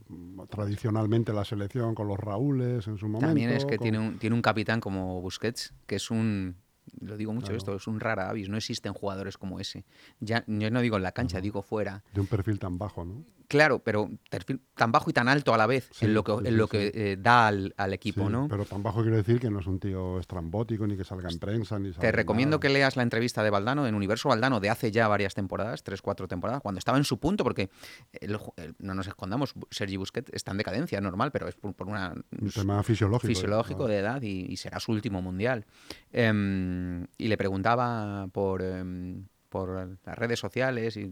tradicionalmente 0.48 1.32
la 1.32 1.44
selección 1.44 1.94
con 1.94 2.08
los 2.08 2.18
Raúles 2.18 2.86
en 2.88 2.98
su 2.98 3.06
momento. 3.06 3.26
También 3.28 3.50
es 3.50 3.64
que 3.64 3.76
con- 3.76 3.84
tiene 3.84 3.98
un, 3.98 4.18
tiene 4.18 4.34
un 4.34 4.42
capitán 4.42 4.80
como 4.80 5.20
Busquets, 5.20 5.72
que 5.86 5.96
es 5.96 6.10
un. 6.10 6.56
Lo 7.00 7.16
digo 7.16 7.32
mucho 7.32 7.46
Claro. 7.48 7.58
esto, 7.58 7.76
es 7.76 7.86
un 7.86 8.00
rara 8.00 8.28
avis. 8.30 8.48
No 8.48 8.56
existen 8.56 8.92
jugadores 8.92 9.38
como 9.38 9.60
ese. 9.60 9.84
Ya, 10.18 10.42
yo 10.48 10.70
no 10.70 10.80
digo 10.80 10.96
en 10.96 11.04
la 11.04 11.12
cancha, 11.12 11.40
digo 11.40 11.62
fuera. 11.62 12.02
de 12.12 12.20
un 12.20 12.26
perfil 12.26 12.58
tan 12.58 12.78
bajo, 12.78 13.04
¿no? 13.04 13.24
Claro, 13.50 13.80
pero 13.80 14.08
perfil 14.30 14.60
tan 14.76 14.92
bajo 14.92 15.10
y 15.10 15.12
tan 15.12 15.26
alto 15.26 15.52
a 15.52 15.58
la 15.58 15.66
vez 15.66 15.90
Sí, 15.92 16.04
en 16.04 16.14
lo 16.14 16.22
que, 16.22 16.30
sí, 16.40 16.46
en 16.46 16.56
lo 16.56 16.68
que 16.68 16.92
eh, 16.94 17.16
da 17.18 17.48
al, 17.48 17.74
al 17.76 17.92
equipo, 17.92 18.30
¿no? 18.30 18.46
Pero 18.48 18.64
tan 18.64 18.80
bajo 18.84 19.02
quiero 19.02 19.16
decir 19.16 19.40
que 19.40 19.50
no 19.50 19.58
es 19.58 19.66
un 19.66 19.80
tío 19.80 20.20
estrambótico 20.20 20.86
ni 20.86 20.96
que 20.96 21.02
salga 21.02 21.28
en 21.28 21.40
prensa 21.40 21.76
ni 21.80 21.90
Te 21.90 22.12
recomiendo 22.12 22.58
nada. 22.58 22.60
que 22.60 22.68
leas 22.68 22.94
la 22.94 23.02
entrevista 23.02 23.42
de 23.42 23.50
Valdano 23.50 23.88
en 23.88 23.96
Universo 23.96 24.28
Valdano 24.28 24.60
de 24.60 24.70
hace 24.70 24.92
ya 24.92 25.08
varias 25.08 25.34
temporadas, 25.34 25.82
tres, 25.82 26.00
cuatro 26.00 26.28
temporadas, 26.28 26.62
cuando 26.62 26.78
estaba 26.78 26.96
en 26.96 27.02
su 27.02 27.18
punto, 27.18 27.42
porque 27.42 27.70
el 28.12 28.38
ju- 28.38 28.52
el- 28.56 28.76
no 28.78 28.94
nos 28.94 29.08
escondamos, 29.08 29.52
Sergi 29.72 29.96
Busquets 29.96 30.30
está 30.32 30.52
en 30.52 30.58
decadencia, 30.58 30.98
es 30.98 31.02
normal, 31.02 31.32
pero 31.32 31.48
es 31.48 31.56
por, 31.56 31.74
por 31.74 31.88
una 31.88 32.14
un 32.40 32.50
tema 32.50 32.84
fisiológico. 32.84 33.26
fisiológico 33.26 33.88
de 33.88 33.98
edad 33.98 34.22
y, 34.22 34.46
y 34.48 34.56
será 34.58 34.78
su 34.78 34.92
último 34.92 35.22
mundial. 35.22 35.66
Em, 36.12 37.06
y 37.18 37.26
le 37.26 37.36
preguntaba 37.36 38.28
por, 38.28 38.62
em, 38.62 39.24
por 39.48 39.98
las 40.04 40.16
redes 40.18 40.38
sociales 40.38 40.96
y 40.96 41.10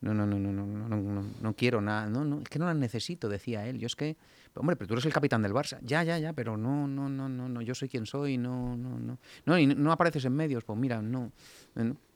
no, 0.00 0.14
no, 0.14 0.24
no, 0.24 0.38
no, 0.38 0.50
no, 0.50 0.64
no, 0.64 0.96
no, 0.96 1.24
no 1.42 1.54
quiero 1.54 1.82
nada. 1.82 2.08
No, 2.08 2.24
no, 2.24 2.40
es 2.40 2.48
que 2.48 2.58
no 2.58 2.64
las 2.64 2.76
necesito, 2.76 3.28
decía 3.28 3.66
él. 3.66 3.78
Yo 3.78 3.86
es 3.86 3.96
que, 3.96 4.16
hombre, 4.54 4.74
pero 4.74 4.88
tú 4.88 4.94
eres 4.94 5.04
el 5.04 5.12
capitán 5.12 5.42
del 5.42 5.52
Barça. 5.52 5.78
Ya, 5.82 6.02
ya, 6.02 6.18
ya, 6.18 6.32
pero 6.32 6.56
no, 6.56 6.88
no, 6.88 7.10
no, 7.10 7.28
no, 7.28 7.48
no. 7.48 7.60
Yo 7.60 7.74
soy 7.74 7.90
quien 7.90 8.06
soy, 8.06 8.38
no, 8.38 8.76
no, 8.76 8.98
no. 8.98 9.18
No, 9.44 9.58
y 9.58 9.66
no 9.66 9.92
apareces 9.92 10.24
en 10.24 10.34
medios, 10.34 10.64
pues 10.64 10.78
mira, 10.78 11.02
no. 11.02 11.32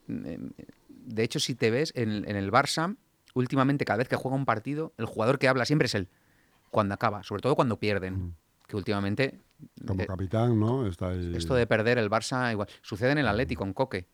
De 0.08 1.22
hecho, 1.22 1.38
si 1.40 1.54
te 1.54 1.70
ves 1.70 1.92
en, 1.94 2.24
el 2.24 2.50
Barça, 2.50 2.96
últimamente 3.34 3.84
cada 3.84 3.98
vez 3.98 4.08
que 4.08 4.16
juega 4.16 4.36
un 4.36 4.46
partido, 4.46 4.94
el 4.96 5.04
jugador 5.04 5.38
que 5.38 5.48
habla 5.48 5.66
siempre 5.66 5.86
es 5.86 5.94
él, 5.94 6.08
cuando 6.70 6.94
acaba, 6.94 7.22
sobre 7.22 7.42
todo 7.42 7.54
cuando 7.54 7.78
pierden. 7.78 8.34
Que 8.66 8.76
últimamente. 8.76 9.42
Como 9.86 10.06
capitán, 10.06 10.58
¿no? 10.58 10.86
Esto 10.86 11.54
de 11.54 11.66
perder 11.66 11.98
el 11.98 12.08
Barça, 12.08 12.50
igual. 12.50 12.68
Sucede 12.80 13.12
en 13.12 13.18
el 13.18 13.28
Atlético, 13.28 13.66
mm. 13.66 13.68
en 13.68 13.74
Coque 13.74 14.13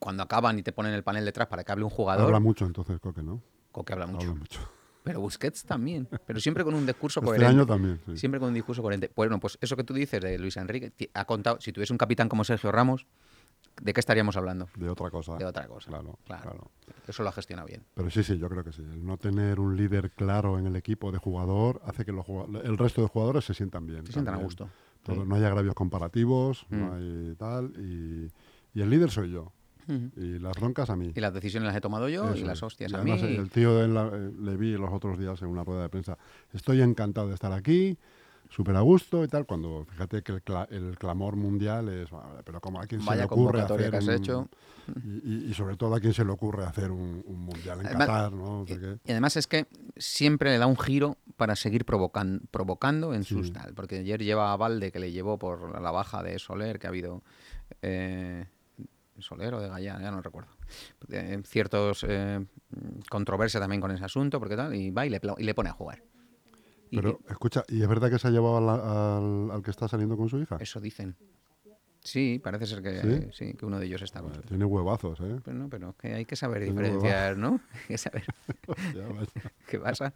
cuando 0.00 0.22
acaban 0.22 0.58
y 0.58 0.62
te 0.62 0.72
ponen 0.72 0.94
el 0.94 1.02
panel 1.02 1.24
detrás 1.24 1.48
para 1.48 1.64
que 1.64 1.72
hable 1.72 1.84
un 1.84 1.90
jugador, 1.90 2.26
Habla 2.26 2.40
mucho 2.40 2.64
entonces, 2.66 2.98
Coque, 3.00 3.22
¿no? 3.22 3.42
Coque 3.70 3.92
habla 3.92 4.06
mucho. 4.06 4.26
Habla 4.28 4.40
mucho. 4.40 4.60
Pero 5.04 5.20
Busquets 5.20 5.64
también, 5.64 6.08
pero 6.26 6.38
siempre 6.38 6.62
con 6.64 6.74
un 6.74 6.86
discurso 6.86 7.18
Este 7.20 7.26
coherente. 7.26 7.50
año 7.54 7.66
también, 7.66 8.00
sí. 8.06 8.16
Siempre 8.18 8.38
con 8.38 8.48
un 8.50 8.54
discurso 8.54 8.82
coherente. 8.82 9.10
Bueno, 9.16 9.40
pues 9.40 9.58
eso 9.60 9.76
que 9.76 9.82
tú 9.84 9.94
dices 9.94 10.20
de 10.20 10.38
Luis 10.38 10.56
Enrique, 10.56 10.92
ha 11.14 11.24
contado, 11.24 11.60
si 11.60 11.72
tuviese 11.72 11.92
un 11.92 11.98
capitán 11.98 12.28
como 12.28 12.44
Sergio 12.44 12.70
Ramos, 12.70 13.06
¿de 13.80 13.92
qué 13.92 13.98
estaríamos 14.00 14.36
hablando? 14.36 14.68
De 14.76 14.88
otra 14.88 15.10
cosa. 15.10 15.36
De 15.38 15.44
otra 15.44 15.66
cosa. 15.66 15.88
Claro, 15.90 16.18
Claro. 16.24 16.42
claro. 16.42 16.70
Eso 17.08 17.22
lo 17.24 17.30
ha 17.30 17.32
gestionado 17.32 17.66
bien. 17.66 17.84
Pero 17.94 18.10
sí, 18.10 18.22
sí, 18.22 18.38
yo 18.38 18.48
creo 18.48 18.62
que 18.62 18.72
sí. 18.72 18.82
El 18.82 19.04
no 19.04 19.16
tener 19.16 19.58
un 19.58 19.76
líder 19.76 20.12
claro 20.12 20.56
en 20.58 20.66
el 20.68 20.76
equipo 20.76 21.10
de 21.10 21.18
jugador 21.18 21.82
hace 21.84 22.04
que 22.04 22.12
los 22.12 22.24
el 22.64 22.78
resto 22.78 23.02
de 23.02 23.08
jugadores 23.08 23.44
se 23.44 23.54
sientan 23.54 23.86
bien. 23.86 24.06
Se 24.06 24.12
sientan 24.12 24.34
a 24.34 24.38
gusto. 24.38 24.68
Todo- 25.02 25.16
Sí. 25.16 25.28
No 25.28 25.34
hay 25.34 25.42
agravios 25.42 25.74
comparativos, 25.74 26.64
no 26.70 26.90
Mm. 26.90 26.92
hay 26.92 27.34
tal. 27.34 27.72
Y, 27.76 28.30
y 28.78 28.82
el 28.82 28.88
líder 28.88 29.10
soy 29.10 29.32
yo. 29.32 29.52
Y 29.88 30.38
las 30.38 30.54
broncas 30.56 30.90
a 30.90 30.96
mí. 30.96 31.12
Y 31.14 31.20
las 31.20 31.32
decisiones 31.34 31.66
las 31.66 31.76
he 31.76 31.80
tomado 31.80 32.08
yo 32.08 32.34
y 32.34 32.42
las 32.42 32.62
hostias 32.62 32.92
Y 32.92 32.94
a 32.94 32.98
mí. 32.98 33.12
el 33.12 33.50
tío 33.50 33.86
la- 33.88 34.10
eh, 34.12 34.30
le 34.40 34.56
vi 34.56 34.72
los 34.72 34.92
otros 34.92 35.18
días 35.18 35.40
en 35.42 35.48
una 35.48 35.64
rueda 35.64 35.82
de 35.82 35.88
prensa. 35.88 36.16
Estoy 36.52 36.82
encantado 36.82 37.28
de 37.28 37.34
estar 37.34 37.52
aquí, 37.52 37.96
súper 38.48 38.76
a 38.76 38.80
gusto 38.80 39.24
y 39.24 39.28
tal. 39.28 39.46
Cuando 39.46 39.84
fíjate 39.90 40.22
que 40.22 40.32
el, 40.32 40.44
cla- 40.44 40.68
el 40.70 40.96
clamor 40.98 41.36
mundial 41.36 41.88
es. 41.88 42.10
"Vale, 42.10 42.42
Pero 42.44 42.60
como 42.60 42.80
a 42.80 42.86
quién 42.86 43.00
se 43.00 43.06
Vaya 43.06 43.22
le 43.22 43.26
ocurre 43.26 43.62
hacer 43.62 43.90
que 43.90 43.96
has 43.96 44.06
un- 44.06 44.14
hecho. 44.14 44.48
Y, 45.24 45.54
sobre 45.54 45.76
todo 45.76 45.94
a 45.94 46.00
quién 46.00 46.12
se 46.12 46.24
le 46.24 46.32
ocurre 46.32 46.64
hacer 46.64 46.90
un, 46.90 47.22
un 47.24 47.38
mundial 47.40 47.80
en 47.80 47.86
Además- 47.86 48.06
Qatar, 48.08 48.32
¿no? 48.32 48.64
Sé 48.66 48.78
qué. 48.80 48.98
Y 49.06 49.10
además 49.12 49.36
es 49.36 49.46
que 49.46 49.66
siempre 49.96 50.50
le 50.50 50.58
da 50.58 50.66
un 50.66 50.76
giro 50.76 51.18
para 51.36 51.54
seguir 51.56 51.84
provocan- 51.86 52.42
provocando 52.50 53.14
en 53.14 53.22
Sí. 53.24 53.34
sus 53.34 53.52
tal. 53.52 53.74
Porque 53.74 53.98
ayer 53.98 54.22
lleva 54.22 54.52
a 54.52 54.56
Valde 54.56 54.90
que 54.92 54.98
le 54.98 55.12
llevó 55.12 55.38
por 55.38 55.80
la 55.80 55.90
baja 55.92 56.22
de 56.22 56.38
Soler, 56.38 56.78
que 56.78 56.86
ha 56.86 56.90
habido. 56.90 57.22
eh, 57.80 58.44
Soler 59.18 59.54
o 59.54 59.60
de 59.60 59.68
Gallá, 59.68 60.00
ya 60.00 60.10
no 60.10 60.22
recuerdo. 60.22 60.50
Eh, 61.10 61.40
ciertos 61.44 62.04
eh, 62.08 62.44
controversia 63.10 63.60
también 63.60 63.80
con 63.80 63.90
ese 63.90 64.04
asunto, 64.04 64.38
porque 64.38 64.56
tal, 64.56 64.74
y 64.74 64.90
va 64.90 65.06
y 65.06 65.10
le, 65.10 65.20
y 65.38 65.44
le 65.44 65.54
pone 65.54 65.68
a 65.70 65.72
jugar. 65.72 66.02
Y 66.90 66.96
Pero, 66.96 67.18
escucha, 67.28 67.64
¿y 67.68 67.82
es 67.82 67.88
verdad 67.88 68.10
que 68.10 68.18
se 68.18 68.28
ha 68.28 68.30
llevado 68.30 68.56
al- 68.58 69.50
al 69.50 69.62
que 69.62 69.70
está 69.70 69.88
saliendo 69.88 70.16
con 70.16 70.28
su 70.28 70.38
hija? 70.38 70.56
eso 70.60 70.80
dicen. 70.80 71.16
Sí, 72.04 72.40
parece 72.42 72.66
ser 72.66 72.82
que 72.82 73.00
¿Sí? 73.00 73.28
sí, 73.32 73.54
que 73.54 73.64
uno 73.64 73.78
de 73.78 73.86
ellos 73.86 74.02
está 74.02 74.20
con 74.20 74.32
Tiene 74.42 74.64
huevazos, 74.64 75.20
¿eh? 75.20 75.36
Pero, 75.44 75.56
no, 75.56 75.68
pero 75.68 75.94
que 75.96 76.12
hay 76.14 76.24
que 76.24 76.34
saber 76.34 76.64
diferenciar, 76.64 77.36
¿no? 77.36 77.60
Hay 77.74 77.86
que 77.86 77.98
saber 77.98 78.24
qué 79.68 79.78
pasa. 79.78 80.12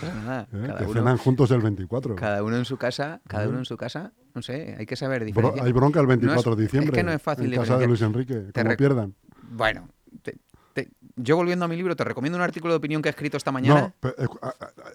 Pues 0.00 0.14
nada, 0.16 0.42
¿eh? 0.52 0.62
cada 0.66 0.78
Que 0.80 0.84
uno, 0.84 0.92
cenan 0.92 1.16
juntos 1.16 1.50
el 1.52 1.62
24. 1.62 2.14
cada 2.16 2.42
uno 2.42 2.56
en 2.58 2.66
su 2.66 2.76
casa, 2.76 3.22
cada 3.26 3.48
uno 3.48 3.58
en 3.58 3.64
su 3.64 3.78
casa, 3.78 4.12
no 4.34 4.42
sé, 4.42 4.76
hay 4.78 4.84
que 4.84 4.96
saber 4.96 5.20
Bro- 5.20 5.26
diferenciar. 5.26 5.66
hay 5.66 5.72
bronca 5.72 6.00
el 6.00 6.06
No 6.08 6.12
es- 6.12 6.20
24 6.20 6.56
de 6.56 6.62
diciembre. 6.62 6.90
Es 6.90 6.98
que 6.98 7.02
no 7.04 7.12
es 7.12 7.22
fácil 7.22 7.52
En 7.54 7.58
casa 7.60 7.78
de. 7.78 7.86
Luis 7.86 8.02
Enrique, 8.02 8.50
como 8.54 8.70
rec- 8.70 8.76
pierdan. 8.76 9.14
Bueno, 9.50 9.88
te- 10.22 10.36
te- 10.74 10.90
yo 11.16 11.36
volviendo 11.36 11.64
a 11.64 11.68
mi 11.68 11.76
libro, 11.76 11.96
te 11.96 12.04
recomiendo 12.04 12.36
un 12.36 12.42
artículo 12.42 12.74
de 12.74 12.78
opinión 12.78 13.00
que 13.00 13.08
he 13.08 13.12
escrito 13.12 13.38
esta 13.38 13.50
mañana. 13.50 13.94
No, 14.02 14.08
eh, 14.10 14.26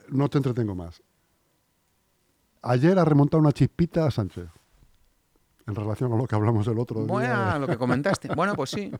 no 0.09 0.29
te 0.29 0.37
entretengo 0.37 0.75
más. 0.75 1.01
Ayer 2.61 2.97
ha 2.99 3.05
remontado 3.05 3.41
una 3.41 3.51
chispita 3.51 4.05
a 4.05 4.11
Sánchez. 4.11 4.47
En 5.67 5.73
relación 5.73 6.13
a 6.13 6.15
lo 6.15 6.25
que 6.27 6.35
hablamos 6.35 6.67
el 6.67 6.77
otro 6.77 7.01
Bueno, 7.07 7.27
día. 7.27 7.57
lo 7.57 7.65
que 7.67 7.77
comentaste. 7.77 8.27
Bueno, 8.35 8.53
pues 8.55 8.69
sí. 8.69 8.91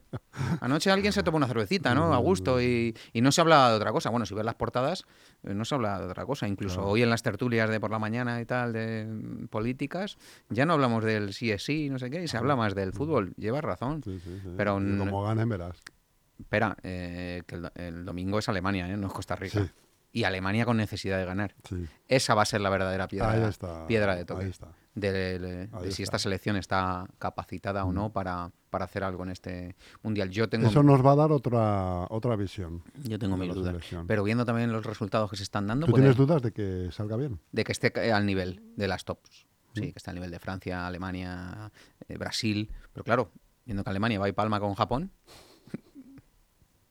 Anoche 0.62 0.89
alguien 0.89 1.13
se 1.13 1.21
tomó 1.21 1.38
una 1.38 1.47
cervecita, 1.47 1.93
¿no? 1.93 2.12
A 2.13 2.17
gusto 2.17 2.60
y, 2.60 2.95
y 3.13 3.21
no 3.21 3.32
se 3.32 3.41
hablaba 3.41 3.69
de 3.69 3.75
otra 3.75 3.91
cosa. 3.91 4.10
Bueno, 4.10 4.25
si 4.25 4.34
ves 4.34 4.43
las 4.45 4.56
portadas, 4.56 5.06
eh, 5.43 5.54
no 5.54 5.63
se 5.63 5.75
habla 5.75 5.99
de 5.99 6.06
otra 6.08 6.25
cosa. 6.25 6.47
Incluso 6.47 6.78
Claro. 6.78 6.89
hoy 6.89 7.04
en 7.04 7.12
las 7.12 7.21
tertulias 7.21 7.69
de 7.69 7.80
por 7.80 7.91
la 7.91 7.99
mañana 7.99 8.41
y 8.41 8.45
tal, 8.45 8.73
de 8.73 9.06
mm, 9.06 9.47
políticas, 9.49 10.17
ya 10.49 10.65
no 10.65 10.73
hablamos 10.73 11.04
del 11.04 11.34
sí 11.34 11.51
es 11.51 11.63
sí, 11.63 11.89
no 11.91 11.99
sé 11.99 12.10
qué, 12.10 12.23
y 12.23 12.28
se 12.28 12.38
habla 12.38 12.56
más 12.56 12.73
del 12.73 12.93
fútbol. 12.93 13.34
Llevas 13.38 13.63
razón. 13.63 14.01
Sí, 14.04 14.19
sí, 14.23 14.39
sí. 14.43 14.49
Pero 14.58 14.82
Y 14.82 14.97
como 14.97 15.23
ganen, 15.23 15.47
verás. 15.47 15.78
Espera, 16.39 16.75
eh, 16.82 17.43
que 17.45 17.56
el, 17.56 17.62
do- 17.62 17.71
el 17.75 18.06
domingo 18.06 18.39
es 18.39 18.49
Alemania, 18.49 18.89
¿eh? 18.89 18.97
no 18.97 19.06
es 19.08 19.13
Costa 19.13 19.36
Rica. 19.36 19.63
Sí. 19.63 19.69
Y 20.13 20.23
Alemania 20.23 20.65
con 20.65 20.78
necesidad 20.78 21.17
de 21.19 21.25
ganar. 21.25 21.54
Sí. 21.69 21.86
Esa 22.08 22.34
va 22.34 22.41
a 22.41 22.45
ser 22.45 22.62
la 22.62 22.69
verdadera 22.69 23.08
piedra, 23.08 23.32
Ahí 23.32 23.43
está. 23.43 23.86
piedra 23.86 24.15
de 24.15 24.25
toque. 24.25 24.45
Ahí 24.45 24.49
está. 24.49 24.69
De, 24.95 25.12
de- 25.12 25.39
de 25.39 25.69
Ahí 25.73 25.91
si 25.91 26.03
esta 26.03 26.17
selección 26.17 26.55
está 26.55 27.05
capacitada 27.19 27.86
o 27.86 27.91
no 27.91 28.12
para, 28.12 28.51
para 28.69 28.86
hacer 28.86 29.03
algo 29.03 29.23
en 29.23 29.29
este 29.29 29.75
mundial. 30.03 30.29
Yo 30.29 30.47
tengo, 30.49 30.67
Eso 30.67 30.84
nos 30.84 31.05
va 31.05 31.12
a 31.12 31.15
dar 31.15 31.31
otra, 31.31 32.08
otra 32.10 32.36
visión. 32.36 32.81
yo 33.03 33.19
tengo 33.19 33.38
mis 33.38 33.53
dudas. 33.53 33.67
selección. 33.73 34.08
Pero 34.08 34.23
viendo 34.23 34.45
también 34.45 34.71
los 34.71 34.86
resultados 34.86 35.29
que 35.29 35.36
se 35.38 35.43
están 35.43 35.67
dando, 35.67 35.86
¿Tú 35.86 35.91
puede- 35.91 36.03
tienes 36.03 36.17
dudas 36.17 36.41
de 36.41 36.51
que 36.51 36.89
salga 36.91 37.17
bien? 37.17 37.39
de 37.51 37.63
que 37.63 37.71
esté 37.71 38.12
al 38.12 38.25
nivel 38.25 38.62
de 38.75 38.88
las 38.88 39.05
tops. 39.05 39.45
Sí, 39.73 39.81
que 39.91 39.97
está 39.97 40.12
al 40.12 40.15
nivel 40.15 40.31
de 40.31 40.39
Francia, 40.39 40.88
Alemania, 40.88 41.69
eh, 42.08 42.17
Brasil. 42.17 42.71
Pero 42.93 43.03
claro, 43.03 43.31
viendo 43.65 43.84
que 43.84 43.89
Alemania 43.89 44.17
va 44.19 44.29
y 44.29 44.31
palma 44.31 44.62
con 44.62 44.73
Japón. 44.73 45.12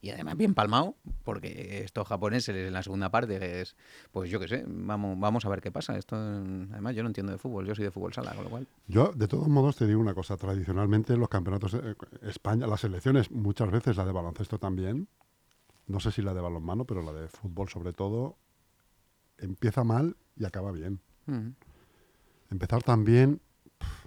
Y 0.05 0.11
además 0.11 0.37
bien 0.37 0.53
palmado, 0.53 0.97
porque 1.23 1.81
estos 1.83 2.07
japoneses 2.07 2.55
en 2.55 2.75
la 2.75 2.83
segunda 2.83 3.11
parte 3.11 3.63
es, 3.63 3.75
pues 4.13 4.29
yo 4.29 4.39
qué 4.39 4.49
sé, 4.49 4.63
vamos, 4.67 5.19
vamos 5.19 5.47
a 5.47 5.49
ver 5.49 5.63
qué 5.63 5.73
pasa. 5.73 5.97
Esto, 5.97 6.15
además 6.15 6.95
yo 6.95 7.03
no 7.03 7.09
entiendo 7.09 7.33
de 7.33 7.39
fútbol, 7.39 7.67
yo 7.67 7.75
soy 7.75 7.87
de 7.87 7.91
fútbol 7.91 8.13
sala, 8.13 8.35
con 8.35 8.45
lo 8.45 8.51
cual. 8.51 8.69
Yo, 8.87 9.13
de 9.15 9.27
todos 9.29 9.49
modos, 9.49 9.77
te 9.77 9.87
digo 9.87 9.99
una 9.99 10.13
cosa. 10.13 10.37
Tradicionalmente, 10.37 11.17
los 11.17 11.31
campeonatos, 11.31 11.73
eh, 11.73 11.95
España, 12.21 12.67
las 12.67 12.81
selecciones, 12.81 13.31
muchas 13.31 13.71
veces 13.71 13.97
la 13.97 14.05
de 14.05 14.13
baloncesto 14.13 14.59
también, 14.59 15.09
no 15.87 16.01
sé 16.01 16.13
si 16.13 16.21
la 16.21 16.35
de 16.35 16.43
balonmano, 16.43 16.85
pero 16.85 17.01
la 17.01 17.15
de 17.15 17.29
fútbol 17.29 17.71
sobre 17.71 17.95
todo, 17.95 18.37
empieza 19.39 19.85
mal 19.85 20.19
y 20.37 20.45
acaba 20.45 20.71
bien. 20.71 21.01
mm, 21.25 21.49
Empezar 22.51 22.83
tan 22.83 23.07
bien, 23.07 23.41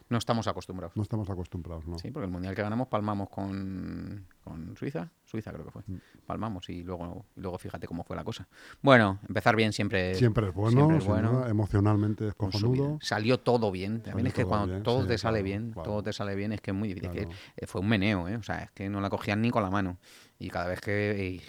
No 0.10 0.18
estamos 0.18 0.48
acostumbrados. 0.48 0.96
no 0.96 1.04
estamos 1.04 1.30
acostumbrados, 1.30 1.86
¿no? 1.86 2.00
Sí, 2.00 2.12
porque 2.12 2.28
el 2.28 2.32
mundial 2.32 2.56
que 2.56 2.62
ganamos 2.62 2.88
palmamos 2.88 3.28
con, 3.30 4.26
con 4.42 4.78
Suiza, 4.78 5.12
Suiza 5.26 5.52
creo 5.52 5.66
que 5.66 5.72
fue. 5.72 5.82
Mm. 5.86 5.98
Palmamos 6.26 6.70
y 6.70 6.82
luego, 6.82 7.26
y 7.36 7.42
luego 7.42 7.58
fíjate 7.58 7.88
cómo 7.88 8.06
fue 8.06 8.16
la 8.16 8.24
cosa. 8.24 8.48
Bueno, 8.82 9.20
empezar 9.28 9.58
bien 9.58 9.74
siempre, 9.74 10.16
Siempre 10.16 10.48
es 10.48 10.54
bueno, 10.54 10.78
siempre 10.78 10.98
es 11.00 11.06
bueno. 11.06 11.46
emocionalmente 11.48 12.30
es 12.30 12.36
cojonudo. 12.36 13.00
Salió 13.02 13.42
todo 13.42 13.70
bien. 13.70 14.02
También 14.02 14.14
Salió 14.14 14.28
es 14.30 14.34
que 14.34 14.42
todo 14.44 14.50
cuando 14.50 14.68
bien, 14.68 14.84
todo 14.84 15.02
sí, 15.02 15.08
te 15.10 15.18
sale 15.18 15.40
claro, 15.40 15.44
bien, 15.44 15.72
claro. 15.74 15.90
todo 15.90 16.04
te 16.04 16.14
sale 16.14 16.36
bien, 16.36 16.54
es 16.54 16.62
que 16.62 16.72
es 16.72 16.78
muy 16.78 16.94
difícil. 16.94 17.28
eh, 17.58 17.68
fue 17.68 17.82
un 17.82 17.90
meneo, 17.90 18.30
¿eh? 18.30 18.38
O 18.38 18.44
sea, 18.44 18.60
es 18.60 18.72
que 18.72 18.88
no 18.88 19.02
la 19.02 19.10
cogían 19.10 19.42
ni 19.42 19.52
con 19.52 19.62
la 19.62 19.70
mano. 19.70 19.98
Y 20.40 20.50
cada 20.50 20.68
vez 20.68 20.80
que 20.80 21.42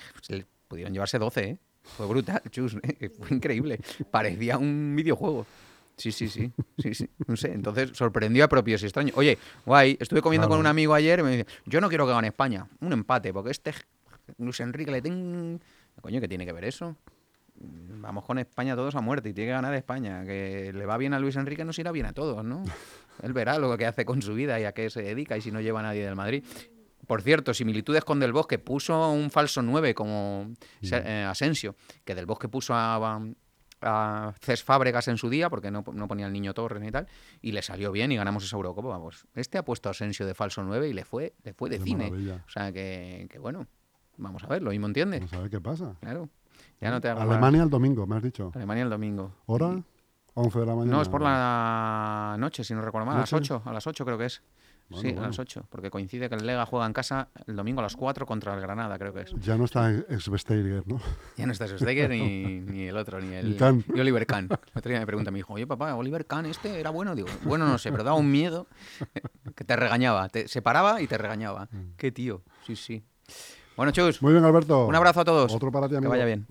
pudieron 0.67 0.93
llevarse 0.93 1.21
12, 1.21 1.45
¿eh? 1.49 1.59
Fue 1.85 2.07
brutal, 2.07 2.43
chus, 2.51 2.77
¿eh? 2.83 3.11
fue 3.17 3.37
increíble. 3.37 3.79
Parecía 4.11 4.59
un 4.59 4.95
videojuego. 4.97 5.47
Sí, 5.99 6.13
sí, 6.13 6.29
sí, 6.29 6.51
sí, 6.79 6.95
sí. 6.95 7.11
No 7.27 7.37
sé, 7.37 7.53
entonces 7.53 7.91
sorprendió 7.93 8.45
a 8.45 8.49
propios 8.49 8.83
y 8.83 8.87
extraños. 8.87 9.17
Oye, 9.17 9.37
guay, 9.67 9.97
estuve 10.01 10.23
comiendo 10.23 10.49
con 10.49 10.59
un 10.61 10.67
amigo 10.67 10.95
ayer 10.95 11.19
y 11.19 11.23
me 11.25 11.31
dice, 11.37 11.47
yo 11.67 11.81
no 11.81 11.89
quiero 11.91 12.07
que 12.07 12.13
gane 12.13 12.29
España, 12.29 12.67
un 12.81 12.93
empate, 12.93 13.33
porque 13.33 13.51
este 13.51 13.73
Luis 14.39 14.61
Enrique 14.61 14.91
le 14.91 15.03
tengo... 15.03 15.59
Coño, 16.01 16.21
¿qué 16.21 16.29
tiene 16.29 16.47
que 16.47 16.53
ver 16.53 16.65
eso? 16.65 16.97
Vamos 17.61 18.25
con 18.25 18.39
España 18.39 18.77
todos 18.77 18.95
a 18.95 19.01
muerte 19.01 19.31
y 19.31 19.33
tiene 19.35 19.49
que 19.49 19.53
ganar 19.55 19.75
España. 19.75 20.25
Que 20.25 20.73
le 20.73 20.87
va 20.87 20.97
bien 20.97 21.13
a 21.15 21.19
Luis 21.19 21.35
Enrique 21.35 21.65
nos 21.65 21.77
irá 21.81 21.91
bien 21.91 22.07
a 22.07 22.13
todos, 22.13 22.45
¿no? 22.45 22.63
Él 23.23 23.33
verá 23.33 23.59
lo 23.59 23.77
que 23.77 23.85
hace 23.87 24.05
con 24.05 24.23
su 24.23 24.35
vida 24.35 24.61
y 24.61 24.65
a 24.65 24.73
qué 24.73 24.89
se 24.91 25.03
dedica 25.03 25.37
y 25.37 25.41
si 25.41 25.51
no 25.51 25.61
lleva 25.61 25.81
a 25.81 25.83
nadie 25.83 26.05
del 26.05 26.15
Madrid. 26.15 26.45
Por 27.09 27.23
cierto, 27.23 27.53
similitudes 27.55 28.05
con 28.05 28.21
Del 28.21 28.33
Bosque. 28.33 28.59
Puso 28.61 29.11
un 29.11 29.31
falso 29.33 29.61
9 29.63 29.93
como 29.95 30.53
Se- 30.83 30.99
eh, 31.05 31.25
Asensio, 31.25 31.75
que 32.05 32.15
Del 32.15 32.27
Bosque 32.27 32.49
puso 32.49 32.75
a, 32.75 32.95
a 32.95 33.21
Cés 34.41 34.63
Fábregas 34.63 35.09
en 35.09 35.17
su 35.17 35.29
día, 35.31 35.51
porque 35.51 35.71
no, 35.71 35.85
no 35.93 36.09
ponía 36.09 36.27
el 36.27 36.33
niño 36.33 36.55
Torres 36.55 36.83
ni 36.83 36.91
tal, 36.91 37.07
y 37.41 37.53
le 37.53 37.63
salió 37.63 37.93
bien 37.93 38.13
y 38.13 38.17
ganamos 38.17 38.45
esa 38.45 38.57
Eurocopa. 38.57 38.89
Vamos, 38.89 39.27
este 39.35 39.59
ha 39.59 39.65
puesto 39.65 39.89
a 39.89 39.93
Asensio 39.93 40.27
de 40.27 40.35
falso 40.35 40.63
9 40.63 40.89
y 40.89 40.93
le 40.93 41.05
fue, 41.05 41.35
le 41.45 41.55
fue 41.55 41.71
de, 41.71 41.79
cine. 41.79 42.11
maravilla. 42.11 42.45
O 42.47 42.51
sea 42.51 42.73
que, 42.73 43.27
que 43.31 43.39
bueno, 43.39 43.67
vamos 44.17 44.45
a 44.45 44.47
ver, 44.49 44.63
lo 44.63 44.71
mismo 44.71 44.87
entiende. 44.87 45.19
Vamos 45.19 45.33
a 45.35 45.41
ver 45.41 45.51
qué 45.51 45.61
pasa. 45.61 45.97
Claro. 46.01 46.29
Ya 46.81 46.91
no 46.91 47.01
te 47.01 47.09
hago. 47.09 47.21
Alemania 47.21 47.63
el 47.63 47.71
domingo, 47.71 48.07
me 48.07 48.17
has 48.17 48.23
dicho. 48.23 48.53
Alemania 48.55 48.85
el 48.85 48.91
domingo. 48.91 49.33
¿Hora? 49.47 49.83
11 50.35 50.59
de 50.61 50.67
la 50.67 50.75
mañana. 50.75 50.97
No, 50.97 51.03
es 51.03 51.09
por 51.09 51.21
la 51.21 52.37
noche, 52.39 52.63
si 52.63 52.75
no 52.75 52.81
recuerdo 52.81 53.07
mal. 53.07 53.17
A 53.17 53.21
las 53.21 53.33
¿Noche? 53.33 53.55
8, 53.55 53.63
a 53.65 53.73
las 53.73 53.87
8 53.87 54.05
creo 54.05 54.19
que 54.19 54.27
es. 54.27 54.43
Bueno, 54.91 55.09
sí, 55.11 55.15
a 55.17 55.21
las 55.21 55.39
8, 55.39 55.67
porque 55.69 55.91
coincide 55.91 56.29
que 56.31 56.35
el 56.35 56.47
Lega 56.47 56.65
juega 56.65 56.87
en 56.87 56.95
casa 56.95 57.29
el 57.47 57.55
domingo 57.57 57.81
a 57.81 57.83
las 57.83 57.95
4 57.95 58.25
contra 58.25 58.55
el 58.55 58.61
Granada, 58.61 58.99
creo 58.99 59.13
que 59.13 59.21
es. 59.23 59.33
Ya 59.41 59.57
no 59.59 59.67
está 59.67 59.91
ex-Vesteiger, 59.93 60.87
¿no? 60.87 60.99
Ya 61.37 61.45
no 61.47 61.53
está 61.53 61.69
Steiger 61.69 62.09
ni, 62.09 62.61
ni 62.61 62.85
el 62.89 62.97
otro, 62.97 63.21
ni 63.21 63.35
el 63.35 63.57
Kahn. 63.57 63.85
ni 63.93 64.01
Oliver 64.01 64.25
Kahn. 64.27 64.49
Otro 64.75 64.89
día 64.91 64.99
me 65.01 65.07
pregunta 65.07 65.31
mi 65.31 65.41
hijo, 65.41 65.53
oye 65.53 65.67
papá, 65.67 65.95
Oliver 65.95 66.25
Kahn 66.27 66.47
este 66.47 66.81
era 66.81 66.89
bueno. 66.91 67.15
Digo, 67.15 67.29
bueno, 67.45 67.67
no 67.69 67.77
sé, 67.77 67.91
pero 67.91 68.03
daba 68.03 68.17
un 68.17 68.31
miedo 68.31 68.67
que 69.55 69.65
te 69.65 69.77
regañaba. 69.77 70.29
Te, 70.31 70.49
se 70.49 70.63
paraba 70.63 71.03
y 71.03 71.07
te 71.07 71.19
regañaba. 71.19 71.69
Qué 71.99 72.11
tío, 72.11 72.43
sí, 72.67 72.75
sí. 72.75 73.05
Bueno, 73.77 73.93
Chus, 73.93 74.23
Mm. 74.23 74.25
Muy 74.25 74.33
bien, 74.33 74.45
Alberto. 74.45 74.87
un 74.87 74.95
abrazo 74.95 75.21
a 75.21 75.25
todos. 75.27 75.53
Otro 75.53 75.71
para 75.71 75.87
ti, 75.87 75.93
Que 75.93 75.97
amigo. 75.99 76.11
vaya 76.13 76.25
bien. 76.25 76.47